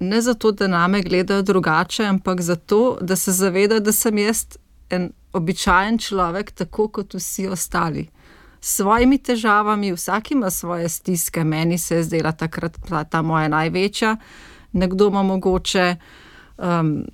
ne 0.00 0.20
zato, 0.20 0.52
da 0.52 0.66
name 0.66 1.02
gledajo 1.02 1.42
drugače, 1.42 2.04
ampak 2.04 2.40
zato, 2.40 2.98
da 3.00 3.16
se 3.16 3.32
zavedajo, 3.32 3.80
da 3.80 3.92
sem 3.92 4.18
jaz 4.18 4.46
en 4.90 5.10
običajen 5.32 5.98
človek, 5.98 6.50
tako 6.50 6.88
kot 6.88 7.14
vsi 7.14 7.48
ostali. 7.48 8.08
S 8.60 8.76
svojimi 8.76 9.18
težavami, 9.18 9.92
vsak 9.92 10.30
ima 10.30 10.50
svoje 10.50 10.88
stiske, 10.88 11.44
meni 11.44 11.78
se 11.78 11.96
je 11.96 12.02
zdela 12.02 12.32
takrat 12.32 12.78
ta, 12.88 13.04
ta 13.04 13.22
moja 13.22 13.48
največja, 13.48 14.16
nekdo 14.72 15.08
ima 15.08 15.22
mogoče 15.22 15.96
um, 16.58 17.04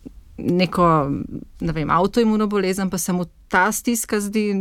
neko 0.51 1.11
ne 1.61 1.73
vem, 1.73 1.91
avtoimuno 1.91 2.47
bolezen, 2.47 2.91
pa 2.91 2.99
se 2.99 3.13
mu 3.13 3.25
ta 3.49 3.73
stiska 3.73 4.21
zdi 4.21 4.55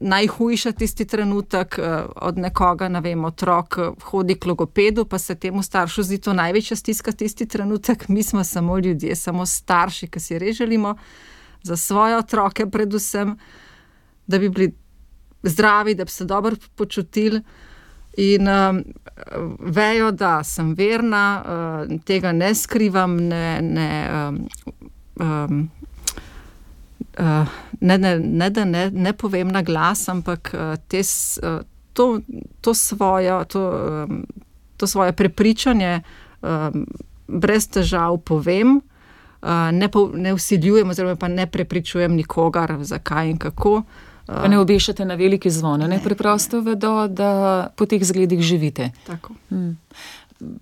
najhujša 0.00 0.72
tisti 0.72 1.04
trenutek 1.04 1.78
eh, 1.78 2.04
od 2.16 2.38
nekoga, 2.38 2.88
ne 2.88 3.00
vem, 3.00 3.24
otrok 3.24 3.78
eh, 3.78 3.90
hodi 4.10 4.34
k 4.34 4.46
logopedu, 4.46 5.04
pa 5.04 5.18
se 5.18 5.34
temu 5.34 5.62
staršu 5.62 6.02
zdi 6.02 6.18
to 6.18 6.32
največja 6.32 6.76
stiska 6.76 7.12
tisti 7.12 7.46
trenutek. 7.46 8.08
Mi 8.08 8.22
smo 8.22 8.44
samo 8.44 8.78
ljudje, 8.78 9.16
samo 9.16 9.46
starši, 9.46 10.06
ki 10.06 10.20
si 10.20 10.38
res 10.38 10.56
želimo 10.56 10.96
za 11.62 11.76
svoje 11.76 12.16
otroke, 12.16 12.66
predvsem, 12.66 13.36
da 14.26 14.38
bi 14.38 14.48
bili 14.48 14.72
zdravi, 15.42 15.94
da 15.94 16.04
bi 16.04 16.10
se 16.10 16.24
dobro 16.24 16.56
počutili. 16.74 17.42
In 18.16 18.48
um, 18.48 18.82
vejo, 19.60 20.10
da 20.10 20.44
sem 20.44 20.74
verna, 20.74 21.44
uh, 21.44 22.00
tega 22.04 22.32
ne 22.32 22.54
skrivam, 22.54 23.16
ne, 23.16 23.60
ne 23.62 23.90
um, 24.28 24.40
um, 25.20 25.70
uh, 27.18 27.46
ne, 27.80 27.98
ne, 27.98 28.18
ne, 28.18 28.50
da 28.50 28.64
ne, 28.64 28.90
ne 28.90 29.12
povem 29.12 29.48
na 29.48 29.62
glas, 29.62 30.08
ampak 30.08 30.54
uh, 30.54 30.76
te, 30.88 31.00
uh, 31.00 31.60
to, 31.92 32.20
to, 32.60 32.74
svojo, 32.74 33.44
to, 33.44 33.62
um, 34.08 34.26
to 34.76 34.86
svoje 34.86 35.12
prepričanje 35.12 36.00
um, 36.42 36.86
brez 37.28 37.68
težav 37.68 38.18
povem. 38.24 38.80
Uh, 39.42 39.70
ne, 39.72 39.88
po, 39.88 40.10
ne 40.14 40.34
usiljujem, 40.34 40.90
oziroma 40.90 41.16
pa 41.16 41.28
ne 41.28 41.46
prepričujem 41.46 42.14
nikogar, 42.14 42.76
zakaj 42.82 43.30
in 43.30 43.38
kako. 43.38 43.82
Pa 44.28 44.48
ne 44.48 44.58
obešate 44.58 45.04
na 45.04 45.14
velike 45.14 45.50
zvone, 45.50 45.88
ne 45.88 46.02
preprosto 46.04 46.60
vedo, 46.60 47.06
da 47.08 47.70
po 47.76 47.86
teh 47.86 48.04
zgledih 48.04 48.40
živite. 48.40 48.90
Hmm. 49.48 49.78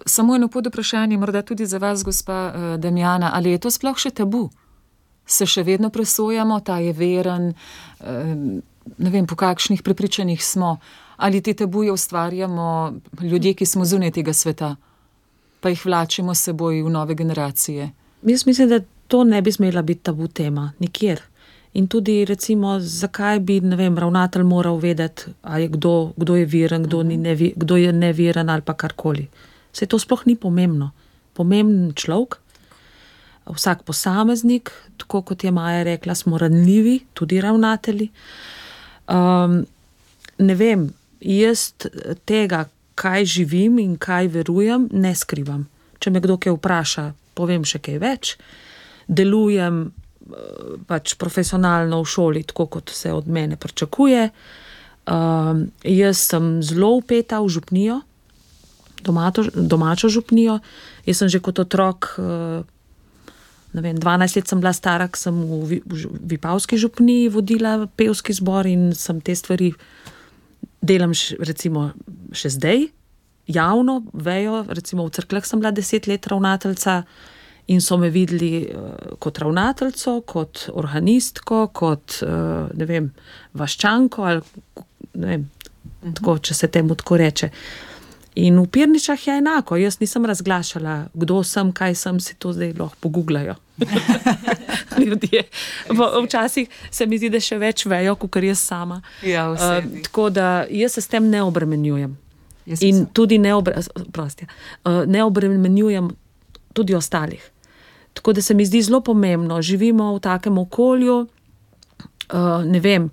Samo 0.06 0.36
eno 0.36 0.48
pod 0.48 0.66
vprašanje, 0.66 1.18
morda 1.18 1.42
tudi 1.42 1.66
za 1.66 1.78
vas, 1.78 2.04
gospa 2.04 2.52
uh, 2.54 2.80
Damjana, 2.80 3.30
ali 3.34 3.50
je 3.50 3.58
to 3.58 3.70
sploh 3.70 3.98
še 3.98 4.10
tabu? 4.10 4.48
Se 5.26 5.46
še 5.46 5.62
vedno 5.66 5.90
presojamo, 5.90 6.60
ta 6.60 6.78
je 6.78 6.94
veren, 6.96 7.50
uh, 7.52 8.32
ne 8.98 9.10
vem, 9.10 9.26
po 9.26 9.36
kakšnih 9.36 9.82
prepričanjih 9.82 10.44
smo, 10.44 10.76
ali 11.16 11.42
te 11.42 11.54
tabuje 11.54 11.92
ustvarjamo 11.92 12.94
ljudje, 13.20 13.54
ki 13.54 13.66
smo 13.66 13.84
zunaj 13.84 14.14
tega 14.16 14.32
sveta, 14.32 14.76
pa 15.60 15.72
jih 15.72 15.84
vlačimo 15.84 16.34
s 16.34 16.48
seboj 16.48 16.82
v 16.82 16.90
nove 16.90 17.14
generacije. 17.14 17.90
Jaz 18.22 18.46
mislim, 18.46 18.68
da 18.68 18.80
to 19.08 19.24
ne 19.24 19.42
bi 19.42 19.52
smela 19.52 19.82
biti 19.82 20.02
tabu 20.02 20.28
tema, 20.28 20.72
nikjer. 20.78 21.22
In 21.76 21.86
tudi, 21.88 22.24
recimo, 22.24 22.78
zakaj 22.80 23.40
bi 23.40 23.58
vem, 23.60 23.98
ravnatelj 23.98 24.42
moral 24.42 24.78
vedeti, 24.80 25.28
je 25.60 25.68
kdo, 25.68 26.12
kdo 26.16 26.36
je 26.36 26.46
veren, 26.46 26.82
kdo, 26.82 27.02
ni 27.02 27.16
nevi, 27.16 27.52
kdo 27.56 27.76
je 27.76 27.92
neveren 27.92 28.50
ali 28.50 28.62
pa 28.62 28.72
karkoli. 28.72 29.28
Se 29.76 29.86
to 29.86 30.00
sploh 30.00 30.24
ni 30.24 30.36
pomembno. 30.40 30.92
Pomemben 31.36 31.92
človek, 31.92 32.38
vsak 33.46 33.84
posameznik, 33.84 34.72
tako 34.96 35.20
kot 35.22 35.44
je 35.44 35.52
Maja 35.52 35.84
rekla, 35.84 36.14
smo 36.14 36.38
ranljivi, 36.38 37.02
tudi 37.14 37.40
ravnatelji. 37.40 38.08
Um, 39.12 39.60
ne 40.38 40.54
vem, 40.56 40.88
jaz 41.20 41.72
tega, 42.24 42.64
kaj 42.96 43.24
živim 43.24 43.78
in 43.78 43.98
kaj 44.00 44.32
verujem, 44.32 44.88
ne 44.92 45.12
skrivam. 45.14 45.66
Če 46.00 46.10
me 46.10 46.24
kdo 46.24 46.38
kaj 46.40 46.56
vpraša, 46.56 47.10
povem 47.36 47.64
še 47.68 47.82
kaj 47.84 48.00
več. 48.00 48.34
Delujem 49.06 49.84
pač 50.88 51.14
profesionalno 51.20 52.00
v 52.02 52.10
šoli, 52.10 52.42
tako 52.48 52.66
kot 52.78 52.90
se 52.90 53.12
od 53.12 53.28
mene 53.28 53.60
pričakuje. 53.60 54.30
Um, 55.06 55.68
jaz 55.84 56.24
sem 56.32 56.56
zelo 56.66 56.96
upeta 56.98 57.38
v 57.44 57.52
župnijo 57.52 58.00
domato, 59.06 59.44
domačo 59.54 60.10
župnijo. 60.12 60.58
Jaz 61.06 61.22
sem 61.22 61.30
že 61.30 61.40
kot 61.40 61.58
otrok, 61.62 62.10
eh, 62.18 62.64
ne 63.72 63.82
vem, 63.82 63.96
12 64.00 64.36
let 64.36 64.48
sem 64.48 64.60
bila 64.60 64.72
stara, 64.72 65.08
sem 65.14 65.34
v, 65.34 65.80
Vipavski 66.32 66.78
župniji 66.80 67.30
vodila 67.30 67.86
pevski 67.96 68.32
zbor 68.32 68.66
in 68.66 68.92
sem 68.94 69.20
te 69.20 69.34
stvari 69.36 69.72
delam 70.82 71.14
š, 71.14 71.38
recimo 71.38 71.90
še 72.32 72.50
zdaj, 72.56 72.86
javno, 73.46 74.02
vejo, 74.12 74.64
recimo 74.68 75.06
v 75.06 75.14
crkvah 75.14 75.46
sem 75.46 75.60
bila 75.60 75.72
10 75.72 76.08
let 76.08 76.26
ravnateljica. 76.26 77.02
In 77.66 77.80
so 77.82 77.96
me 77.98 78.12
videli 78.14 78.62
uh, 78.62 79.16
kot 79.18 79.40
ravnateljico, 79.42 80.20
kot 80.22 80.68
organistko, 80.70 81.64
kot 81.74 82.20
uh, 82.22 82.70
vem, 82.70 83.08
vaščanko, 83.58 84.22
ali 84.22 84.84
ne 85.18 85.26
vem, 85.26 85.48
-huh. 86.06 86.14
tako, 86.14 86.38
če 86.38 86.54
se 86.54 86.68
temu 86.70 86.94
tako 86.94 87.16
reče. 87.16 87.50
Uh, 87.50 87.95
In 88.36 88.60
v 88.60 88.66
Pirničah 88.68 89.26
je 89.26 89.38
enako, 89.38 89.76
jaz 89.76 89.96
nisem 90.00 90.26
razglašala, 90.26 91.06
kdo 91.14 91.40
sem, 91.44 91.72
kaj 91.72 91.94
sem, 91.94 92.20
si 92.20 92.34
to 92.36 92.52
zdaj 92.52 92.74
lahko 92.76 92.96
pogooglajo. 93.00 93.54
Ljudje. 95.06 95.42
Včasih 96.24 96.68
se 96.90 97.06
mi 97.06 97.16
zdi, 97.18 97.30
da 97.32 97.40
še 97.40 97.56
več 97.56 97.86
vejo, 97.88 98.12
kot 98.20 98.36
jaz 98.44 98.60
sama. 98.60 99.00
Ja, 99.24 99.48
uh, 99.52 99.80
tako 100.04 100.28
da 100.28 100.66
jaz 100.68 100.98
se 100.98 101.04
s 101.04 101.08
tem 101.08 101.30
ne 101.32 101.40
obremenjujem. 101.42 102.12
In 102.84 103.06
tudi 103.14 103.38
ne, 103.38 103.54
obre, 103.54 103.80
prosti, 104.12 104.44
uh, 104.84 105.06
ne 105.08 105.24
obremenjujem 105.24 106.10
tudi 106.76 106.94
ostalih. 106.94 107.40
Tako 108.12 108.36
da 108.36 108.44
se 108.44 108.54
mi 108.54 108.66
zdi 108.68 108.82
zelo 108.82 109.00
pomembno, 109.00 109.62
živimo 109.62 110.12
v 110.16 110.20
takem 110.20 110.58
okolju, 110.58 111.22
uh, 111.24 112.64
ne 112.68 112.84
vem 112.84 113.08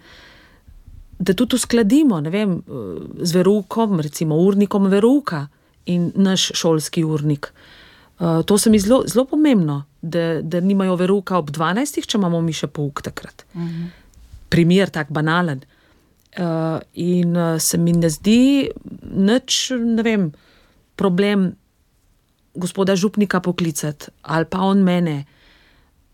da 1.24 1.34
tudi 1.34 1.56
uskladimo 1.56 2.20
vem, 2.32 2.58
z 3.20 3.36
verukom, 3.38 4.00
recimo 4.04 4.36
urnikom 4.44 4.90
veruka 4.92 5.48
in 5.86 6.12
naš 6.16 6.52
šolski 6.60 7.04
urnik. 7.04 7.52
Uh, 8.20 8.44
to 8.46 8.58
se 8.58 8.70
mi 8.70 8.80
zelo, 8.80 9.04
zelo 9.08 9.26
pomembno, 9.26 9.84
da, 10.02 10.42
da 10.42 10.60
nimajo 10.60 10.96
veruka 10.96 11.38
ob 11.38 11.50
12, 11.52 12.06
če 12.06 12.18
imamo 12.18 12.42
mi 12.42 12.54
še 12.54 12.68
pouk 12.68 13.02
takrat. 13.02 13.46
Uh 13.54 13.62
mhm. 13.62 13.70
-huh. 13.70 13.90
Primer 14.50 14.90
tak 14.90 15.12
banalen. 15.12 15.62
Uh, 16.38 16.80
in 16.94 17.38
uh, 17.38 17.62
se 17.62 17.78
mi 17.78 17.92
ne 17.92 18.10
zdi 18.10 18.70
nič, 19.12 19.72
ne 19.80 20.04
vem, 20.04 20.32
problem 20.96 21.56
gospoda 22.54 22.96
župnika 22.96 23.40
poklicati, 23.40 24.06
ali 24.22 24.46
pa 24.46 24.60
on 24.60 24.84
mene, 24.84 25.26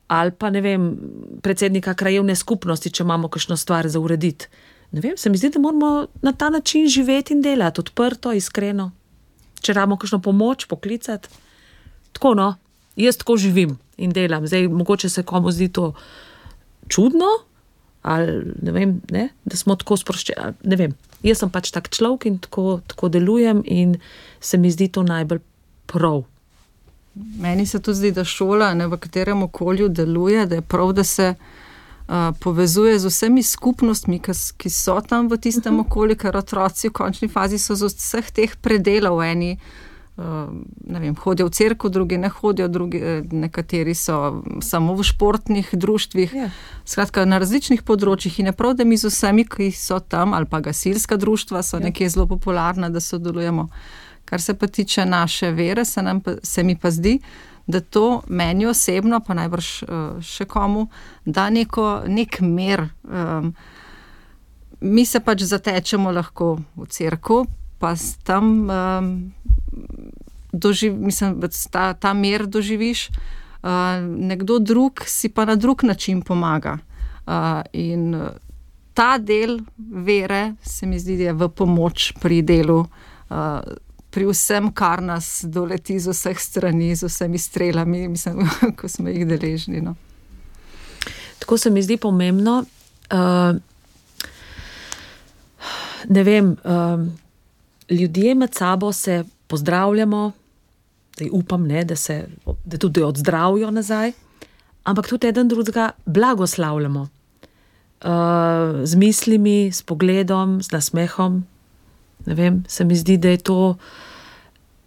ali 0.08 0.32
pa 0.32 0.50
ne 0.50 0.62
vem, 0.62 0.98
predsednika 1.41 1.93
krajevne 1.93 2.36
skupnosti, 2.36 2.89
če 2.89 3.04
imamo 3.04 3.28
kakšno 3.28 3.58
stvar 3.58 3.88
za 3.88 4.00
urediti. 4.00 4.48
Ne 4.91 5.02
vem, 5.02 5.17
se 5.17 5.30
mi 5.30 5.38
zdi, 5.38 5.49
da 5.54 5.60
moramo 5.60 6.08
na 6.21 6.34
ta 6.34 6.49
način 6.49 6.88
živeti 6.88 7.34
in 7.34 7.41
delati, 7.41 7.82
odprto, 7.82 8.34
iskreno. 8.34 8.91
Če 9.62 9.73
rabimo 9.73 9.97
kakšno 9.99 10.21
pomoč, 10.23 10.65
poklicati. 10.65 11.30
Tako 12.15 12.34
no, 12.34 12.56
jaz 12.95 13.17
tako 13.17 13.38
živim 13.38 13.78
in 13.97 14.12
delam. 14.15 14.47
Zdaj, 14.47 14.67
mogoče 14.67 15.10
se 15.10 15.23
komu 15.23 15.52
zdi 15.52 15.69
to 15.69 15.93
čudno, 16.88 17.28
ali 18.02 18.54
ne 18.62 18.71
vem, 18.71 19.02
ne, 19.12 19.30
da 19.45 19.58
smo 19.58 19.75
tako 19.75 19.97
sproščeni. 19.97 20.58
Ne 20.63 20.80
vem. 20.80 20.95
Jaz 21.23 21.43
sem 21.43 21.52
pač 21.52 21.71
tak 21.75 21.91
človek 21.91 22.25
in 22.25 22.39
tako, 22.39 22.80
tako 22.88 23.10
delujem, 23.12 23.62
in 23.65 23.97
se 24.39 24.58
mi 24.58 24.71
zdi 24.71 24.88
to 24.88 25.04
najbolj 25.04 25.43
prav. 25.91 26.23
Meni 27.15 27.65
se 27.65 27.82
tudi 27.82 27.97
zdi, 27.97 28.12
da 28.15 28.23
šola, 28.23 28.73
ne, 28.73 28.88
v 28.88 28.97
katerem 28.97 29.43
okolju 29.43 29.89
deluje, 29.89 30.45
da 30.47 30.62
je 30.62 30.62
prav, 30.62 30.93
da 30.95 31.04
se 31.04 31.34
uh, 32.10 32.36
povezuje 32.39 33.00
z 33.00 33.06
vsemi 33.06 33.43
skupnostmi, 33.43 34.19
ki, 34.58 34.69
so 34.69 35.02
tam 35.02 35.30
v 35.30 35.38
tistem 35.38 35.78
-huh. 35.78 35.86
okolju, 35.86 36.15
ker 36.15 36.38
otroci 36.38 36.89
v 36.89 36.93
končni 36.93 37.28
fazi 37.28 37.58
so 37.58 37.76
z 37.76 37.86
vseh 37.86 38.32
teh 38.32 38.56
predelov 38.62 39.22
eni. 39.22 39.58
Uh, 40.17 40.26
vem, 41.00 41.15
hodijo 41.15 41.48
v 41.48 41.52
crkvu, 41.52 41.89
drugi 41.89 42.17
ne 42.17 42.30
hodijo, 42.30 42.67
drugi, 42.67 43.00
nekateri 43.32 43.95
so 43.95 44.43
samo 44.62 44.93
v 44.93 45.04
športnih 45.04 45.69
društvih. 45.74 46.34
Yeah. 46.34 46.38
Ja. 46.38 46.50
Skratka, 46.86 47.26
na 47.26 47.38
različnih 47.38 47.84
področjih 47.84 48.39
in 48.39 48.45
je 48.45 48.52
prav, 48.52 48.74
da 48.74 48.84
mi 48.84 48.98
z 48.98 49.08
vsemi, 49.08 49.45
ki 49.45 49.72
so 49.72 50.00
tam, 50.00 50.34
ali 50.34 50.45
pa 50.45 50.60
gasilska 50.60 51.15
društva, 51.17 51.63
so 51.63 51.78
yeah. 51.78 51.82
Ja. 51.82 51.86
nekje 51.86 52.10
zelo 52.10 52.28
popularna, 52.28 52.89
da 52.89 53.00
sodelujemo. 53.00 53.69
Kar 54.26 54.41
se 54.41 54.54
pa 54.54 54.67
tiče 54.67 55.06
naše 55.06 55.52
vere, 55.52 55.86
se, 55.86 56.02
pa, 56.26 56.32
se 56.43 56.63
mi 56.63 56.76
pa 56.76 56.91
zdi, 56.91 57.19
da 57.69 57.79
to 57.79 58.21
meni 58.27 58.65
osebno, 58.65 59.19
pa 59.21 59.36
najbrž 59.38 59.67
uh, 59.84 59.89
še 60.25 60.47
komu, 60.49 60.88
da 61.25 61.49
neko, 61.53 62.01
nek 62.10 62.39
mer. 62.41 62.88
Um, 63.05 63.51
mi 64.82 65.05
se 65.05 65.21
pač 65.21 65.43
zatečemo 65.45 66.10
lahko 66.15 66.55
v 66.73 66.88
crkvu, 66.89 67.43
pa 67.77 67.93
tam 68.25 68.65
um, 68.65 69.12
doživ, 70.51 70.95
mislim, 70.97 71.38
ta, 71.69 71.93
ta 71.93 72.13
mer 72.17 72.47
doživiš, 72.49 73.10
uh, 73.13 74.01
nekdo 74.01 74.58
drug 74.58 75.05
si 75.05 75.29
pa 75.29 75.45
na 75.45 75.53
drug 75.55 75.86
način 75.86 76.23
pomaga. 76.25 76.79
Uh, 77.29 77.62
in 77.77 78.15
ta 78.97 79.19
del 79.21 79.60
vere 79.77 80.55
se 80.65 80.89
mi 80.89 80.97
zdi, 80.97 81.19
da 81.21 81.29
je 81.29 81.38
v 81.38 81.51
pomoč 81.53 82.15
pri 82.17 82.41
delu. 82.41 82.82
Uh, 83.29 83.62
pri 84.10 84.26
vsem, 84.26 84.72
kar 84.74 85.02
nas 85.02 85.45
doleti 85.45 86.00
z 86.00 86.13
vseh 86.13 86.39
strani, 86.39 86.95
z 86.95 87.10
vsemi 87.10 87.38
strelami, 87.38 88.08
mislim, 88.08 88.41
ko 88.78 88.89
smo 88.89 89.10
jih 89.10 89.28
deležni. 89.28 89.82
No. 89.82 89.95
Tako 91.39 91.58
se 91.58 91.69
mi 91.69 91.82
zdi 91.82 91.98
pomembno. 91.98 92.63
Uh, 93.13 93.58
ne 96.10 96.24
vem, 96.24 96.56
uh, 96.63 97.06
ljudje 97.89 98.36
med 98.36 98.56
sabo 98.56 98.91
se 98.93 99.24
pozdravljamo, 99.48 100.32
da 101.19 101.26
upam, 101.32 101.67
ne, 101.67 101.84
da 101.84 101.95
se 101.95 102.28
da 102.65 102.78
tudi 102.78 103.02
odzdravijo 103.04 103.72
nazaj, 103.72 104.12
ampak 104.84 105.08
tudi 105.08 105.28
eden 105.28 105.48
drugega 105.48 105.91
blagoslavljamo. 106.06 107.08
Uh, 108.00 108.10
z 108.84 108.95
mislimi, 108.95 109.72
s 109.72 109.82
pogledom, 109.84 110.62
z 110.63 110.72
nasmehom, 110.72 111.43
Ne 112.25 112.36
vem, 112.36 112.63
se 112.67 112.84
mi 112.84 112.95
zdi, 112.95 113.17
da 113.17 113.29
je 113.29 113.38
to 113.38 113.60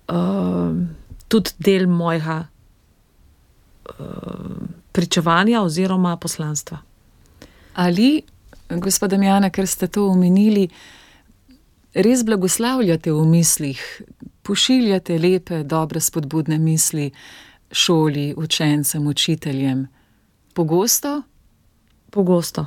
uh, 0.09 0.77
tudi 1.29 1.51
del 1.59 1.87
mojega 1.89 2.43
uh, 3.89 3.97
pričevanja 4.93 5.63
oziroma 5.63 6.17
poslanstva. 6.17 6.79
Ali, 7.75 8.23
gospod 8.69 9.13
Jana, 9.13 9.51
ker 9.51 9.67
ste 9.67 9.89
to 9.89 10.07
omenili, 10.13 10.69
res 11.95 12.25
blagoslavljate 12.25 13.13
v 13.13 13.25
mislih, 13.29 13.81
pošiljate 14.43 15.19
lepe, 15.19 15.63
dobre, 15.65 16.01
spodbudne 16.01 16.59
misli 16.59 17.11
šoli, 17.73 18.35
učencem, 18.37 19.07
učiteljem? 19.07 19.87
Pogosto? 20.55 21.23
Pogosto. 22.11 22.67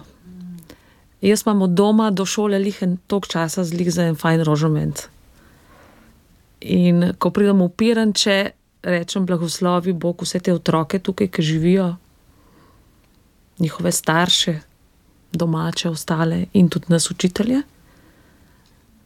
Jaz 1.21 1.43
imam 1.45 1.61
od 1.61 1.69
doma 1.69 2.11
do 2.11 2.25
šole 2.25 2.59
lihen 2.59 2.97
tok 3.07 3.27
časa 3.27 3.63
zlik 3.63 3.89
za 3.89 4.03
en 4.03 4.15
fajn 4.15 4.43
rožoment. 4.43 5.07
In 6.61 7.13
ko 7.17 7.29
pridem 7.29 7.61
v 7.61 7.69
piran, 7.69 8.13
če 8.13 8.51
rečem 8.85 9.25
blagoslovi 9.25 9.93
Bog 9.93 10.21
vse 10.21 10.39
te 10.39 10.53
otroke 10.53 10.99
tukaj, 10.99 11.27
ki 11.27 11.41
živijo, 11.41 11.95
njihove 13.59 13.91
starše, 13.91 14.59
domače, 15.31 15.89
ostale 15.89 16.45
in 16.53 16.69
tudi 16.69 16.85
nas 16.89 17.11
učitelje, 17.11 17.61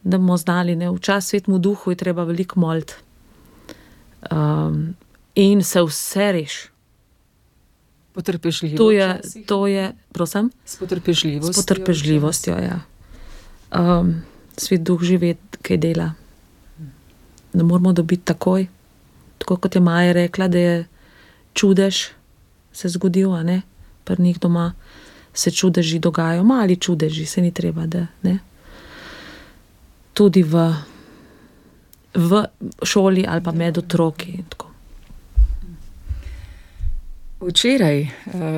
da 0.02 0.18
bomo 0.18 0.36
znali, 0.36 0.76
da 0.76 0.90
v 0.90 0.98
čas 0.98 1.28
svetmu 1.28 1.58
duhu 1.58 1.92
je 1.92 1.96
treba 1.96 2.24
veliko 2.24 2.60
moliti. 2.60 2.94
Um, 4.30 4.94
in 5.34 5.64
se 5.64 5.82
vse 5.82 6.32
reši. 6.32 6.69
Potrpežljivo. 8.20 8.76
To 8.76 8.90
je, 8.92 9.08
to 9.46 9.66
je 9.66 9.92
prosim? 10.12 10.50
S 10.64 10.76
potrpežljivostjo. 10.76 11.52
S 11.52 11.56
potrpežljivostjo, 11.56 12.56
ja. 12.60 12.80
Um, 13.72 14.14
svet 14.60 14.84
duh 14.84 15.00
živi, 15.00 15.38
kaj 15.62 15.80
dela. 15.80 16.12
Ne 17.56 17.64
moramo 17.64 17.92
dobiti 17.96 18.28
takoj. 18.28 18.66
Tako 19.40 19.56
kot 19.56 19.74
je 19.74 19.80
Maja 19.80 20.12
rekla, 20.12 20.48
da 20.52 20.58
je 20.58 20.74
čudež 21.56 22.10
se 22.72 22.88
zgodil, 22.88 23.32
a 23.34 23.42
ne, 23.42 23.62
pri 24.04 24.22
njih 24.22 24.38
doma 24.40 24.72
se 25.34 25.50
čudeži 25.50 25.98
dogajajo, 25.98 26.44
mali 26.44 26.76
čudeži, 26.76 27.26
se 27.26 27.40
ni 27.40 27.54
treba, 27.54 27.86
da 27.86 28.06
ne. 28.22 28.38
Tudi 30.14 30.42
v, 30.42 30.74
v 32.14 32.44
šoli 32.82 33.24
ali 33.28 33.42
pa 33.42 33.52
med 33.52 33.78
otroki. 33.78 34.44
Tako. 34.48 34.69
Včeraj, 37.40 38.00
eh, 38.00 38.10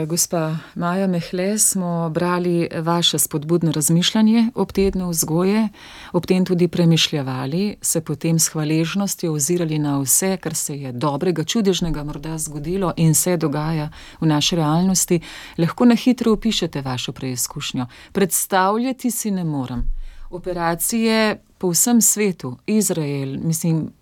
gospa 0.06 0.56
Maja 0.74 1.06
Mehle, 1.06 1.58
smo 1.58 2.10
brali 2.10 2.68
vaše 2.78 3.18
spodbudno 3.18 3.72
razmišljanje 3.72 4.50
ob 4.54 4.72
tednu 4.72 5.10
vzgoje, 5.10 5.68
ob 6.12 6.26
tem 6.26 6.44
tudi 6.44 6.68
premišljali, 6.68 7.76
se 7.80 8.00
potem 8.00 8.38
s 8.38 8.48
hvaležnostjo 8.48 9.32
ozirali 9.32 9.78
na 9.78 9.98
vse, 9.98 10.36
kar 10.36 10.54
se 10.54 10.76
je 10.76 10.92
dobrega, 10.92 11.44
čudežnega 11.44 12.04
morda 12.04 12.38
zgodilo 12.38 12.92
in 12.96 13.14
se 13.14 13.36
dogaja 13.36 13.90
v 14.20 14.26
naši 14.26 14.56
realnosti. 14.56 15.20
Lahko 15.58 15.84
na 15.84 15.94
hitro 15.94 16.32
opišete 16.32 16.80
vašo 16.80 17.12
preizkušnjo. 17.12 17.86
Predstavljati 18.12 19.10
si 19.10 19.30
ne 19.30 19.44
morem. 19.44 19.82
Operacije 20.30 21.42
po 21.58 21.70
vsem 21.70 22.00
svetu, 22.00 22.56
Izrael, 22.66 23.38
mislim, 23.42 23.92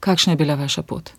kakšna 0.00 0.32
je 0.32 0.36
bila 0.36 0.54
vaša 0.54 0.82
pot? 0.82 1.10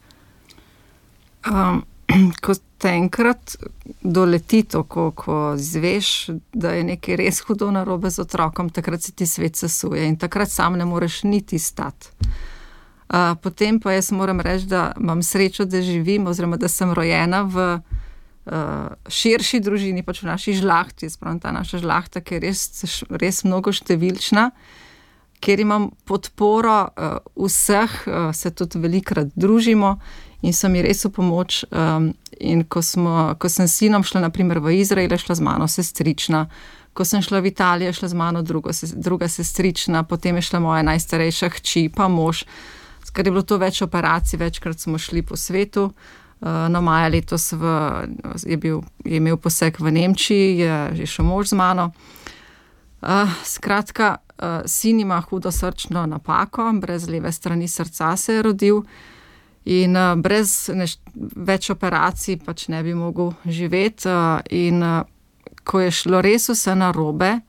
Um. 1.51 1.83
ko 2.43 2.53
te 2.79 2.89
enkrat 2.95 3.55
doleti 4.01 4.63
to, 4.63 4.83
ko, 4.83 5.09
ko 5.11 5.39
zveš, 5.57 6.29
da 6.53 6.73
je 6.77 6.85
nekaj 6.93 7.17
res 7.19 7.41
hudo 7.45 7.71
na 7.71 7.83
robe 7.83 8.09
z 8.09 8.23
otrokom, 8.23 8.69
takrat 8.69 9.03
se 9.03 9.11
ti 9.11 9.27
svet 9.27 9.59
sesuje 9.59 10.07
in 10.07 10.15
takrat 10.17 10.51
sam 10.51 10.77
ne 10.79 10.87
moreš 10.87 11.23
niti 11.23 11.59
stati. 11.59 12.13
Uh, 13.09 13.33
potem 13.41 13.79
pa 13.81 13.95
jaz 13.95 14.11
moram 14.13 14.39
reči, 14.41 14.67
da 14.69 14.91
imam 14.99 15.23
srečo, 15.25 15.65
da 15.65 15.81
živim, 15.81 16.27
oziroma 16.27 16.59
da 16.61 16.69
sem 16.69 16.91
rojena 16.93 17.41
v 17.41 17.63
uh, 17.79 18.53
širši 19.09 19.59
družini, 19.65 20.05
pač 20.05 20.21
v 20.21 20.29
naši 20.29 20.53
žlahti, 20.61 21.09
spravo 21.09 21.41
ta 21.41 21.51
naša 21.51 21.81
žlahta, 21.81 22.21
ki 22.21 22.37
je 22.37 22.43
res, 22.45 22.61
res 23.09 23.41
mnogo 23.47 23.73
številčna, 23.73 24.51
ker 25.41 25.61
imam 25.63 25.89
podporo 26.05 26.91
vseh, 27.39 27.93
se 28.35 28.49
tudi 28.51 28.81
velikrat 28.83 29.31
družimo 29.39 29.95
in 30.41 30.54
so 30.54 30.69
mi 30.69 30.82
res 30.82 31.04
v 31.06 31.12
pomoč. 31.12 31.63
Um, 31.71 32.13
in 32.39 32.63
ko, 32.63 32.82
smo, 32.82 33.36
ko 33.39 33.49
sem 33.52 33.67
s 33.67 33.80
sinom 33.82 34.04
šla, 34.04 34.23
naprimer 34.30 34.62
v 34.63 34.80
Izrael, 34.80 35.12
šla 35.12 35.36
z 35.36 35.43
mano 35.43 35.67
sestrična. 35.67 36.47
Ko 36.93 37.06
sem 37.06 37.21
šla 37.21 37.41
v 37.43 37.52
Italijo, 37.52 37.93
šla 37.93 38.08
z 38.08 38.15
mano 38.17 38.41
drugo, 38.41 38.71
druga 38.95 39.28
sestrična, 39.28 40.04
potem 40.04 40.39
je 40.39 40.47
šla 40.47 40.60
moja 40.63 40.84
najstarejša 40.88 41.49
hči, 41.60 41.89
pa 41.95 42.08
mož. 42.08 42.45
Ker 43.10 43.25
je 43.25 43.34
bilo 43.34 43.43
to 43.43 43.58
več 43.58 43.82
operacij, 43.82 44.38
večkrat 44.39 44.80
smo 44.80 44.99
šli 45.02 45.25
po 45.25 45.36
svetu. 45.36 45.89
Uh, 46.39 46.69
no, 46.71 46.80
maja 46.80 47.10
letos 47.12 47.52
v, 47.52 47.67
je, 48.47 48.56
bil, 48.56 48.80
je 49.04 49.19
imel 49.19 49.36
poseg 49.36 49.75
v 49.75 49.91
Nemčiji, 49.91 50.62
je, 50.63 50.75
je 51.02 51.08
šel 51.10 51.28
mož 51.28 51.52
z 51.52 51.60
mano. 51.60 51.89
Uh, 53.02 53.28
skratka, 53.43 54.21
uh, 54.39 54.63
sin 54.63 54.99
ima 55.04 55.19
hudo 55.19 55.52
srčno 55.52 56.06
napako, 56.08 56.71
brez 56.80 57.10
leve 57.12 57.32
strani 57.32 57.67
srca 57.67 58.15
se 58.15 58.39
je 58.39 58.45
rodil. 58.47 58.84
In 59.65 59.95
uh, 59.95 60.15
brez 60.15 60.69
neš, 60.73 60.97
več 61.35 61.69
operacij 61.69 62.39
pač 62.45 62.67
ne 62.71 62.83
bi 62.83 62.93
mogel 62.95 63.33
živeti. 63.45 64.07
Uh, 64.07 64.39
in 64.49 64.83
uh, 64.83 65.03
ko 65.63 65.83
je 65.83 65.91
šlo 65.91 66.21
res 66.25 66.49
vse 66.49 66.75
na 66.75 66.91
robe, 66.95 67.39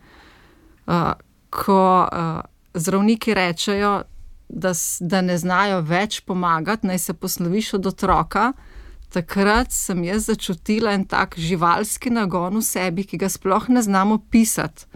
uh, 0.87 1.13
ko 1.51 1.83
uh, 2.05 2.41
zdravniki 2.75 3.35
rečejo, 3.35 4.03
da, 4.49 4.73
da 5.01 5.21
ne 5.23 5.39
znajo 5.39 5.81
več 5.87 6.21
pomagati, 6.27 6.87
naj 6.87 6.99
se 6.99 7.15
posloviš 7.15 7.75
od 7.79 7.87
otroka. 7.87 8.53
Takrat 9.11 9.73
sem 9.75 10.05
jaz 10.07 10.29
začutila 10.31 10.93
en 10.95 11.05
tak 11.05 11.35
živalski 11.39 12.13
nagon 12.15 12.61
v 12.61 12.63
sebi, 12.63 13.07
ki 13.07 13.19
ga 13.19 13.31
sploh 13.31 13.71
ne 13.71 13.83
znamo 13.83 14.21
pisati. 14.31 14.87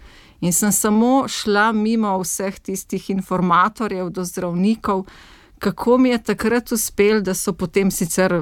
In 0.44 0.52
sem 0.52 0.72
samo 0.72 1.24
šla 1.28 1.72
mimo 1.72 2.12
vseh 2.20 2.58
tistih 2.60 3.10
informatorjev, 3.10 4.10
do 4.10 4.24
zdravnikov, 4.24 5.06
kako 5.58 5.98
mi 5.98 6.08
je 6.08 6.22
takrat 6.22 6.72
uspelo, 6.72 7.20
da 7.20 7.34
so 7.34 7.52
potem 7.52 7.90
sicer 7.90 8.40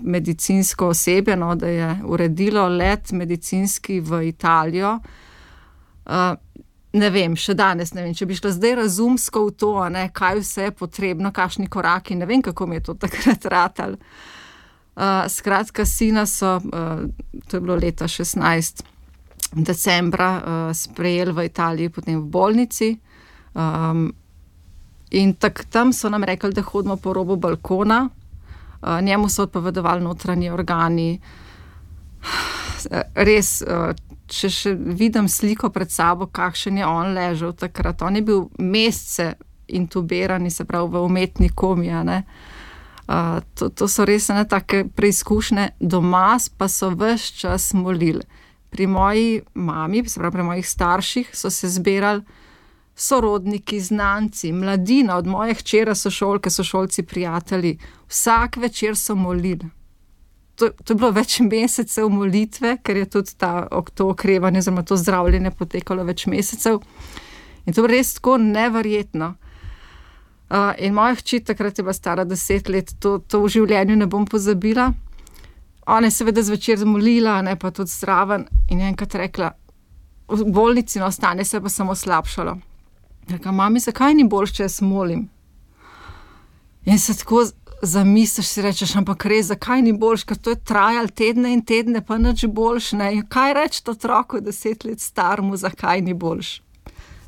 medicinsko 0.00 0.88
osebje, 0.88 1.36
no, 1.36 1.54
da 1.54 1.68
je 1.68 1.96
uredilo 2.04 2.68
let 2.68 3.12
medicinski 3.12 4.00
v 4.00 4.22
Italijo. 4.28 4.98
Uh, 6.06 6.34
ne 6.92 7.10
vem, 7.10 7.36
še 7.36 7.54
danes 7.58 7.92
ne 7.94 8.04
vem, 8.04 8.14
če 8.14 8.26
bi 8.26 8.36
šla 8.38 8.52
zdaj 8.54 8.74
razumsko 8.82 9.44
v 9.48 9.54
to, 9.58 9.74
ne, 9.90 10.08
kaj 10.14 10.40
vse 10.42 10.68
je 10.68 10.74
potrebno, 10.78 11.32
kakšni 11.34 11.68
koraki, 11.70 12.16
ne 12.18 12.26
vem, 12.26 12.42
kako 12.42 12.66
mi 12.70 12.78
je 12.78 12.88
to 12.90 12.96
takrat 13.06 13.46
ratal. 13.54 13.96
Uh, 14.94 15.24
skratka, 15.28 15.86
sina 15.86 16.26
so, 16.30 16.56
uh, 16.58 17.06
to 17.48 17.56
je 17.56 17.60
bilo 17.60 17.74
leta 17.74 18.06
16. 18.06 18.84
decembra, 19.54 20.30
uh, 20.34 20.68
sprejeli 20.74 21.34
v 21.34 21.46
Italiji, 21.48 21.90
potem 21.90 22.20
v 22.20 22.30
bolnici. 22.30 22.92
Um, 23.54 24.12
In 25.14 25.34
tak, 25.38 25.64
tam 25.70 25.92
so 25.92 26.08
nam 26.10 26.24
rekli, 26.24 26.52
da 26.52 26.62
hodimo 26.62 26.96
po 26.96 27.12
robu 27.12 27.36
balkona, 27.36 28.08
uh, 28.82 29.00
njemu 29.00 29.28
so 29.28 29.42
odpovedovali 29.42 30.02
notranji 30.02 30.50
organi. 30.50 31.20
Res, 33.14 33.60
uh, 33.62 33.94
če 34.26 34.50
še 34.50 34.74
vidim 34.74 35.28
sliko 35.30 35.70
pred 35.70 35.92
sabo, 35.92 36.26
kakšen 36.26 36.82
je 36.82 36.86
on 36.88 37.14
ležal 37.14 37.54
takrat. 37.54 38.02
On 38.02 38.16
je 38.16 38.24
bil 38.26 38.48
mesece 38.58 39.34
intubiran, 39.68 40.50
se 40.50 40.64
pravi 40.64 40.90
v 40.90 41.06
umetni 41.06 41.48
komija. 41.54 42.02
Uh, 43.06 43.38
to, 43.54 43.68
to 43.68 43.88
so 43.88 44.04
res 44.08 44.28
ne 44.34 44.44
take 44.48 44.84
preizkušnje, 44.96 45.76
doma 45.78 46.38
pa 46.58 46.68
so 46.68 46.90
vse 46.90 47.38
čas 47.38 47.72
molili. 47.78 48.24
Pri 48.74 48.86
moji 48.90 49.42
mami, 49.54 50.02
se 50.08 50.18
pravi 50.18 50.40
pri 50.40 50.42
mojih 50.42 50.66
starših, 50.68 51.30
so 51.30 51.50
se 51.50 51.70
zbirali 51.70 52.24
sorodniki, 52.94 53.80
znanci, 53.80 54.52
mladina, 54.52 55.16
od 55.16 55.26
moje 55.26 55.54
hčere, 55.54 55.94
sošolke, 55.94 56.50
sošolci, 56.50 57.02
prijatelji, 57.02 57.78
vsak 58.08 58.56
večer 58.56 58.96
so 58.96 59.14
molili. 59.14 59.68
To, 60.54 60.68
to 60.84 60.92
je 60.92 60.96
bilo 60.96 61.10
več 61.10 61.40
mesecev 61.42 62.08
molitve, 62.08 62.76
ker 62.82 62.96
je 62.96 63.08
tudi 63.10 63.34
ta, 63.38 63.66
to 63.94 64.08
okrevanje, 64.12 64.62
oziroma 64.62 64.84
to 64.86 64.96
zdravljenje 64.96 65.50
potekalo 65.50 66.04
več 66.06 66.26
mesecev. 66.30 66.78
In 67.66 67.74
to 67.74 67.82
je 67.82 67.90
res 67.90 68.14
tako 68.14 68.36
neverjetno. 68.38 69.34
Uh, 70.54 70.70
in 70.78 70.94
moja 70.94 71.16
hči, 71.18 71.40
takrat 71.40 71.78
je 71.78 71.82
bila 71.82 71.94
stara 71.96 72.24
deset 72.24 72.68
let, 72.68 72.92
to, 73.02 73.16
to 73.18 73.40
v 73.42 73.50
življenju 73.56 73.96
ne 73.98 74.06
bom 74.06 74.28
pozabila. 74.30 74.92
Ona 75.90 76.06
je 76.06 76.14
seveda 76.14 76.44
zvečer 76.44 76.78
zmolila, 76.78 77.40
ne 77.42 77.56
pa 77.58 77.72
tudi 77.74 77.90
zraven. 77.90 78.46
In 78.70 78.84
je 78.84 78.92
enkrat 78.92 79.18
rekla, 79.18 79.50
v 80.30 80.46
bolnici 80.54 81.02
no, 81.02 81.10
stane 81.10 81.44
se 81.44 81.60
pa 81.60 81.72
samo 81.72 81.96
slabšalo. 81.98 82.54
Reka, 83.28 83.52
mami, 83.52 83.80
zakaj 83.80 84.14
ni 84.14 84.24
boljš, 84.28 84.52
če 84.56 84.62
jaz 84.66 84.80
molim? 84.84 85.28
In 86.84 86.98
se 87.00 87.14
tako 87.16 87.46
zamisliš, 87.82 88.46
si 88.46 88.62
rečeš, 88.62 88.96
ampak 89.00 89.24
res, 89.28 89.48
zakaj 89.48 89.82
ni 89.82 89.92
boljš, 89.96 90.26
ker 90.28 90.36
to 90.36 90.52
je 90.52 90.60
trajalo 90.60 91.08
tedne 91.08 91.52
in 91.56 91.62
tedne, 91.64 92.04
pa 92.04 92.18
nič 92.20 92.44
boljš. 92.52 92.92
Ne? 93.00 93.10
Kaj 93.28 93.54
reči 93.56 93.82
otroku, 93.88 94.40
deset 94.44 94.84
let 94.84 95.00
starmu, 95.00 95.56
zakaj 95.56 96.02
ni 96.04 96.14
boljš? 96.14 96.58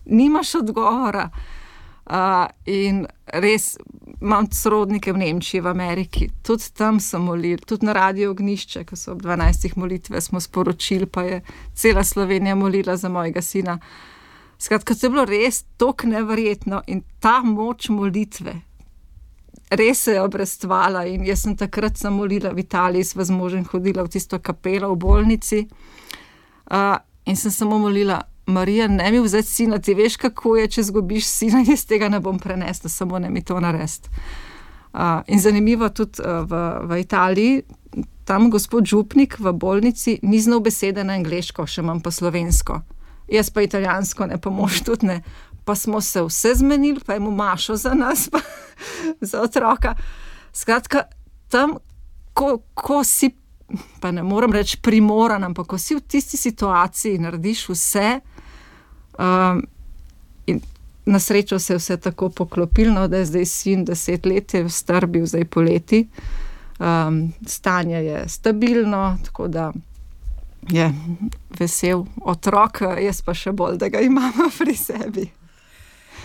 Nimaš 0.05 0.55
odgovora. 0.61 1.31
Uh, 2.07 2.45
in 2.71 3.01
res 3.27 3.73
imam 4.21 4.47
sorodnike 4.55 5.11
v 5.13 5.25
Nemčiji, 5.25 5.61
v 5.65 5.73
Ameriki, 5.73 6.29
tudi 6.47 6.69
tam 6.77 7.01
so 7.03 7.19
molili, 7.19 7.59
tudi 7.59 7.89
na 7.89 7.97
radio 7.97 8.31
ognišče, 8.31 8.85
ko 8.87 8.97
so 8.97 9.17
ob 9.17 9.25
12 9.25 9.75
molitve 9.75 10.21
smo 10.23 10.41
sporočili, 10.41 11.09
pa 11.11 11.25
je 11.27 11.41
cela 11.75 12.05
Slovenija 12.05 12.55
molila 12.55 12.95
za 12.97 13.09
mojega 13.11 13.43
sina. 13.43 13.81
Uh, 13.81 14.16
Skratka, 14.59 14.95
to 14.95 15.07
je 15.07 15.11
bilo 15.11 15.25
res 15.25 15.65
tako 15.77 16.07
nevrjetno 16.07 16.83
in 16.87 17.03
ta 17.21 17.43
moč 17.45 17.89
molitve. 17.89 18.55
Res 19.71 20.03
se 20.03 20.13
je 20.13 20.23
obrestvala 20.23 21.05
in 21.11 21.27
jaz 21.27 21.43
sem 21.43 21.57
takrat 21.57 21.99
samo 21.99 22.23
molila 22.23 22.53
v 22.55 22.63
Italiji, 22.63 23.05
sva 23.05 23.25
z 23.25 23.35
možem 23.35 23.67
hodila 23.67 24.05
v 24.07 24.15
tisto 24.15 24.39
kapelo 24.39 24.93
v 24.95 24.99
bolnici. 25.03 25.67
Uh, 26.71 26.97
in 27.27 27.37
sem 27.37 27.51
samo 27.51 27.79
molila, 27.79 28.23
Marija, 28.47 28.87
ne 28.89 29.11
mi 29.11 29.21
vzeti 29.21 29.51
sina, 29.51 29.79
ti 29.79 29.95
veš, 29.95 30.17
kako 30.23 30.57
je, 30.57 30.69
če 30.69 30.87
zgubiš 30.89 31.27
sina, 31.27 31.65
jaz 31.67 31.85
tega 31.85 32.09
ne 32.09 32.21
bom 32.23 32.39
prenesla, 32.39 32.91
samo 32.91 33.19
ne 33.19 33.31
mi 33.31 33.43
to 33.45 33.59
narediti. 33.61 34.09
Uh, 34.95 35.21
in 35.27 35.43
zanimivo 35.43 35.89
tudi 35.91 36.23
uh, 36.23 36.47
v, 36.47 36.63
v 36.87 37.01
Italiji, 37.03 37.63
tam 38.25 38.49
gospod 38.51 38.87
Župnik 38.87 39.37
v 39.39 39.53
bolnici 39.53 40.21
ni 40.23 40.41
znal 40.41 40.63
besede 40.63 41.05
na 41.05 41.19
angliško, 41.19 41.67
še 41.67 41.83
manj 41.83 42.01
pa 42.07 42.15
slovensko 42.15 42.85
jaz 43.29 43.51
pa 43.51 43.63
italijansko, 43.63 44.27
ne 44.27 44.39
pa 44.41 44.51
mož 44.51 44.81
tudi 44.87 45.07
ne. 45.07 45.23
Pa 45.65 45.75
smo 45.75 46.01
se 46.01 46.23
vse 46.23 46.55
zmenili, 46.55 47.01
pa 47.07 47.17
imamo 47.17 47.37
mašo 47.37 47.77
za 47.77 47.95
nas, 47.95 48.29
pa 48.31 48.39
za 49.21 49.43
otroka. 49.43 49.95
Skratka, 50.53 51.03
tam, 51.49 51.77
ko, 52.33 52.59
ko 52.75 53.05
si, 53.05 53.31
pa 54.01 54.11
ne 54.11 54.23
morem 54.23 54.53
reči 54.53 54.79
primoran, 54.83 55.45
ampak 55.45 55.67
ko 55.67 55.79
si 55.79 55.97
v 55.99 56.05
tisti 56.07 56.37
situaciji, 56.37 57.19
narediš 57.19 57.69
vse. 57.69 58.21
Um, 59.19 59.65
na 61.07 61.19
srečo 61.19 61.59
se 61.59 61.73
je 61.73 61.79
vse 61.79 61.97
tako 61.97 62.29
poklopilo, 62.29 63.09
da 63.09 63.17
je 63.17 63.25
zdaj 63.25 63.45
sin 63.45 63.85
deset 63.85 64.27
let, 64.27 64.55
je 64.55 64.69
star 64.69 65.07
bil 65.07 65.27
zdaj 65.27 65.45
poleti. 65.45 66.09
Um, 66.79 67.33
stanje 67.47 67.97
je 67.97 68.29
stabilno, 68.29 69.19
tako 69.25 69.49
da 69.49 69.73
je 70.69 70.93
vesel 71.59 72.05
otrok, 72.25 72.81
jaz 73.01 73.23
pa 73.23 73.35
še 73.35 73.53
bolj, 73.53 73.79
da 73.79 73.89
ga 73.89 74.01
imamo 74.01 74.51
pri 74.59 74.77
sebi. 74.77 75.27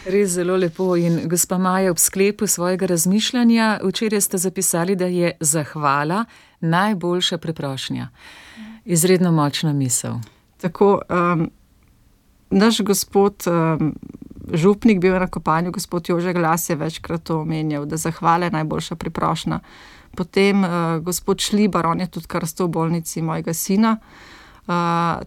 Res 0.06 0.34
zelo 0.34 0.56
lepo. 0.58 0.96
In 0.98 1.28
gospa 1.30 1.60
Maja, 1.62 1.92
ob 1.92 2.00
sklepu 2.02 2.48
svojega 2.50 2.88
razmišljanja, 2.90 3.80
včeraj 3.86 4.22
ste 4.22 4.38
zapisali, 4.42 4.96
da 4.96 5.06
je 5.06 5.36
zahvala 5.40 6.26
najboljša 6.60 7.38
preprošnja. 7.38 8.10
Izredno 8.86 9.32
močna 9.32 9.74
misel. 9.74 10.18
Tako, 10.62 11.02
um, 11.10 11.50
naš 12.50 12.82
gospod 12.82 13.46
um, 13.46 13.94
Župnik, 14.54 15.00
bil 15.00 15.14
na 15.14 15.28
kopanju, 15.28 15.72
gospod 15.72 16.10
Jože 16.10 16.34
Glas 16.34 16.70
je 16.70 16.76
večkrat 16.76 17.30
omenjal, 17.30 17.86
da 17.86 17.98
zahvala 17.98 18.50
je 18.50 18.58
najboljša 18.58 18.96
preprošnja. 18.96 19.60
Potem 20.18 20.64
uh, 20.64 20.98
gospod 21.06 21.40
Šlibar, 21.40 21.86
on 21.86 22.02
je 22.02 22.08
tudi 22.08 22.28
kar 22.28 22.48
sto 22.48 22.66
v 22.66 22.74
bolnici 22.74 23.22
mojega 23.22 23.54
sina. 23.54 23.98
Uh, 24.02 24.31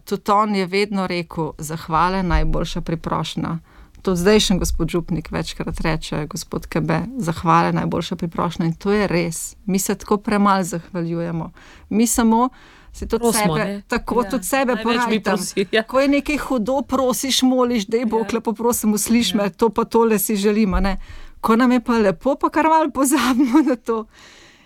tudi 0.04 0.30
on 0.30 0.54
je 0.54 0.66
vedno 0.66 1.06
rekel, 1.06 1.52
zahvala 1.58 2.16
je 2.16 2.22
najboljša 2.22 2.80
priprošnja. 2.80 3.58
To 4.02 4.12
zdaj 4.12 4.40
še 4.40 4.54
gospod 4.54 4.88
Župnik 4.88 5.30
večkrat 5.30 5.80
reče, 5.80 6.26
gospod 6.26 6.66
Kebe, 6.66 6.98
zahvala 7.18 7.66
je 7.66 7.72
najboljša 7.72 8.16
priprošnja. 8.16 8.66
In 8.66 8.74
to 8.74 8.92
je 8.92 9.06
res. 9.06 9.56
Mi 9.64 9.78
se 9.78 9.94
tako 9.94 10.16
premalo 10.16 10.62
zahvaljujemo. 10.62 11.52
Mi 11.88 12.06
samo 12.06 12.48
se 12.92 13.08
tudi 13.08 13.22
Prosmo, 13.22 13.56
sebe, 13.56 13.64
ne? 13.66 13.82
tako 13.88 14.22
Ja, 14.22 14.30
tudi 14.30 14.44
sebe 14.44 14.76
porajtam. 14.76 15.38
ja. 15.72 15.82
Ko 15.82 16.00
je 16.00 16.08
nekaj 16.08 16.36
hudo, 16.38 16.82
prosiš, 16.82 17.42
moliš, 17.42 17.86
da 17.86 17.96
je 17.96 18.06
Bog 18.06 18.20
Ja. 18.22 18.34
lepo 18.34 18.52
prosim, 18.52 18.92
usliš 18.92 19.34
me, 19.34 19.50
to 19.50 19.68
pa 19.68 19.84
tole 19.84 20.18
si 20.18 20.36
želimo. 20.36 20.80
Ne? 20.80 21.00
Ko 21.40 21.56
nam 21.56 21.72
je 21.72 21.80
pa 21.80 21.92
lepo, 21.92 22.34
pa 22.34 22.50
kar 22.50 22.64
malo 22.64 22.90
pozabimo 22.90 23.62
na 23.62 23.76
to. 23.76 24.04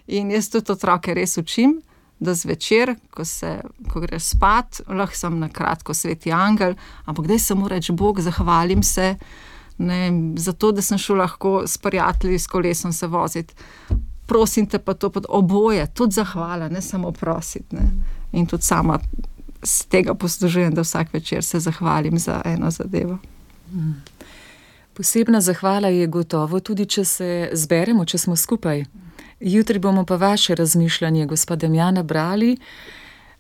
In 0.06 0.30
jaz 0.30 0.50
tudi 0.50 0.72
otroke 0.72 1.14
res 1.14 1.36
učim, 1.36 1.78
da 2.20 2.35
zvečer, 2.35 2.94
ko, 3.11 3.24
se, 3.24 3.61
ko 3.92 4.00
greš 4.00 4.33
spat, 4.35 4.81
lahko 4.88 5.16
sem 5.16 5.38
na 5.38 5.48
kratko 5.48 5.94
sveti 5.94 6.33
angel, 6.33 6.74
ampak 7.04 7.26
da 7.26 7.38
samo 7.38 7.68
reč 7.68 7.90
Bog, 7.90 8.20
zahvalim 8.20 8.83
se 8.83 9.14
ne, 9.78 10.11
za 10.37 10.52
to, 10.52 10.72
da 10.72 10.83
sem 10.83 10.98
šel 10.98 11.16
lahko 11.16 11.62
s 11.66 11.78
prijatelji 11.78 12.38
s 12.38 12.46
kolesom 12.46 12.92
se 12.92 13.07
voziti. 13.07 13.54
Prosim 14.26 14.66
te 14.66 14.78
pa 14.78 14.94
to 14.94 15.11
pod 15.11 15.26
oboje, 15.28 15.87
tudi 15.94 16.12
zahvala, 16.12 16.68
ne 16.68 16.83
samo 16.83 17.12
prositi. 17.12 17.76
Ne. 17.76 17.90
In 18.33 18.46
tudi 18.46 18.62
sama 18.62 18.98
z 19.62 19.85
tega 19.85 20.14
poslužujem, 20.14 20.75
da 20.75 20.83
vsak 20.83 21.12
večer 21.12 21.44
se 21.44 21.60
zahvalim 21.60 22.19
za 22.19 22.42
eno 22.44 22.71
zadevo. 22.71 23.19
Posebna 24.94 25.40
zahvala 25.40 25.88
je 25.88 26.06
gotovo 26.06 26.60
tudi, 26.60 26.87
če 26.87 27.04
se 27.04 27.50
zberemo, 27.52 28.04
če 28.04 28.19
smo 28.19 28.37
skupaj. 28.37 28.85
Jutri 29.40 29.78
bomo 29.78 30.04
pa 30.04 30.16
vaše 30.16 30.54
razmišljanje, 30.54 31.26
gospod 31.26 31.58
Demjana, 31.58 32.02
brali, 32.02 32.56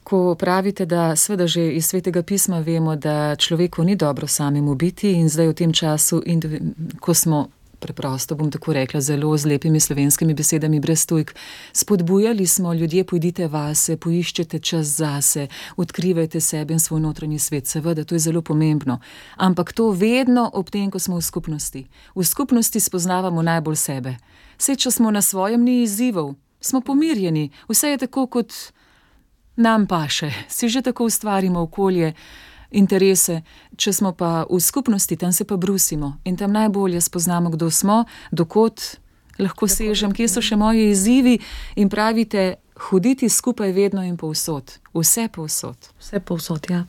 ko 0.04 0.34
pravite, 0.34 0.86
da 0.86 1.16
sveda 1.16 1.46
že 1.46 1.68
iz 1.72 1.86
svetega 1.86 2.22
pisma 2.22 2.60
vemo, 2.60 2.96
da 2.96 3.36
človeku 3.36 3.84
ni 3.84 3.96
dobro 3.96 4.26
samemu 4.26 4.74
biti 4.74 5.12
in 5.12 5.28
zdaj 5.28 5.48
v 5.48 5.54
tem 5.54 5.72
času, 5.72 6.22
ko 7.00 7.14
smo 7.14 7.48
preprosto 7.78 8.34
bom 8.34 8.50
tako 8.50 8.72
rekla, 8.72 9.00
zelo 9.00 9.36
z 9.36 9.46
lepimi 9.46 9.80
slovenskimi 9.80 10.34
besedami, 10.34 10.80
brez 10.80 11.06
tujk. 11.06 11.34
Spodbujali 11.72 12.46
smo 12.46 12.72
ljudje, 12.74 13.04
pojdite 13.04 13.48
vase, 13.48 13.96
poiščete 13.96 14.58
čas 14.58 14.86
zase, 14.86 15.46
odkrivajte 15.76 16.40
sebe 16.40 16.74
in 16.74 16.80
svoj 16.80 17.00
notranji 17.00 17.38
svet. 17.38 17.66
Seveda, 17.66 18.04
to 18.04 18.14
je 18.14 18.18
zelo 18.18 18.42
pomembno. 18.42 19.00
Ampak 19.36 19.72
to 19.72 19.90
vedno 19.90 20.50
ob 20.54 20.70
tem, 20.70 20.90
ko 20.90 20.98
smo 20.98 21.16
v 21.16 21.22
skupnosti. 21.22 21.86
V 22.14 22.24
skupnosti 22.24 22.80
spoznavamo 22.80 23.42
najbolj 23.42 23.76
sebe. 23.76 24.16
Vse, 24.58 24.76
če 24.76 24.90
smo 24.90 25.10
na 25.10 25.22
svojem, 25.22 25.62
ni 25.64 25.82
izzivov, 25.82 26.34
smo 26.60 26.80
pomirjeni, 26.80 27.50
vse 27.68 27.94
je 27.94 27.98
tako, 27.98 28.26
kot 28.26 28.52
nam 29.56 29.86
paše, 29.86 30.30
si 30.48 30.68
že 30.68 30.82
tako 30.82 31.04
ustvarimo 31.04 31.60
okolje 31.60 32.12
interese, 32.70 33.42
če 33.76 33.92
smo 33.92 34.12
pa 34.12 34.44
v 34.50 34.60
skupnosti, 34.60 35.16
tam 35.16 35.32
se 35.32 35.44
pa 35.44 35.56
brusimo 35.56 36.18
in 36.24 36.36
tam 36.36 36.52
najbolje 36.52 37.00
spoznamo, 37.00 37.50
kdo 37.50 37.70
smo, 37.70 38.04
dokot 38.30 38.80
lahko 39.38 39.68
sežem, 39.68 40.12
kje 40.12 40.28
so 40.28 40.42
še 40.42 40.58
moji 40.58 40.90
izzivi 40.90 41.38
in 41.76 41.88
pravite, 41.88 42.58
hoditi 42.90 43.28
skupaj 43.28 43.72
vedno 43.72 44.04
in 44.06 44.16
povsod, 44.18 44.78
vse 44.94 45.28
povsod. 45.34 45.90
Vse 45.98 46.20
povsod, 46.20 46.68
ja. 46.70 46.84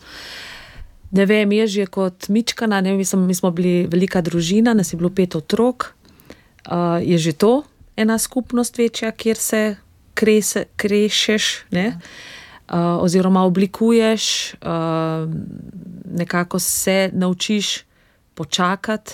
Ne 1.11 1.25
vem, 1.25 1.51
je 1.51 1.67
že 1.67 1.85
kot 1.89 2.29
Mičkana, 2.29 2.81
ne 2.81 2.93
vem, 2.93 3.05
mi 3.25 3.35
smo 3.35 3.51
bili 3.51 3.87
velika 3.89 4.21
družina, 4.21 4.73
nas 4.73 4.93
je 4.93 4.97
bilo 4.97 5.09
pet 5.09 5.35
otrok. 5.35 5.95
Uh, 6.69 7.01
je 7.01 7.17
že 7.17 7.33
to 7.33 7.63
ena 7.97 8.17
skupnost 8.17 8.77
večja, 8.77 9.11
kjer 9.11 9.37
se 9.37 9.61
krese, 10.13 10.65
krešeš, 10.77 11.71
ne? 11.71 11.85
Ja 11.85 12.38
uh, 12.69 13.03
oziroma 13.03 13.43
oblikuješ, 13.43 14.53
uh, 14.53 15.29
nekako 16.13 16.59
se 16.59 17.09
naučiš 17.13 17.83
počakati, 18.33 19.13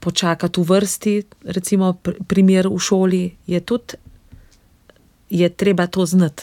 počakati 0.00 0.60
v 0.60 0.64
vrsti. 0.64 1.22
Recimo, 1.44 1.92
pr 1.92 2.12
primer 2.26 2.68
v 2.68 2.78
šoli 2.78 3.36
je 3.46 3.60
tudi, 3.60 3.94
je 5.30 5.48
treba 5.48 5.86
to 5.86 6.06
znati. 6.06 6.42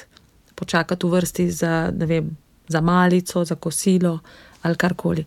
Počakati 0.55 1.07
v 1.07 1.09
vrsti 1.09 1.51
za, 1.51 1.91
vem, 1.95 2.37
za 2.67 2.81
malico, 2.81 3.45
za 3.45 3.55
kosilo 3.55 4.19
ali 4.61 4.75
karkoli. 4.75 5.25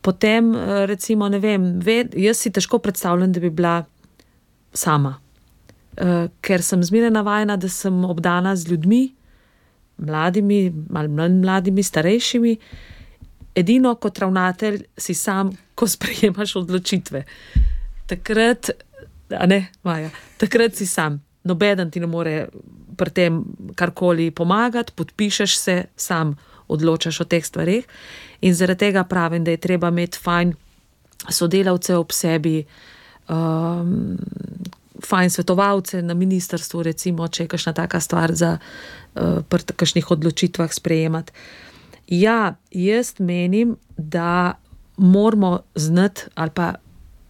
Potem, 0.00 0.54
recimo, 0.86 1.28
ne 1.28 1.38
vem, 1.38 1.80
ved, 1.80 2.14
jaz 2.16 2.36
si 2.36 2.50
težko 2.52 2.78
predstavljam, 2.78 3.32
da 3.32 3.40
bi 3.40 3.50
bila 3.50 3.84
sama. 4.74 5.14
Ker 6.40 6.62
sem 6.62 6.82
zmeraj 6.82 7.10
navajena, 7.14 7.56
da 7.56 7.68
sem 7.68 8.04
obdana 8.04 8.56
z 8.56 8.68
ljudmi, 8.68 9.14
mladimi, 9.96 10.72
malo 10.90 11.08
manj 11.08 11.40
mladimi, 11.42 11.82
starejšimi. 11.82 12.56
Edino 13.54 13.94
kot 13.94 14.18
ravnatelj 14.18 14.82
si 14.98 15.14
sam, 15.14 15.52
ko 15.74 15.86
sprejemaš 15.88 16.56
odločitve. 16.56 17.24
Takrat, 18.06 18.70
ne, 19.46 19.60
Maja, 19.82 20.10
takrat 20.38 20.74
si 20.74 20.86
sam, 20.86 21.20
noben 21.44 21.90
ti 21.90 22.00
ne 22.00 22.06
more 22.06 22.48
pri 22.96 23.10
tem 23.10 23.40
karkoli 23.74 24.30
pomagati, 24.30 24.92
podpišeš 24.96 25.56
se, 25.58 25.76
sam 25.96 26.34
odločaš 26.68 27.20
o 27.20 27.24
teh 27.24 27.44
stvarih. 27.44 27.86
In 28.40 28.54
zaradi 28.54 28.86
tega 28.86 29.04
pravim, 29.04 29.44
da 29.44 29.50
je 29.50 29.62
treba 29.62 29.88
imeti 29.88 30.18
fajn 30.18 30.54
sodelavce 31.30 31.96
ob 31.96 32.12
sebi, 32.12 32.64
um, 33.28 34.16
fajn 35.06 35.30
svetovalce 35.30 36.02
na 36.02 36.14
ministrstvu, 36.14 36.82
recimo, 36.82 37.28
če 37.28 37.44
je 37.44 37.48
kakšna 37.48 37.72
taka 37.72 38.00
stvar 38.00 38.34
za 38.34 38.56
uh, 38.58 39.42
pri 39.48 39.62
takšnih 39.62 40.10
odločitvah 40.10 40.72
sprejemati. 40.72 41.32
Ja, 42.08 42.54
jaz 42.70 43.14
menim, 43.18 43.76
da 43.96 44.54
moramo 44.96 45.60
znati, 45.74 46.22
ali 46.34 46.50
pa 46.50 46.74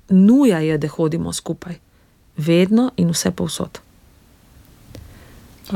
nuja 0.08 0.58
je, 0.58 0.78
da 0.78 0.88
hodimo 0.88 1.32
skupaj, 1.32 1.78
vedno 2.36 2.90
in 2.96 3.10
vse 3.10 3.30
povsod. 3.30 3.78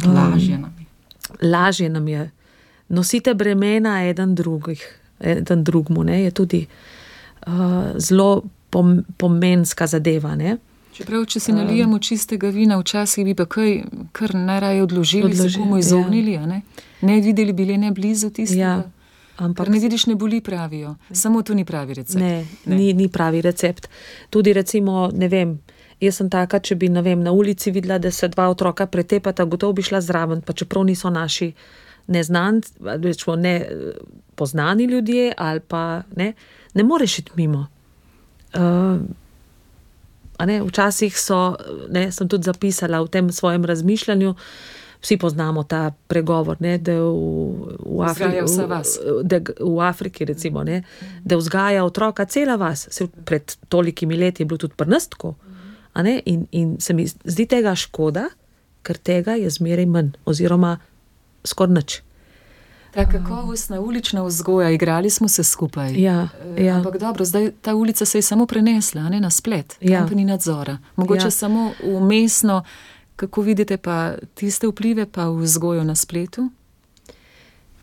Lažje 0.04 0.58
nam 0.58 0.74
je. 0.78 0.86
Lažje 1.48 1.88
nam 1.88 2.08
je. 2.08 2.30
Nosite 2.88 3.34
bremena 3.34 4.04
eden, 4.04 4.34
drugih, 4.34 5.00
eden 5.20 5.64
drugmu, 5.64 6.02
ne, 6.04 6.22
je 6.22 6.30
tudi 6.30 6.66
uh, 7.46 7.52
zelo 7.96 8.42
pom, 8.70 9.04
pomenska 9.16 9.86
zadeva. 9.86 10.34
Ne. 10.36 10.56
Čeprav, 10.98 11.24
če 11.30 11.40
si 11.40 11.52
nalijemo 11.54 11.98
čistega 12.02 12.48
vina, 12.50 12.74
včasih 12.80 13.22
bi 13.26 13.34
pa 13.38 13.44
kaj, 13.46 13.76
kar 14.12 14.34
najraje 14.34 14.82
odložili, 14.82 15.30
Odloži, 15.30 15.54
se 15.54 15.58
bomo 15.62 15.76
ja. 15.76 15.80
izognili. 15.86 16.32
Ja. 16.32 16.46
Ne? 16.46 16.62
ne 17.00 17.20
videli 17.22 17.52
bili 17.52 17.76
ne 17.78 17.92
blizu 17.94 18.30
tistega. 18.30 18.60
Ja. 18.60 18.82
Ampak 19.38 19.68
ne 19.70 19.78
vidiš, 19.78 20.08
ne 20.10 20.16
boli, 20.18 20.40
pravijo. 20.40 20.96
Samo 21.14 21.42
to 21.42 21.54
ni 21.54 21.64
pravi 21.64 21.94
recept. 21.94 22.18
Ne, 22.18 22.46
ne. 22.66 22.76
Ni, 22.76 22.92
ni 22.92 23.06
pravi 23.08 23.40
recept. 23.40 23.86
Tudi, 24.30 24.52
recimo, 24.52 25.10
ne 25.14 25.28
vem, 25.30 25.52
jaz 26.02 26.18
sem 26.18 26.30
taka, 26.30 26.58
če 26.58 26.74
bi 26.74 26.90
vem, 26.90 27.22
na 27.22 27.30
ulici 27.30 27.70
videla, 27.70 28.00
da 28.02 28.10
se 28.10 28.28
dva 28.28 28.48
otroka 28.50 28.88
pretepata, 28.90 29.46
gotovo 29.46 29.78
bi 29.78 29.86
šla 29.86 30.00
zraven, 30.02 30.42
pa 30.42 30.52
čeprav 30.52 30.82
niso 30.90 31.10
naši 31.14 31.52
neznanci, 32.10 32.74
rečemo, 32.82 33.36
ne 33.36 33.54
poznani 34.34 34.90
ljudje, 34.90 35.32
ali 35.36 35.60
pa 35.60 36.02
ne, 36.16 36.32
ne 36.74 36.82
moreš 36.82 37.18
iti 37.18 37.38
mimo. 37.38 37.66
Uh, 38.54 38.98
Ne, 40.46 40.62
včasih 40.62 41.18
so, 41.18 41.56
ne, 41.90 42.12
sem 42.12 42.28
tudi 42.28 42.46
zapisala 42.46 43.00
v 43.02 43.10
tem 43.10 43.30
svojem 43.32 43.64
razmišljanju, 43.64 44.34
vsi 45.02 45.16
poznamo 45.18 45.62
ta 45.62 45.90
pregovor, 46.06 46.56
ne, 46.60 46.78
da 46.78 46.94
v, 46.94 47.74
v, 47.82 48.02
Afri, 48.06 48.40
v, 48.42 48.82
da 49.22 49.40
v 49.42 49.80
Afriki, 49.82 50.24
recimo, 50.24 50.62
ne, 50.64 50.82
da 51.24 51.36
vzgaja 51.36 51.84
otroka 51.84 52.24
cela 52.24 52.56
vas. 52.56 52.86
Se 52.90 53.06
pred 53.24 53.56
tolikimi 53.68 54.16
leti 54.16 54.42
je 54.42 54.46
bilo 54.46 54.58
tudi 54.58 54.74
prnstko. 54.76 55.34
In, 56.24 56.46
in 56.52 56.76
se 56.80 56.94
mi 56.94 57.06
zdi 57.06 57.46
tega 57.46 57.74
škoda, 57.74 58.28
ker 58.86 58.98
tega 58.98 59.34
je 59.34 59.50
zmeraj 59.50 59.86
manj, 59.86 60.12
oziroma 60.24 60.76
skoraj 61.44 61.74
nič. 61.74 62.02
Ta 62.94 63.08
kakovostna 63.08 63.80
ulična 63.80 64.22
vzgoja, 64.22 64.70
igrali 64.70 65.10
smo 65.10 65.28
se 65.28 65.44
skupaj. 65.44 65.94
Ja, 66.02 66.28
eh, 66.56 66.64
ja. 66.64 66.76
Ampak 66.76 66.98
dobro, 66.98 67.24
zdaj 67.24 67.50
ta 67.62 67.74
ulica 67.74 68.04
se 68.04 68.18
je 68.18 68.22
samo 68.22 68.46
prenesla 68.46 69.08
ne, 69.08 69.20
na 69.20 69.30
splet, 69.30 69.76
ja. 69.80 70.06
tam 70.06 70.16
ni 70.16 70.24
nadzora. 70.24 70.78
Mogoče 70.96 71.26
ja. 71.26 71.30
samo 71.30 71.72
umestno, 71.84 72.62
kako 73.16 73.42
vidite 73.42 73.76
pa 73.76 74.14
tiste 74.34 74.66
vplive, 74.66 75.06
pa 75.06 75.28
vzgojo 75.28 75.84
na 75.84 75.94
spletu. 75.94 76.50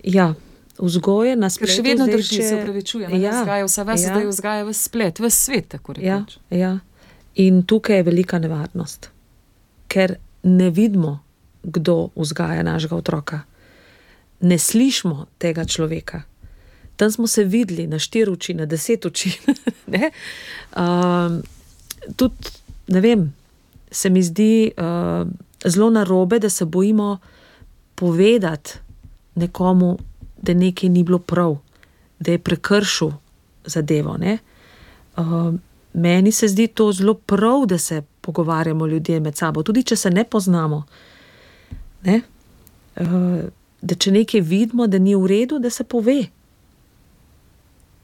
Ja. 0.03 0.34
Vzgoje 0.78 1.36
na 1.36 1.49
spletu. 1.49 1.72
Ker 1.72 1.76
še 1.76 1.89
vedno 1.89 2.08
drži, 2.08 2.41
se 2.43 2.56
upravičujem. 2.62 3.22
Ja, 3.22 3.39
vzgaja 3.41 3.66
vse 3.66 3.84
vas, 3.84 4.01
ja. 4.01 4.08
zdaj 4.08 4.26
vzgaja 4.26 4.64
v 4.66 4.74
splet, 4.74 5.20
v 5.20 5.30
svet, 5.30 5.68
tako 5.68 5.93
rekoč. 5.93 6.38
Ja, 6.49 6.58
ja. 6.58 6.78
In 7.36 7.64
tukaj 7.64 8.01
je 8.01 8.03
velika 8.03 8.39
nevarnost, 8.39 9.10
ker 9.88 10.18
ne 10.43 10.70
vidimo, 10.70 11.20
kdo 11.64 12.10
vzgaja 12.16 12.64
našega 12.64 12.95
otroka 12.95 13.41
ne 14.45 14.57
slišimo 14.57 15.25
tega 15.37 15.65
človeka. 15.65 16.21
Tam 16.95 17.11
smo 17.11 17.27
se 17.27 17.43
videli 17.43 17.87
na 17.87 17.99
štiri 17.99 18.31
oči, 18.31 18.53
na 18.53 18.65
deset 18.65 19.05
oči. 19.05 19.33
uh, 20.75 21.39
tudi, 22.15 22.53
ne 22.87 23.01
vem, 23.01 23.25
se 23.91 24.09
mi 24.09 24.23
zdi 24.23 24.71
uh, 24.77 25.27
zelo 25.65 25.89
narobe, 25.89 26.39
da 26.39 26.49
se 26.49 26.65
bojimo 26.65 27.17
povedati 27.95 28.77
nekomu, 29.35 29.97
da 30.41 30.53
nekaj 30.53 30.89
ni 30.89 31.03
bilo 31.03 31.19
prav, 31.19 31.57
da 32.19 32.31
je 32.31 32.39
prekršil 32.39 33.11
zadevo. 33.65 34.17
Uh, 35.17 35.53
meni 35.93 36.31
se 36.31 36.47
zdi 36.47 36.67
to 36.67 36.91
zelo 36.91 37.13
prav, 37.13 37.65
da 37.65 37.77
se 37.77 38.03
pogovarjamo 38.21 38.87
ljudje 38.87 39.19
med 39.19 39.35
sabo, 39.35 39.63
tudi 39.63 39.83
če 39.83 39.95
se 39.95 40.09
ne 40.09 40.23
poznamo. 40.23 40.83
Ne? 42.03 42.21
Uh, 42.95 43.49
da 43.86 43.95
če 43.95 44.11
nekaj 44.11 44.41
vidimo, 44.41 44.88
da 44.88 44.97
ni 44.99 45.13
v 45.15 45.29
redu, 45.29 45.59
da 45.61 45.69
se 45.69 45.83
pove. 45.83 46.23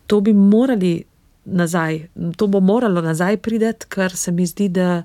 To 0.07 0.19
bi 0.21 0.33
morali 0.33 0.99
nazaj, 1.45 2.03
to 2.37 2.47
bo 2.47 2.59
moralo 2.59 3.01
nazaj 3.01 3.37
priti, 3.41 3.87
ker 3.89 4.13
se 4.15 4.31
mi 4.31 4.45
zdi, 4.45 4.69
da 4.69 5.03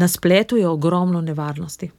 na 0.00 0.08
spletu 0.08 0.56
je 0.56 0.68
ogromno 0.68 1.20
nevarnosti. 1.20 1.90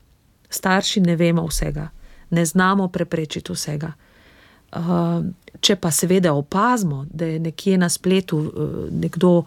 Starši 0.50 1.04
ne 1.06 1.16
vemo 1.16 1.46
vsega, 1.48 1.90
ne 2.30 2.46
znamo 2.46 2.88
preprečiti 2.88 3.54
vsega. 3.54 3.92
Uh, 4.72 5.20
če 5.60 5.76
pa 5.76 5.92
seveda 5.92 6.32
opazimo, 6.34 7.06
da 7.12 7.28
je 7.28 7.40
nekje 7.40 7.78
na 7.78 7.90
spletu 7.90 8.38
uh, 8.40 8.70
nekdo 8.92 9.32
uh, 9.38 9.46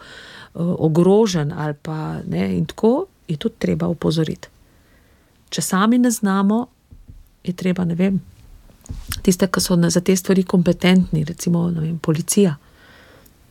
ogrožen, 0.79 1.53
ali 1.53 1.75
pa 1.83 2.21
ne, 2.29 2.51
in 2.59 2.67
tako, 2.69 3.07
je 3.29 3.37
tudi 3.37 3.55
treba 3.59 3.89
upozoriti. 3.89 4.49
Če 5.49 5.63
sami 5.63 5.99
ne 5.99 6.11
znamo, 6.11 6.67
je 7.45 7.53
treba, 7.57 7.85
ne 7.89 7.97
vem, 7.97 8.21
tiste, 9.23 9.49
ki 9.49 9.61
so 9.61 9.77
za 9.91 10.01
te 10.01 10.17
stvari 10.17 10.45
kompetentni, 10.45 11.25
recimo 11.25 11.69
vem, 11.69 11.99
policija, 11.99 12.57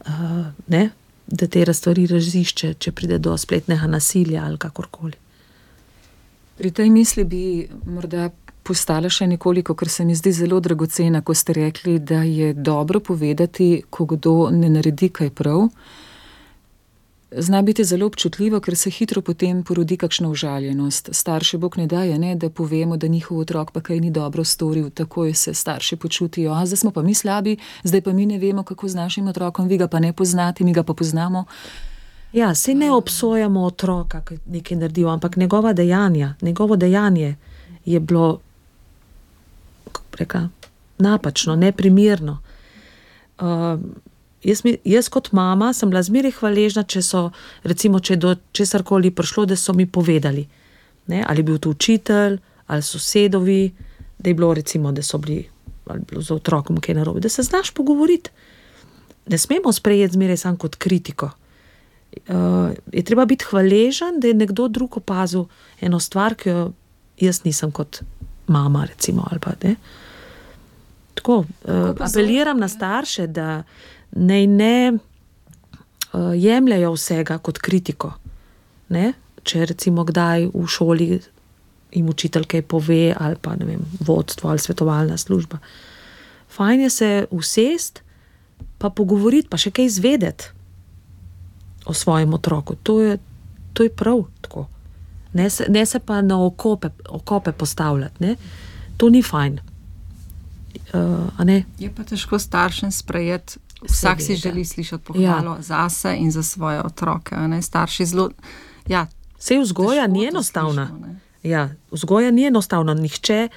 uh, 0.08 0.46
ne, 0.68 0.90
da 1.28 1.48
te 1.48 1.66
stvari 1.74 2.08
razišče, 2.08 2.74
če 2.74 2.92
pride 2.92 3.18
do 3.20 3.38
spletnega 3.38 3.88
nasilja 3.88 4.46
ali 4.46 4.58
kakorkoli. 4.58 5.18
Pri 6.58 6.72
tej 6.72 6.90
misli 6.90 7.24
bi 7.24 7.68
morda 7.86 8.30
postala 8.64 9.10
še 9.10 9.28
nekoliko, 9.28 9.76
ker 9.76 9.90
se 9.90 10.06
mi 10.06 10.16
zdi 10.16 10.32
zelo 10.32 10.60
dragocena, 10.64 11.22
ko 11.22 11.34
ste 11.34 11.56
rekli, 11.58 11.98
da 12.00 12.22
je 12.24 12.54
dobro 12.54 13.00
povedati, 13.00 13.84
ko 13.90 14.06
kdo 14.06 14.50
ne 14.52 14.70
naredi 14.70 15.10
kaj 15.10 15.34
prav. 15.36 15.68
Zna 17.38 17.62
biti 17.62 17.84
zelo 17.84 18.06
občutljivo, 18.06 18.60
ker 18.60 18.76
se 18.76 18.90
hitro 18.90 19.22
potem 19.22 19.64
porodi 19.64 19.98
kakšna 19.98 20.30
užaljenost. 20.30 21.10
Starše 21.12 21.58
bog 21.58 21.78
ne 21.78 21.88
daje, 21.88 22.20
ne, 22.20 22.36
da 22.36 22.50
povemo, 22.50 22.98
da 22.98 23.08
njihov 23.08 23.40
otrok 23.40 23.72
pa 23.72 23.82
kaj 23.82 24.00
ni 24.00 24.12
dobro 24.12 24.44
storil, 24.44 24.90
takoj 24.90 25.34
se 25.34 25.54
starši 25.54 25.96
počutijo, 25.96 26.54
a 26.54 26.66
zdaj 26.66 26.78
smo 26.78 26.92
pa 26.92 27.02
mi 27.02 27.14
slabi, 27.14 27.58
zdaj 27.84 28.02
pa 28.02 28.14
mi 28.14 28.26
ne 28.26 28.38
vemo, 28.38 28.64
kako 28.64 28.88
z 28.88 28.96
našim 28.96 29.28
otrokom, 29.28 29.68
vi 29.68 29.78
ga 29.78 29.88
pa 29.88 30.00
ne 30.00 30.14
poznate, 30.14 30.64
mi 30.64 30.74
ga 30.74 30.84
pa 30.84 30.94
poznamo. 30.94 31.46
Ja, 32.34 32.56
se 32.56 32.74
ne 32.74 32.92
obsojamo 32.92 33.64
otroka, 33.64 34.22
ki 34.26 34.38
nekaj 34.46 34.78
naredil, 34.78 35.10
ampak 35.10 35.36
njegova 35.36 35.74
dejanja, 35.74 36.36
njegovo 36.42 36.76
dejanje 36.76 37.36
je 37.86 38.00
bilo 38.00 38.40
rekla, 40.18 40.50
napačno, 40.98 41.56
neprimerno. 41.56 42.40
Uh, 43.40 43.80
jaz, 44.44 44.64
mi, 44.64 44.78
jaz, 44.86 45.10
kot 45.10 45.32
mama, 45.32 45.74
sem 45.74 45.90
bila 45.90 46.04
zmeraj 46.04 46.38
hvaležna, 46.40 46.84
če 46.84 47.02
so, 47.06 47.24
recimo, 47.64 48.00
če 48.00 48.18
do 48.20 48.36
česar 48.52 48.84
koli 48.84 49.12
prišlo, 49.12 49.46
da 49.50 49.58
so 49.60 49.74
mi 49.74 49.86
povedali. 49.86 50.46
Ne? 51.08 51.24
Ali 51.28 51.44
je 51.44 51.48
bil 51.48 51.60
to 51.60 51.74
učitelj, 51.74 52.40
ali 52.68 52.82
sosedovi, 52.82 53.72
da 54.20 54.30
je 54.30 54.34
bilo, 54.34 54.54
recimo, 54.54 54.92
da 54.92 55.04
so 55.04 55.18
bili 55.18 55.44
z 56.20 56.32
otrokom 56.32 56.80
kaj 56.80 56.96
narobe, 56.96 57.20
da 57.20 57.30
se 57.30 57.44
znaš 57.44 57.72
pogovoriti. 57.72 58.30
Ne 59.28 59.38
smemo 59.38 59.72
sprejeti 59.74 60.14
zmeraj 60.14 60.38
samo 60.38 60.58
kot 60.58 60.76
kritiko. 60.76 61.30
Uh, 62.28 62.72
je 62.92 63.04
treba 63.04 63.26
biti 63.26 63.46
hvaležen, 63.50 64.20
da 64.20 64.28
je 64.28 64.34
nekdo 64.34 64.68
drug 64.68 64.98
opazil 64.98 65.46
eno 65.82 66.00
stvar, 66.00 66.36
ki 66.36 66.50
jo 66.50 66.72
jaz 67.20 67.44
nisem 67.44 67.72
kot 67.72 68.04
mama. 68.48 68.86
Recimo, 68.86 69.28
pa, 69.42 69.52
Tako, 71.14 71.38
uh, 71.38 71.96
apeliram 72.00 72.60
na 72.60 72.68
starše, 72.68 73.28
da 73.28 73.64
naj 74.16 74.48
ne 74.48 74.94
uh, 74.94 76.34
jemljajo 76.36 76.94
vsega 76.94 77.38
kot 77.38 77.58
kritiko. 77.58 78.14
Ne? 78.90 79.14
Če 79.44 79.66
recimo 79.66 80.06
kdaj 80.08 80.50
v 80.54 80.68
šoli 80.70 81.08
jim 81.94 82.10
učitelj 82.10 82.48
kaj 82.50 82.62
pove, 82.62 83.14
ali 83.20 83.38
pa 83.42 83.54
vem, 83.60 83.82
vodstvo 84.00 84.50
ali 84.50 84.60
svetovalna 84.60 85.18
služba. 85.18 85.58
Fajn 86.50 86.82
je 86.82 86.90
se 86.90 87.26
usest, 87.32 88.02
pa 88.78 88.90
pogovoriti, 88.90 89.50
pa 89.50 89.58
še 89.58 89.72
kaj 89.72 89.86
izvedeti 89.86 90.50
o 91.86 91.94
svojem 91.94 92.34
otroku. 92.34 92.76
To 92.84 93.00
je, 93.02 93.18
to 93.74 93.84
je 93.84 93.90
prav 93.90 94.26
tako. 94.42 94.68
Ne 95.34 95.50
se, 95.50 95.66
ne 95.70 95.86
se 95.86 96.00
pa 96.00 96.22
na 96.22 96.38
okope, 96.46 96.90
okope 97.10 97.52
postavljati, 97.52 98.24
ne? 98.24 98.36
to 98.98 99.10
ni 99.10 99.24
fajn. 99.24 99.60
Uh, 100.94 101.50
je 101.80 101.90
pa 101.96 102.04
težko 102.04 102.40
staršem 102.40 102.92
sprejeti 102.92 103.58
Vsak 103.90 104.22
si 104.22 104.36
želi 104.36 104.66
slišati 104.66 105.04
pohvalo 105.04 105.56
ja. 105.56 105.62
za 105.62 105.90
sebe 105.90 106.16
in 106.16 106.32
za 106.32 106.44
svoje 106.44 106.82
otroke. 106.82 107.36
Starši 107.62 108.06
zelo. 108.06 108.30
Ja, 108.88 109.08
Vse 109.44 109.60
vzgoja 109.60 110.08
ni 110.08 110.26
enostavna. 110.26 110.88
Slišimo, 110.88 111.16
ja, 111.44 111.70
vzgoja 111.92 112.32
ni 112.32 112.46
enostavna. 112.48 112.94
Nihče 112.94 113.50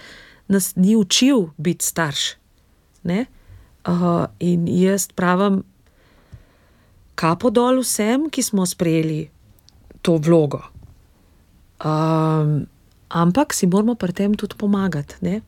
nas 0.49 0.77
ni 0.77 0.97
učil 0.97 1.47
biti 1.57 1.85
starš. 1.85 2.35
Uh, 3.07 4.25
in 4.39 4.67
jaz 4.69 5.07
pravim, 5.15 5.63
kapo 7.15 7.51
dol 7.55 7.79
vsem, 7.85 8.27
ki 8.31 8.43
smo 8.43 8.67
sprejeli 8.67 9.29
to 10.03 10.17
vlogo. 10.19 10.65
Um, 11.79 12.67
ampak 13.09 13.55
si 13.55 13.71
moramo 13.71 13.95
pri 13.95 14.13
tem 14.13 14.35
tudi 14.35 14.59
pomagati. 14.59 15.15
Ne? 15.21 15.41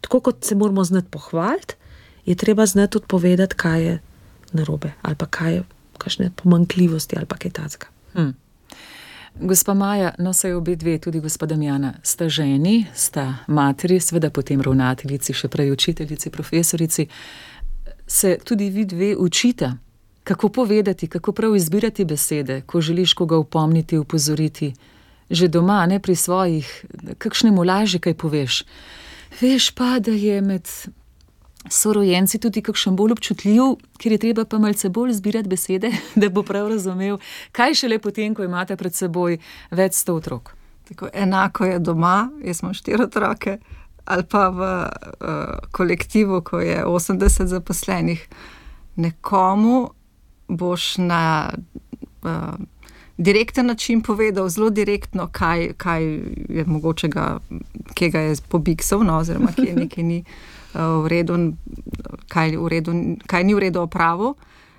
Tako 0.00 0.20
kot 0.20 0.44
se 0.46 0.54
moramo 0.54 0.84
znati 0.84 1.10
pohvaliti, 1.10 1.74
je 2.24 2.34
treba 2.34 2.66
znati 2.66 2.92
tudi 2.92 3.06
povedati, 3.08 3.56
kaj 3.56 3.82
je 3.82 3.98
narobe 4.52 4.92
ali 5.02 5.16
pa 5.16 5.26
kaj, 5.26 5.62
kakšne 5.98 6.30
pomankljivosti 6.36 7.16
ali 7.16 7.26
kaj 7.26 7.50
takega. 7.50 7.86
Hmm. 8.12 8.34
Gospa 9.34 9.74
Maja, 9.74 10.14
no 10.18 10.32
se 10.32 10.54
obe 10.54 10.76
dve, 10.76 10.98
tudi 10.98 11.20
gospoda 11.20 11.54
Jana, 11.54 11.94
sta 12.02 12.28
ženi, 12.28 12.86
sta 12.94 13.36
materi, 13.46 14.00
seveda 14.00 14.30
potem 14.30 14.60
ravnateljici, 14.60 15.32
še 15.32 15.48
prej 15.48 15.70
učiteljici, 15.72 16.30
profesorici. 16.30 17.06
Se 18.06 18.38
tudi 18.44 18.70
vi 18.70 18.84
dve 18.84 19.14
učite, 19.16 19.70
kako 20.24 20.48
povedati, 20.48 21.06
kako 21.06 21.32
prav 21.32 21.56
izbirati 21.56 22.04
besede, 22.04 22.60
ko 22.66 22.80
želiš 22.80 23.14
koga 23.14 23.38
upomniti, 23.38 23.98
upozoriti, 23.98 24.74
že 25.30 25.48
doma, 25.48 25.86
ne 25.86 26.00
pri 26.00 26.16
svojih, 26.16 26.84
kakšnemu 27.18 27.64
lažje 27.64 28.00
kaj 28.00 28.14
poveš. 28.14 28.64
Veš 29.40 29.70
pa, 29.70 29.98
da 29.98 30.10
je 30.10 30.40
med 30.42 30.68
so 31.68 31.92
rojenci 31.92 32.38
tudi 32.38 32.62
kakšen 32.62 32.96
bolj 32.96 33.12
občutljiv, 33.12 33.76
ker 34.00 34.12
je 34.12 34.18
treba 34.18 34.44
pa 34.44 34.58
malce 34.58 34.88
bolj 34.88 35.12
zbirati 35.18 35.48
besede, 35.48 35.92
da 36.20 36.28
bo 36.28 36.42
prav 36.42 36.68
razumel, 36.68 37.18
kaj 37.52 37.74
šele 37.82 37.98
potem, 37.98 38.34
ko 38.34 38.44
imate 38.44 38.76
pred 38.76 38.94
seboj 38.94 39.38
več 39.70 40.00
sto 40.00 40.16
otrok. 40.16 40.54
Tako, 40.88 41.10
enako 41.14 41.64
je 41.64 41.78
doma, 41.78 42.30
jaz 42.44 42.62
imam 42.62 42.74
štiri 42.74 43.04
otroke, 43.04 43.58
ali 44.10 44.24
pa 44.26 44.48
v 44.48 44.60
uh, 44.60 45.68
kolektivu, 45.70 46.40
ko 46.42 46.60
je 46.60 46.82
80 46.84 47.46
zaposlenih. 47.46 48.24
Nekomu 48.96 49.90
boš 50.48 50.96
na 50.98 51.52
uh, 52.24 52.58
direkten 53.16 53.66
način 53.66 54.02
povedal, 54.02 54.48
zelo 54.48 54.70
direktno, 54.70 55.28
kaj, 55.32 55.72
kaj 55.76 56.04
je 56.48 56.64
mogoče, 56.66 57.08
kje 57.94 58.10
ga 58.10 58.20
je 58.20 58.36
pobiksal, 58.48 59.04
no, 59.04 59.18
oziroma 59.18 59.52
kje 59.56 59.76
nekaj 59.76 60.04
ni. 60.04 60.24
v 60.74 61.08
redu, 61.08 61.52
kaj, 62.28 62.56
v 62.56 62.68
redu, 62.68 62.94
kaj 63.26 63.44
ni 63.44 63.54
v 63.54 63.58
redu 63.58 63.80
opravo. 63.80 64.34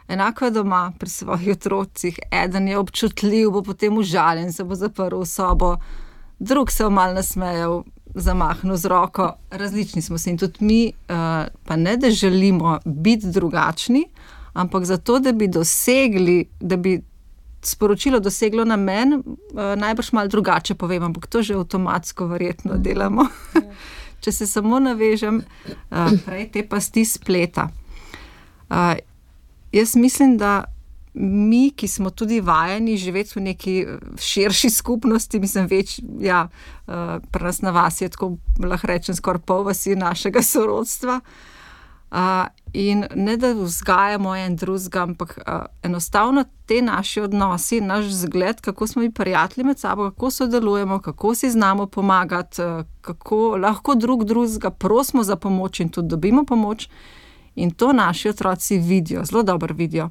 Enako 0.07 0.45
je 0.45 0.51
doma 0.51 0.91
pri 0.99 1.09
svojih 1.09 1.51
otrocih, 1.51 2.19
eden 2.31 2.67
je 2.67 2.77
občutljiv, 2.77 3.51
bo 3.51 3.61
potem 3.63 3.97
užaljen, 3.97 4.51
se 4.53 4.63
bo 4.63 4.75
zaprl 4.75 5.21
v 5.21 5.25
sobo, 5.25 5.77
drug 6.39 6.71
se 6.71 6.83
je 6.83 6.89
mal 6.89 7.13
nasmejal, 7.13 7.83
zamahnil 8.15 8.75
z 8.77 8.91
roko. 8.91 9.29
Različni 9.51 10.01
smo 10.01 10.17
se 10.17 10.29
in 10.29 10.37
tudi 10.37 10.65
mi, 10.65 10.81
uh, 10.87 11.47
pa 11.65 11.75
ne 11.75 11.97
da 11.97 12.11
želimo 12.11 12.79
biti 12.85 13.31
drugačni, 13.31 14.03
ampak 14.53 14.85
zato, 14.85 15.19
da 15.19 15.31
bi 15.31 15.47
dosegli, 15.47 16.45
da 16.59 16.77
bi 16.77 17.01
sporočilo 17.61 18.19
doseglo 18.19 18.65
na 18.65 18.75
meni, 18.75 19.15
uh, 19.15 19.23
najbrž 19.77 20.11
malo 20.11 20.27
drugače 20.27 20.75
povem, 20.75 21.03
ampak 21.03 21.27
to 21.27 21.41
že 21.41 21.55
avtomatsko 21.55 22.27
verjetno 22.27 22.77
delamo. 22.77 23.27
Ja 23.55 23.61
če 24.21 24.31
se 24.31 24.47
samo 24.47 24.79
navežem, 24.79 25.41
uh, 25.41 26.11
prej 26.25 26.49
te 26.53 26.65
pasti 26.67 27.05
spleta. 27.05 27.69
Uh, 28.69 28.93
jaz 29.75 29.95
mislim, 29.99 30.37
da 30.37 30.63
mi, 31.13 31.73
ki 31.75 31.89
smo 31.91 32.09
tudi 32.15 32.39
vajeni 32.39 32.95
živeti 32.97 33.35
v 33.35 33.41
neki 33.49 33.73
širši 34.21 34.69
skupnosti, 34.71 35.41
mislim, 35.43 35.67
več, 35.67 35.97
ja, 36.23 36.45
uh, 36.47 37.17
pri 37.31 37.49
nas 37.49 37.61
na 37.65 37.73
vas 37.75 37.99
je 38.01 38.09
tako, 38.13 38.37
lahko 38.63 38.87
rečem, 38.87 39.17
skoraj 39.17 39.43
pol 39.43 39.65
vasi 39.67 39.97
našega 39.99 40.43
sorodstva. 40.53 41.19
Uh, 41.19 41.49
in 42.73 43.05
ne 43.15 43.37
da 43.37 43.53
vzgajamo 43.53 44.35
en 44.35 44.55
drugega, 44.55 45.03
ampak 45.03 45.37
uh, 45.37 45.53
enostavno 45.83 46.43
te 46.65 46.81
naše 46.81 47.21
odnosi, 47.21 47.81
naš 47.81 48.05
zgled, 48.05 48.61
kako 48.61 48.87
smo 48.87 49.01
mi 49.01 49.11
prijatelji 49.11 49.65
med 49.65 49.79
sabo, 49.79 50.11
kako 50.11 50.31
sodelujemo, 50.31 50.99
kako 50.99 51.35
si 51.35 51.51
znamo 51.51 51.85
pomagati, 51.85 52.61
uh, 52.61 52.85
kako 53.01 53.57
lahko 53.57 53.95
drug 53.95 54.23
drugega 54.23 54.69
prosimo 54.69 55.23
za 55.23 55.35
pomoč 55.35 55.79
in 55.79 55.89
tudi 55.89 56.07
dobimo 56.07 56.45
pomoč. 56.45 56.89
In 57.55 57.71
to 57.71 57.93
naši 57.93 58.29
otroci 58.29 58.77
vidijo, 58.77 59.25
zelo 59.25 59.43
dobro 59.43 59.75
vidijo. 59.75 60.05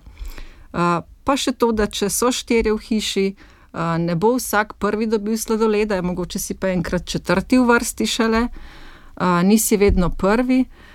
Uh, 0.72 0.78
pa 1.24 1.36
še 1.36 1.52
to, 1.52 1.72
da 1.72 1.86
če 1.86 2.10
so 2.10 2.32
štiri 2.32 2.72
v 2.72 2.78
hiši, 2.78 3.34
uh, 3.72 3.96
ne 3.98 4.14
bo 4.16 4.34
vsak 4.36 4.72
prvi 4.78 5.06
dobil 5.06 5.36
sladoleda, 5.36 6.02
mogoče 6.02 6.38
si 6.38 6.54
pa 6.54 6.68
enkrat 6.68 7.04
četrti 7.04 7.58
v 7.58 7.64
vrsti 7.64 8.06
šele, 8.06 8.46
uh, 8.48 9.42
nisi 9.44 9.76
vedno 9.76 10.10
prvi. 10.10 10.60
Uh, 10.60 10.89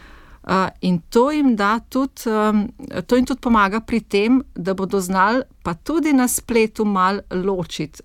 in 0.81 1.01
to 1.09 1.31
jim, 1.31 1.57
tudi, 1.89 2.29
um, 2.29 2.69
to 3.07 3.15
jim 3.15 3.25
tudi 3.25 3.41
pomaga 3.41 3.79
pri 3.79 3.99
tem, 3.99 4.43
da 4.55 4.73
bodo 4.73 5.01
znali 5.01 5.41
pa 5.63 5.73
tudi 5.73 6.13
na 6.13 6.27
spletu 6.27 6.85
malo 6.85 7.21
ločiti. 7.31 8.01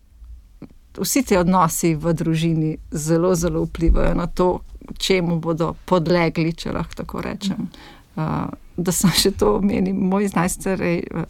Vsi 0.96 1.22
ti 1.22 1.36
odnosi 1.36 1.94
v 1.94 2.12
družini 2.12 2.76
zelo, 2.90 3.34
zelo 3.34 3.64
vplivajo 3.64 4.14
na 4.14 4.26
to, 4.26 4.60
čemu 4.98 5.38
bodo 5.38 5.74
podlegli, 5.84 6.52
če 6.52 6.72
lahko 6.72 6.94
tako 6.94 7.20
rečem. 7.20 7.68
Uh, 8.16 8.48
da 8.76 8.92
sem 8.92 9.12
še 9.12 9.30
to 9.36 9.58
omenil, 9.60 9.94
moj 9.94 10.32
najstarejši, 10.34 11.26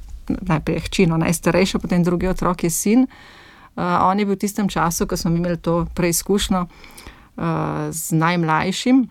najprej 0.46 0.82
hčino, 0.86 1.18
najstarejši, 1.18 1.82
potem 1.82 2.06
drugi 2.06 2.30
otrok 2.30 2.64
je 2.64 2.70
sin. 2.70 3.06
Uh, 3.74 4.06
on 4.06 4.18
je 4.18 4.26
bil 4.26 4.38
v 4.38 4.46
tistem 4.46 4.70
času, 4.70 5.10
ko 5.10 5.18
smo 5.18 5.34
imeli 5.34 5.58
to 5.58 5.84
preizkušnjo 5.94 6.66
uh, 6.66 7.90
z 7.90 8.14
najmlajšim 8.14 9.08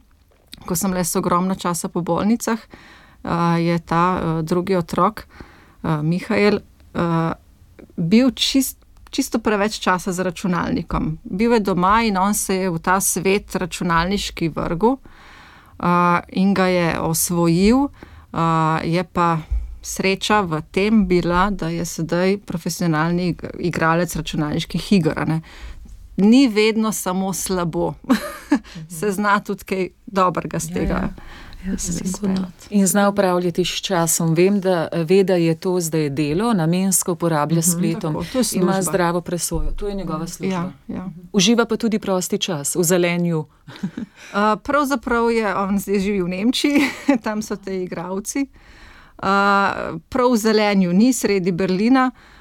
ko 0.66 0.76
sem 0.76 0.94
le 0.94 1.04
ogromno 1.16 1.56
časa 1.56 1.90
po 1.90 2.02
bolnicah, 2.02 2.60
je 3.60 3.80
ta 3.80 4.42
drugi 4.42 4.76
otrok, 4.76 5.26
Mihajl, 5.84 6.60
bil 7.96 8.32
čist, 8.32 8.78
čisto 9.10 9.40
preveč 9.40 9.80
časa 9.80 10.12
za 10.12 10.24
računalnikom. 10.24 11.18
Bil 11.24 11.54
je 11.54 11.60
doma 11.60 12.02
in 12.04 12.18
on 12.18 12.34
se 12.34 12.56
je 12.56 12.70
v 12.70 12.80
ta 12.80 13.00
svet 13.00 13.56
računalniški 13.56 14.50
vrgel 14.56 14.98
in 16.30 16.54
ga 16.54 16.68
je 16.68 17.00
osvojil, 17.00 17.88
je 18.84 19.04
pa 19.04 19.40
sreča 19.82 20.42
v 20.42 20.62
tem 20.72 21.08
bila, 21.08 21.50
da 21.50 21.70
je 21.72 21.86
sedaj 21.86 22.38
profesionalni 22.44 23.34
ig- 23.34 23.48
igralec 23.60 24.16
računalniških 24.16 24.92
iger. 24.94 25.40
Ni 26.20 26.48
vedno 26.48 26.92
samo 26.92 27.34
slabo, 27.34 27.94
se 29.00 29.12
zna 29.12 29.40
tudi 29.40 29.64
kaj 29.64 29.90
dobrega 30.06 30.60
z 30.60 30.74
tega. 30.74 31.10
Ja, 31.66 31.78
sigurno. 31.78 32.06
izpeljati. 32.06 32.68
In 32.70 32.88
zna 32.88 33.10
upravljati 33.10 33.66
s 33.66 33.82
časom. 33.82 34.34
Vem, 34.34 34.62
da 34.62 34.88
ve, 34.94 35.24
da 35.24 35.36
je 35.36 35.56
to 35.56 35.80
zdaj 35.80 36.10
delo, 36.10 36.54
namensko 36.54 37.12
uporablja 37.12 37.62
s 37.62 37.72
spletom, 37.72 38.14
Tako, 38.14 38.26
to 38.32 38.38
je 38.38 38.44
ima 38.54 38.74
služba. 38.74 38.82
zdravo 38.82 39.22
presojo. 39.22 39.72
To 39.72 39.88
je 39.88 39.96
njegova 39.96 40.28
služba. 40.28 40.56
Ja, 40.56 40.96
ja. 40.96 41.10
Uživa 41.34 41.66
pa 41.66 41.78
tudi 41.78 42.00
prosti 42.00 42.38
čas 42.38 42.76
v 42.76 42.84
zelenju. 42.84 43.46
Uh, 44.30 44.60
pravzaprav 44.64 45.32
je 45.32 45.56
on 45.56 45.80
zdaj 45.80 46.00
živi 46.00 46.22
v 46.22 46.28
Nemčiji, 46.28 46.82
tam 47.24 47.42
so 47.42 47.56
te 47.56 47.84
igravci. 47.84 48.46
Uh, 49.18 49.26
prav 50.10 50.32
v 50.32 50.38
zelenju 50.38 50.94
ni 50.94 51.14
sredi 51.14 51.52
Berlina, 51.52 52.12
uh, 52.14 52.39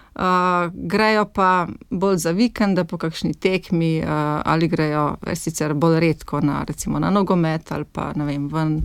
grejo 0.73 1.25
pa 1.25 1.67
bolj 1.91 2.17
za 2.17 2.31
vikende 2.31 2.85
po 2.85 2.99
kakšni 2.99 3.35
tekmi, 3.35 4.01
uh, 4.01 4.09
ali 4.45 4.69
grejo 4.69 5.17
sicer 5.35 5.75
bolj 5.75 6.01
redko 6.01 6.41
na, 6.41 6.65
recimo, 6.65 6.99
na 6.99 7.11
nogomet 7.11 7.73
ali 7.73 7.85
pa 7.85 8.13
ne 8.17 8.25
vem, 8.25 8.49
ven 8.49 8.81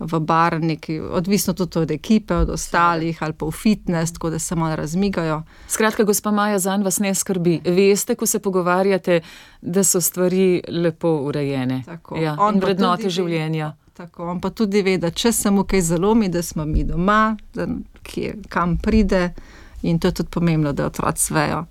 v 0.00 0.20
bar, 0.20 0.60
neki, 0.60 1.00
odvisno 1.00 1.52
tudi 1.54 1.78
od 1.78 1.90
ekipe, 1.90 2.34
od 2.34 2.50
ostalih, 2.50 3.18
ali 3.20 3.32
pa 3.32 3.46
v 3.46 3.50
fitness, 3.50 4.12
tako 4.12 4.30
da 4.30 4.38
se 4.38 4.54
malo 4.54 4.76
razmigajo. 4.76 5.42
Skratka, 5.68 6.04
gospa 6.04 6.30
Maja, 6.30 6.58
za 6.58 6.76
vas 6.76 6.98
ne 6.98 7.14
skrbi. 7.14 7.60
Veste, 7.64 8.14
ko 8.14 8.26
se 8.26 8.38
pogovarjate, 8.38 9.20
da 9.60 9.84
so 9.84 10.00
stvari 10.00 10.62
lepo 10.68 11.08
urejene. 11.08 11.82
Tako. 11.86 12.16
Ja, 12.16 12.36
On 12.38 12.60
vrednote 12.60 13.02
tudi 13.02 13.04
ve- 13.04 13.10
življenja. 13.10 13.72
Tako, 13.94 14.22
on 14.24 14.40
pa 14.40 14.50
tudi 14.50 14.82
ve, 14.82 14.98
da 14.98 15.10
če 15.10 15.32
se 15.32 15.50
mu 15.50 15.64
kaj 15.64 15.80
zalomi, 15.80 16.28
da 16.28 16.42
smo 16.42 16.64
mi 16.64 16.84
doma, 16.84 17.36
da 17.54 17.66
kje, 18.02 18.36
kam 18.48 18.76
pride. 18.76 19.34
In 19.82 19.98
to 19.98 20.08
je 20.08 20.12
tudi 20.12 20.30
pomembno, 20.30 20.72
da 20.72 20.86
otroci 20.86 21.34
vejo, 21.34 21.66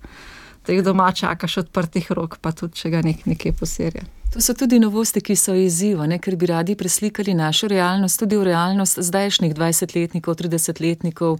da 0.66 0.72
jih 0.72 0.84
doma 0.84 1.12
čakaš 1.12 1.56
odprtih 1.56 2.12
rok, 2.12 2.38
pa 2.40 2.52
tudi 2.52 2.74
če 2.74 2.90
ga 2.90 3.02
nek, 3.04 3.26
nekje 3.26 3.52
poserje. 3.52 4.04
To 4.32 4.40
so 4.44 4.52
tudi 4.54 4.76
novosti, 4.78 5.22
ki 5.24 5.32
so 5.36 5.54
izziva, 5.56 6.04
ne? 6.06 6.18
ker 6.20 6.36
bi 6.36 6.46
radi 6.46 6.74
preslikali 6.76 7.32
našo 7.34 7.68
realnost, 7.72 8.20
tudi 8.20 8.36
v 8.36 8.44
realnost 8.50 9.00
zdajšnjih 9.00 9.54
20-letnikov, 9.56 10.36
30-letnikov. 10.36 11.38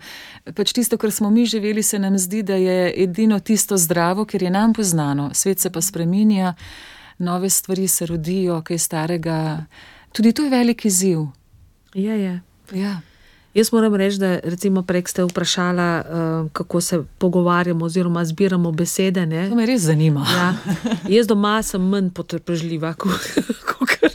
Pač 0.57 0.73
tisto, 0.73 0.97
kar 0.97 1.13
smo 1.13 1.29
mi 1.31 1.45
živeli, 1.47 1.83
se 1.85 1.99
nam 2.01 2.17
zdi, 2.19 2.43
da 2.43 2.57
je 2.57 2.95
edino 3.05 3.41
tisto 3.41 3.77
zdravo, 3.77 4.25
ker 4.25 4.43
je 4.43 4.51
nam 4.51 4.73
poznano. 4.73 5.29
Svet 5.37 5.61
se 5.61 5.71
pa 5.71 5.85
spreminja, 5.85 6.55
nove 7.19 7.51
stvari 7.51 7.89
se 7.89 8.07
rodijo, 8.09 8.63
kaj 8.65 8.79
starega. 8.79 9.67
Tudi 10.13 10.33
to 10.33 10.49
je 10.49 10.51
velik 10.51 10.85
izziv. 10.89 11.29
Je, 11.95 12.23
je. 12.23 12.41
Ja. 12.73 13.01
Jaz 13.59 13.73
moram 13.73 13.95
reči, 13.95 14.19
da 14.23 14.39
recimo 14.45 14.83
prej 14.87 15.03
ste 15.11 15.25
vprašala, 15.27 15.89
uh, 15.99 16.51
kako 16.53 16.81
se 16.81 17.03
pogovarjamo 17.19 17.85
oziroma 17.85 18.23
zbiramo 18.25 18.71
besede. 18.73 19.27
Ne? 19.27 19.49
To 19.51 19.59
me 19.59 19.67
res 19.67 19.83
zanima. 19.83 20.23
Ja. 20.31 20.55
Jaz 21.09 21.27
doma 21.27 21.57
sem 21.63 21.83
manj 21.83 22.13
potrpežljiva 22.15 22.95
kot 22.95 23.19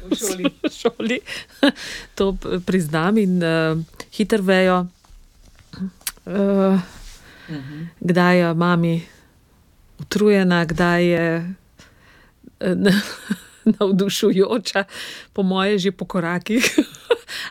v 0.07 0.15
šoli. 0.15 0.47
v 0.63 0.71
šoli. 0.71 1.19
To 2.15 2.31
priznam 2.65 3.17
in 3.17 3.43
uh, 3.43 3.75
hitro 4.15 4.39
vejo, 4.41 4.85
uh, 6.25 6.79
kdaj 7.99 8.39
je 8.39 8.53
mami 8.53 8.95
utrujena, 9.99 10.65
kdaj 10.65 11.03
je 11.03 11.27
eh, 12.59 12.75
na- 12.75 13.01
navdušujoča, 13.79 14.83
po 15.33 15.43
moje 15.43 15.79
že 15.79 15.91
po 15.91 16.05
korakih. 16.05 16.63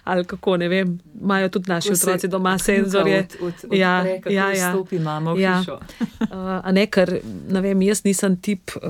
Ali 0.04 0.24
kako 0.24 0.56
ne 0.56 0.68
vem, 0.68 0.98
imajo 1.22 1.48
tudi 1.48 1.70
naši 1.70 1.88
Ko 1.88 1.94
otroci 1.94 2.28
doma 2.28 2.58
senzorje. 2.66 3.26
Od, 3.40 3.46
od, 3.46 3.54
od 3.70 3.78
Ja, 3.78 4.06
ja, 4.06 4.14
ja, 4.14 4.20
ja, 4.30 4.52
ja. 4.54 4.70
Stopi 4.72 4.98
mama 4.98 5.32
v 5.32 5.40
Ja. 5.40 5.58
hišo. 5.58 5.78
Uh, 6.32 6.72
ne, 6.72 6.86
ker 6.86 7.18
ne 7.50 7.60
vem, 7.60 7.82
jaz 7.82 8.04
nisem 8.04 8.36
tip 8.40 8.70
uh, 8.76 8.82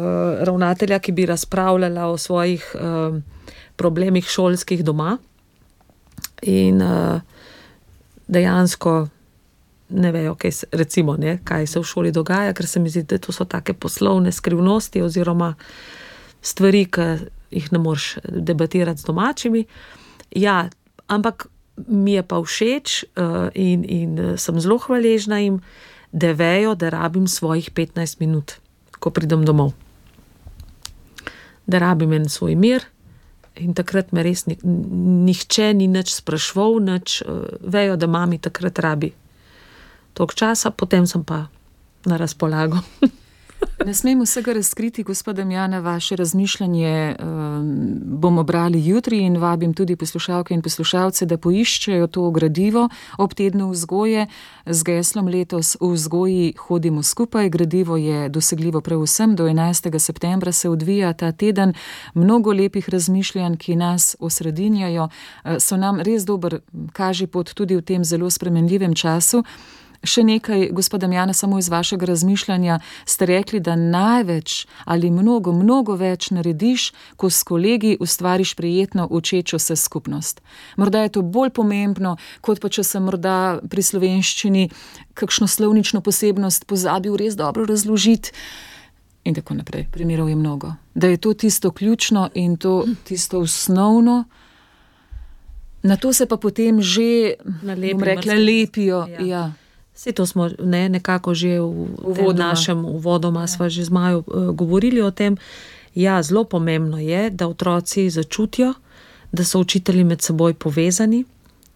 ravnatelja, 0.46 0.98
ki 0.98 1.12
bi 1.12 1.26
razpravljala 1.26 2.06
o 2.06 2.18
svojih 2.18 2.66
uh, 2.74 3.16
problemih 3.76 4.28
šolskih 4.28 4.84
doma. 4.84 5.16
In 6.42 6.82
uh, 6.82 7.20
dejansko 8.28 9.08
ne 9.88 10.12
vejo, 10.12 10.34
kaj 10.34 10.52
se, 10.52 10.66
recimo, 10.72 11.16
ne, 11.16 11.38
kaj 11.44 11.66
se 11.66 11.80
v 11.80 11.84
šoli 11.84 12.12
dogaja, 12.12 12.52
ker 12.52 12.66
se 12.66 12.80
mi 12.80 12.90
zdi, 12.90 13.02
da 13.02 13.18
to 13.18 13.32
so 13.32 13.44
take 13.44 13.74
poslovne 13.74 14.32
skrivnosti 14.32 15.02
oziroma 15.02 15.54
stvari, 16.42 16.84
ki 16.84 17.08
jih 17.50 17.72
ne 17.72 17.78
moreš 17.78 18.16
debatirati 18.28 19.00
z 19.00 19.04
domačimi. 19.04 19.64
Ja, 20.30 20.68
ampak 21.06 21.46
mi 21.88 22.14
je 22.14 22.22
pa 22.22 22.36
všeč 22.42 23.04
uh, 23.16 23.48
in, 23.54 23.84
in 23.84 24.18
eh, 24.18 24.36
sem 24.36 24.60
zelo 24.60 24.78
hvaležna 24.78 25.40
jim, 25.40 25.60
da 26.12 26.32
vejo, 26.36 26.74
da 26.76 26.92
rabim 26.92 27.24
svojih 27.24 27.70
15 27.72 28.20
minut, 28.20 28.60
ko 29.00 29.10
pridem 29.10 29.46
domov. 29.48 29.72
Da 31.66 31.80
rabim 31.80 32.12
en 32.12 32.28
svoj 32.28 32.54
mir. 32.54 32.84
In 33.56 33.72
takrat 33.76 34.12
me 34.12 34.22
res 34.24 34.44
ni, 34.46 34.58
nihče 34.64 35.72
ni 35.76 35.88
nič 35.88 36.12
sprašval, 36.12 36.80
nič, 36.84 37.22
uh, 37.24 37.48
vejo, 37.64 37.96
da 37.96 38.06
mami 38.06 38.38
takrat 38.38 38.78
rabi 38.78 39.14
toliko 40.12 40.36
časa, 40.36 40.70
potem 40.70 41.08
sem 41.08 41.24
pa 41.24 41.48
na 42.04 42.16
razpolago. 42.20 42.84
Ne 43.86 43.94
smem 43.94 44.20
vsega 44.22 44.52
razkriti, 44.52 45.02
gospod 45.02 45.36
Damjana, 45.36 45.78
vaše 45.80 46.16
razmišljanje 46.16 47.16
um, 47.18 48.00
bomo 48.04 48.42
brali 48.42 48.86
jutri 48.86 49.18
in 49.18 49.36
vabim 49.36 49.74
tudi 49.74 49.96
poslušalke 49.96 50.54
in 50.54 50.62
poslušalce, 50.62 51.26
da 51.26 51.38
poiščejo 51.38 52.06
to 52.06 52.30
gradivo 52.30 52.88
ob 53.18 53.34
tednu 53.34 53.70
vzgoje 53.70 54.26
z 54.66 54.82
geslom 54.82 55.28
letos 55.28 55.76
v 55.80 55.92
vzgoji 55.92 56.54
hodimo 56.58 57.02
skupaj. 57.02 57.48
Gradivo 57.48 57.96
je 57.96 58.28
dosegljivo 58.28 58.80
prav 58.80 59.02
vsem, 59.02 59.36
do 59.36 59.48
11. 59.48 59.98
septembra 59.98 60.52
se 60.52 60.68
odvija 60.68 61.12
ta 61.12 61.32
teden. 61.32 61.74
Mnogo 62.14 62.52
lepih 62.52 62.88
razmišljanj, 62.88 63.56
ki 63.56 63.76
nas 63.76 64.16
osredinjajo, 64.20 65.08
eh, 65.44 65.60
so 65.60 65.76
nam 65.76 66.00
res 66.00 66.24
dober 66.24 66.60
kaži 66.92 67.26
pot 67.26 67.54
tudi 67.54 67.76
v 67.76 67.82
tem 67.82 68.04
zelo 68.04 68.30
spremenljivem 68.30 68.94
času. 68.94 69.42
Še 70.02 70.24
nekaj, 70.26 70.68
gospod 70.74 71.00
Damjana, 71.00 71.32
samo 71.32 71.58
iz 71.58 71.68
vašega 71.70 72.06
razmišljanja 72.06 72.80
ste 73.06 73.26
rekli, 73.26 73.60
da 73.60 73.76
največ 73.76 74.66
ali 74.84 75.10
mnogo, 75.10 75.52
mnogo 75.52 75.94
več 75.94 76.30
narediš, 76.34 76.88
ko 77.16 77.30
s 77.30 77.42
kolegi 77.46 77.96
ustvariš 78.00 78.54
prijetno 78.58 79.06
učečo 79.10 79.58
se 79.58 79.76
skupnost. 79.76 80.42
Morda 80.76 81.02
je 81.02 81.08
to 81.08 81.22
bolj 81.22 81.50
pomembno, 81.50 82.16
kot 82.40 82.60
pa 82.60 82.68
če 82.68 82.82
sem 82.82 83.06
morda 83.06 83.60
pri 83.70 83.82
slovenščini 83.82 84.68
kakšno 85.14 85.46
slovnično 85.46 86.02
posebnost 86.02 86.66
pozabil 86.66 87.16
res 87.16 87.38
dobro 87.38 87.66
razložiti. 87.66 88.34
In 89.24 89.38
tako 89.38 89.54
naprej. 89.54 89.86
Primerov 89.92 90.28
je 90.28 90.36
mnogo. 90.36 90.74
Da 90.94 91.06
je 91.06 91.16
to 91.16 91.34
tisto 91.34 91.70
ključno 91.70 92.28
in 92.34 92.56
to 92.56 92.84
tisto 93.04 93.38
osnovno. 93.38 94.24
Na 95.82 95.96
to 95.96 96.12
se 96.12 96.26
pa 96.26 96.36
potem 96.36 96.82
že, 96.82 97.34
bom 97.62 98.02
rekla, 98.02 98.14
marsikaj. 98.14 98.38
lepijo. 98.38 99.06
Ja. 99.06 99.26
Ja. 99.26 99.52
Vse 100.02 100.12
to 100.12 100.26
smo 100.26 100.50
ne, 100.58 100.88
nekako 100.88 101.30
že 101.34 101.60
v, 101.60 101.86
v 102.26 102.34
našem 102.34 102.84
uvodoma, 102.84 103.46
ja. 103.46 103.68
že 103.68 103.84
z 103.84 103.90
Majo 103.90 104.26
uh, 104.26 104.50
govorili 104.50 104.98
o 104.98 105.10
tem. 105.10 105.36
Ja, 105.94 106.22
zelo 106.22 106.44
pomembno 106.44 106.98
je, 106.98 107.30
da 107.30 107.46
otroci 107.46 108.10
začutijo, 108.10 108.74
da 109.32 109.44
so 109.44 109.60
učitelji 109.60 110.04
med 110.04 110.22
seboj 110.22 110.54
povezani, 110.54 111.24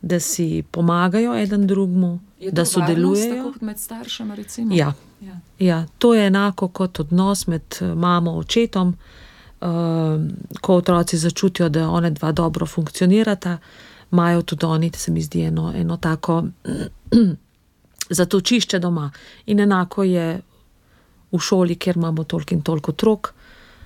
da 0.02 0.20
si 0.20 0.64
pomagajo 0.70 1.36
eden 1.38 1.66
drugemu, 1.66 2.18
da 2.40 2.46
varnost, 2.50 2.72
sodelujejo. 2.72 3.36
Tako 3.36 3.52
kot 3.52 3.62
med 3.62 3.78
staršema, 3.78 4.34
recimo. 4.34 4.74
Ja. 4.74 4.92
Ja. 5.20 5.38
Ja, 5.58 5.86
to 5.98 6.14
je 6.14 6.26
enako 6.26 6.68
kot 6.68 7.00
odnos 7.00 7.46
med 7.46 7.62
eh, 7.80 7.94
mamo 7.94 8.30
in 8.30 8.38
očetom. 8.38 8.96
Uh, 9.60 9.68
ko 10.60 10.74
otroci 10.76 11.18
začutijo, 11.18 11.68
da 11.68 11.88
one 11.90 12.10
dva 12.10 12.32
dobro 12.32 12.66
funkcionirata, 12.66 13.58
imajo 14.12 14.42
tudi 14.42 14.66
oni, 14.66 14.90
se 14.94 15.12
mi 15.12 15.22
zdi, 15.22 15.42
eno, 15.42 15.72
eno 15.76 15.96
tako 15.96 16.44
zatočišče 18.10 18.78
doma. 18.78 19.10
In 19.46 19.60
enako 19.60 20.02
je 20.02 20.40
v 21.32 21.38
šoli, 21.38 21.76
kjer 21.76 21.96
imamo 21.96 22.24
toliko 22.24 22.54
in 22.54 22.62
toliko 22.62 22.92
otrok. 22.92 23.32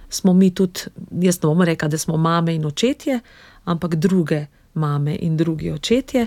Smo 0.08 0.32
mi 0.32 0.50
tudi, 0.54 0.80
jaz 1.22 1.42
ne 1.42 1.46
bom 1.46 1.62
rekla, 1.62 1.88
da 1.88 1.98
smo 1.98 2.16
mame 2.16 2.54
in 2.54 2.66
očetje, 2.66 3.20
ampak 3.64 3.94
druge 3.94 4.46
mame 4.74 5.16
in 5.20 5.36
drugi 5.36 5.70
očetje. 5.72 6.26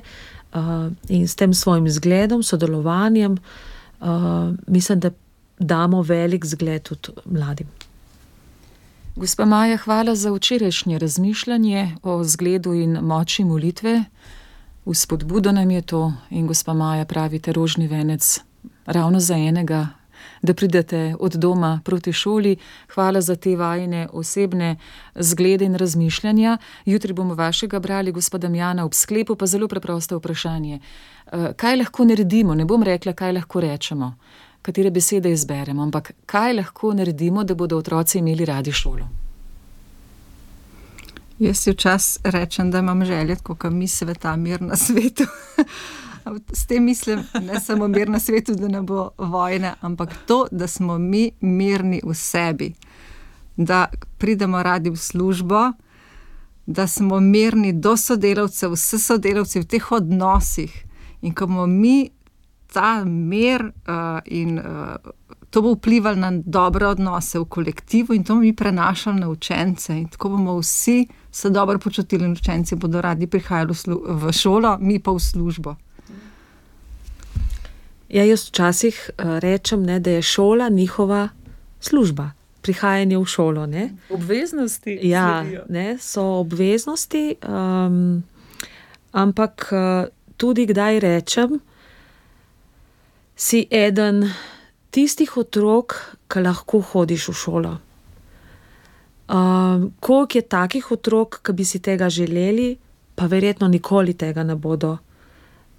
Uh, 0.54 0.92
in 1.10 1.28
s 1.28 1.36
tem 1.36 1.54
svojim 1.54 1.90
zgledom, 1.90 2.44
sodelovanjem, 2.44 3.38
uh, 4.00 4.08
mislim, 4.68 5.00
da 5.00 5.10
damo 5.60 6.02
velik 6.02 6.46
zgled 6.46 6.84
tudi 6.84 7.10
mladim. 7.26 7.68
Gospa 9.16 9.46
Maja, 9.46 9.78
hvala 9.78 10.16
za 10.16 10.32
včerajšnje 10.32 11.00
razmišljanje 11.00 11.96
o 12.04 12.24
zgledu 12.24 12.74
in 12.74 12.98
moči 13.02 13.44
molitve. 13.44 14.04
V 14.86 14.94
spodbudo 14.94 15.52
nam 15.52 15.72
je 15.72 15.82
to 15.82 16.14
in 16.30 16.48
gospa 16.48 16.74
Maja 16.74 17.06
pravite 17.06 17.54
rožni 17.54 17.88
venec 17.88 18.40
ravno 18.86 19.20
za 19.20 19.36
enega 19.36 19.88
da 20.42 20.54
pridete 20.54 21.16
od 21.20 21.36
doma 21.36 21.80
proti 21.86 22.14
šoli. 22.14 22.58
Hvala 22.94 23.22
za 23.22 23.36
te 23.36 23.56
vajne 23.56 24.08
osebne 24.14 24.76
zglede 25.16 25.66
in 25.66 25.76
razmišljanja. 25.76 26.58
Jutri 26.86 27.14
bomo 27.14 27.36
vašega 27.36 27.80
brali, 27.80 28.12
gospoda 28.12 28.48
Jana, 28.48 28.86
ob 28.86 28.94
sklepu 28.94 29.36
pa 29.36 29.46
zelo 29.46 29.68
preprosto 29.68 30.18
vprašanje. 30.18 30.80
Eh, 30.80 31.54
kaj 31.56 31.76
lahko 31.76 32.06
naredimo? 32.06 32.56
Ne 32.56 32.66
bom 32.66 32.84
rekla, 32.84 33.14
kaj 33.14 33.32
lahko 33.32 33.62
rečemo, 33.62 34.16
katere 34.62 34.92
besede 34.92 35.32
izberemo, 35.32 35.84
ampak 35.84 36.12
kaj 36.26 36.54
lahko 36.54 36.94
naredimo, 36.94 37.44
da 37.44 37.56
bodo 37.56 37.78
otroci 37.78 38.20
imeli 38.20 38.46
radi 38.46 38.72
šolo. 38.72 39.23
Jaz 41.44 41.58
si 41.58 41.72
včasih 41.72 42.22
rečem, 42.24 42.72
da 42.72 42.80
imam 42.80 43.06
želje, 43.06 43.36
kot 43.36 43.64
mi 43.64 43.88
sveta, 43.88 44.36
mir 44.36 44.62
na 44.62 44.76
svetu. 44.76 45.24
S 46.54 46.66
tem 46.66 46.84
mislim 46.84 47.24
ne 47.42 47.60
samo 47.60 47.88
mir 47.88 48.10
na 48.10 48.20
svetu, 48.20 48.56
da 48.56 48.68
ne 48.68 48.82
bo 48.82 49.10
vojne, 49.18 49.74
ampak 49.82 50.10
to, 50.28 50.48
da 50.52 50.68
smo 50.68 50.98
mi 50.98 51.32
mirni 51.42 52.02
v 52.04 52.14
sebi, 52.14 52.74
da 53.58 53.88
pridemo 54.18 54.64
radi 54.64 54.90
v 54.90 54.96
službo, 54.96 55.72
da 56.66 56.88
smo 56.88 57.20
mirni 57.20 57.74
do 57.74 57.98
sodelavcev, 57.98 58.72
vse 58.72 59.00
sodelavci 59.00 59.60
v 59.60 59.66
teh 59.66 59.92
odnosih. 59.92 60.86
In 61.22 61.34
ko 61.34 61.48
bomo 61.48 61.68
mi 61.68 62.10
ta 62.74 63.04
mir 63.06 63.66
uh, 63.66 64.20
in 64.26 64.60
uh, 64.60 64.96
to 65.50 65.62
bo 65.62 65.74
vplivalo 65.76 66.16
na 66.16 66.32
dobre 66.46 66.88
odnose 66.88 67.40
v 67.40 67.46
kolektivu, 67.46 68.14
in 68.14 68.24
to 68.24 68.34
bomo 68.34 68.48
mi 68.48 68.56
prenašali 68.56 69.20
na 69.20 69.30
učence, 69.30 69.98
in 69.98 70.08
tako 70.08 70.30
bomo 70.30 70.56
vsi 70.62 71.06
se 71.34 71.50
dobro 71.50 71.80
počutili, 71.80 72.26
in 72.26 72.32
učenci 72.32 72.76
bodo 72.76 73.02
radi 73.02 73.28
prihajali 73.28 73.74
v, 73.74 73.98
v 74.06 74.32
šolo, 74.32 74.78
mi 74.80 75.00
pa 75.00 75.12
v 75.12 75.20
službo. 75.20 75.76
Ja, 78.10 78.24
jaz 78.24 78.46
včasih 78.48 79.10
uh, 79.10 79.40
rečem, 79.42 79.84
ne, 79.84 80.00
da 80.00 80.12
je 80.12 80.22
šola 80.22 80.70
njihova 80.70 81.30
služba, 81.82 82.32
prihajanje 82.62 83.18
v 83.18 83.26
šolo. 83.26 83.66
Ne. 83.66 83.90
Obveznosti. 84.10 85.00
Ja, 85.02 85.42
ne, 85.70 85.98
so 85.98 86.22
obveznosti, 86.22 87.36
um, 87.42 88.24
ampak 89.12 89.74
uh, 89.74 90.06
tudi 90.38 90.66
kdaj 90.70 91.00
rečem, 91.00 91.58
si 93.36 93.66
eden 93.72 94.30
tistih 94.94 95.38
otrok, 95.38 95.98
ki 96.30 96.46
lahko 96.46 96.84
hodiš 96.94 97.32
v 97.34 97.34
šolo. 97.34 97.74
Um, 99.30 99.94
koliko 100.00 100.38
je 100.38 100.42
takih 100.42 100.92
otrok, 100.92 101.40
ki 101.46 101.54
bi 101.54 101.66
si 101.66 101.80
tega 101.80 102.10
želeli, 102.10 102.78
pa 103.16 103.26
verjetno 103.26 103.68
nikoli 103.68 104.14
tega 104.14 104.44
ne 104.44 104.56
bodo 104.56 104.98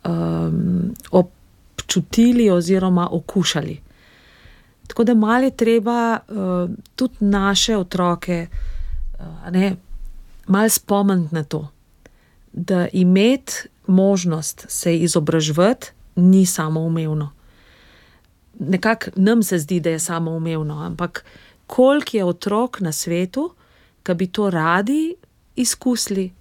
um, 0.05 0.95
občutili 1.11 2.51
oziroma 2.51 3.09
okušali. 3.13 3.81
Tako 4.87 5.05
da 5.05 5.15
mali 5.15 5.51
treba 5.51 6.19
uh, 6.29 6.71
tudi 6.97 7.15
naše 7.21 7.77
otroke 7.77 8.47
uh, 8.49 9.73
malo 10.47 10.69
spomniti 10.69 11.35
na 11.35 11.45
to, 11.45 11.69
da 12.53 12.89
imeti 12.93 13.53
možnost 13.87 14.67
se 14.69 14.99
izobraževati 14.99 15.91
ni 16.17 16.47
samoumevno. 16.47 17.33
Nekako 18.59 19.11
nam 19.17 19.43
se 19.43 19.59
zdi, 19.59 19.81
da 19.81 19.91
je 19.91 19.99
samoumevno, 19.99 20.75
ampak 20.75 21.25
koliko 21.67 22.17
je 22.17 22.25
otrok 22.25 22.81
na 22.81 22.93
svetu, 22.93 23.51
ki 24.03 24.15
bi 24.15 24.27
to 24.27 24.51
radi 24.51 25.15
izkusili, 25.57 26.33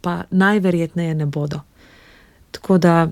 pa 0.00 0.22
najverjetneje 0.30 1.14
ne 1.14 1.26
bodo. 1.26 1.60
Tako 2.50 2.78
da, 2.78 3.08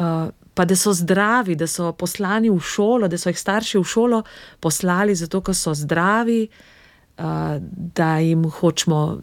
uh, 0.00 0.28
pa 0.54 0.64
da 0.64 0.76
so 0.76 0.92
zdravi, 0.92 1.56
da 1.56 1.66
so 1.66 1.92
poslani 1.92 2.50
v 2.50 2.60
šolo, 2.60 3.08
da 3.08 3.18
so 3.18 3.32
jih 3.32 3.40
starši 3.40 3.78
v 3.78 3.84
šolo 3.84 4.22
poslali 4.60 5.14
zato, 5.14 5.40
ker 5.40 5.56
so 5.56 5.74
zdravi, 5.74 6.46
uh, 7.18 7.56
da 7.94 8.18
jim 8.18 8.44
hočemo 8.50 9.18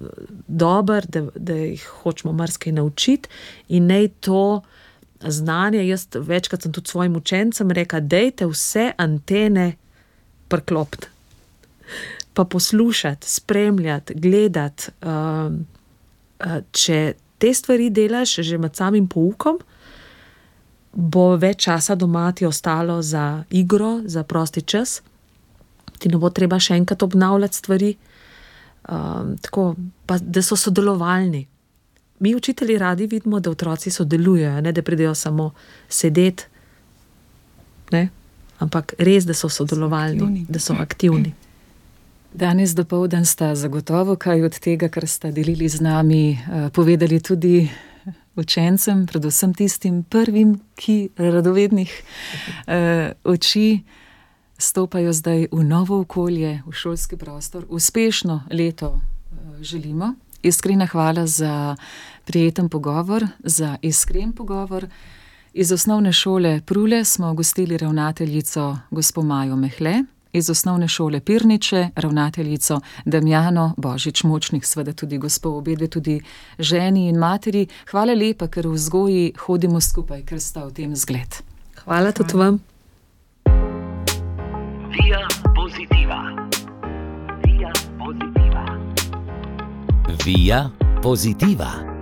dobro, 0.47 1.01
da, 1.07 1.27
da 1.35 1.53
jih 1.53 1.85
hočemo 2.03 2.33
marsikaj 2.33 2.73
naučiti 2.73 3.29
in 3.67 3.87
naj 3.87 4.07
to. 4.19 4.61
Znanje, 5.19 5.81
jaz 5.83 6.05
večkrat 6.15 6.61
sem 6.63 6.71
tudi 6.71 6.87
svojim 6.87 7.15
učencem 7.15 7.71
rekel, 7.71 7.99
da 8.01 8.17
je 8.17 8.47
vse 8.47 8.91
antene 8.97 9.73
priklopiti, 10.49 11.07
pa 12.33 12.45
poslušati, 12.45 13.29
spremljati, 13.29 14.13
gledati. 14.15 14.91
Um, 15.01 15.65
uh, 16.39 16.59
če 16.71 17.13
te 17.37 17.53
stvari 17.53 17.89
delaš 17.89 18.35
že 18.45 18.57
med 18.57 18.75
samim 18.75 19.07
poukom, 19.07 19.59
bo 20.93 21.35
več 21.37 21.63
časa 21.67 21.95
doma 21.95 22.31
ti 22.35 22.45
ostalo 22.45 23.01
za 23.01 23.43
igro, 23.49 23.99
za 24.05 24.23
prosti 24.23 24.61
čas, 24.61 25.01
ti 25.99 26.09
ne 26.09 26.17
bo 26.17 26.29
treba 26.29 26.59
še 26.59 26.79
enkrat 26.79 27.03
obnavljati 27.03 27.55
stvari. 27.55 27.95
Um, 28.89 29.35
tako, 29.41 29.75
pa, 30.07 30.17
da 30.17 30.41
so 30.41 30.55
sodelovalni. 30.57 31.43
Mi, 32.19 32.33
učitelji, 32.35 32.77
radi 32.77 33.05
vidimo, 33.07 33.39
da 33.39 33.51
otroci 33.51 33.91
sodelujejo, 33.91 34.61
ne 34.61 34.71
da 34.71 34.81
pridejo 34.83 35.13
samo 35.15 35.51
sedeti, 35.87 36.47
ampak 38.59 38.93
res, 38.99 39.25
da 39.25 39.33
so 39.33 39.49
sodelovalni, 39.49 40.45
da 40.49 40.59
so 40.59 40.75
aktivni. 40.79 41.33
Danes 42.33 42.75
dopoldan 42.77 43.25
sta 43.25 43.55
zagotovo 43.55 44.15
kaj 44.15 44.43
od 44.45 44.59
tega, 44.61 44.89
kar 44.89 45.07
sta 45.07 45.31
delili 45.31 45.69
z 45.69 45.81
nami, 45.81 46.23
eh, 46.31 46.69
povedali 46.69 47.19
tudi 47.19 47.69
učencem, 48.39 49.05
predvsem 49.05 49.53
tistim 49.53 50.03
prvim, 50.03 50.59
ki 50.75 51.09
radovednih 51.17 51.91
uh, 51.91 53.11
oči 53.23 53.83
stopajo 54.57 55.13
zdaj 55.13 55.47
v 55.51 55.63
novo 55.63 55.99
okolje, 55.99 56.61
v 56.65 56.71
šolski 56.71 57.17
prostor. 57.17 57.65
Uspešno 57.69 58.43
leto 58.51 58.89
uh, 58.89 59.01
želimo. 59.61 60.13
Iskrena 60.43 60.85
hvala 60.85 61.27
za 61.27 61.75
prijeten 62.25 62.69
pogovor, 62.69 63.27
za 63.43 63.77
iskren 63.81 64.31
pogovor. 64.31 64.87
Iz 65.53 65.71
osnovne 65.71 66.13
šole 66.13 66.61
Prule 66.65 67.05
smo 67.05 67.33
gostili 67.33 67.77
ravnateljico 67.77 68.77
gospo 68.91 69.21
Majo 69.21 69.55
Mehle, 69.55 70.03
iz 70.33 70.49
osnovne 70.49 70.87
šole 70.87 71.19
Pirniče 71.19 71.89
ravnateljico 71.95 72.79
Damjano 73.05 73.73
Božič 73.77 74.23
Močnik, 74.23 74.65
seveda 74.65 74.93
tudi 74.93 75.17
gospo 75.17 75.49
obedve, 75.49 75.87
tudi 75.87 76.21
ženi 76.59 77.07
in 77.07 77.17
materi. 77.17 77.67
Hvala 77.91 78.13
lepa, 78.13 78.47
ker 78.47 78.67
v 78.67 78.73
vzgoji 78.73 79.33
hodimo 79.45 79.81
skupaj, 79.81 80.21
ker 80.25 80.39
sta 80.39 80.65
v 80.65 80.73
tem 80.73 80.95
zgled. 80.95 81.41
Hvala 81.83 82.11
tudi 82.11 82.37
vam. 82.37 82.59
Via 84.89 85.27
pozitiva. 85.55 86.21
Via 87.45 87.71
pozitiva. 87.97 88.65
Via 90.25 90.69
pozitiva. 91.01 91.98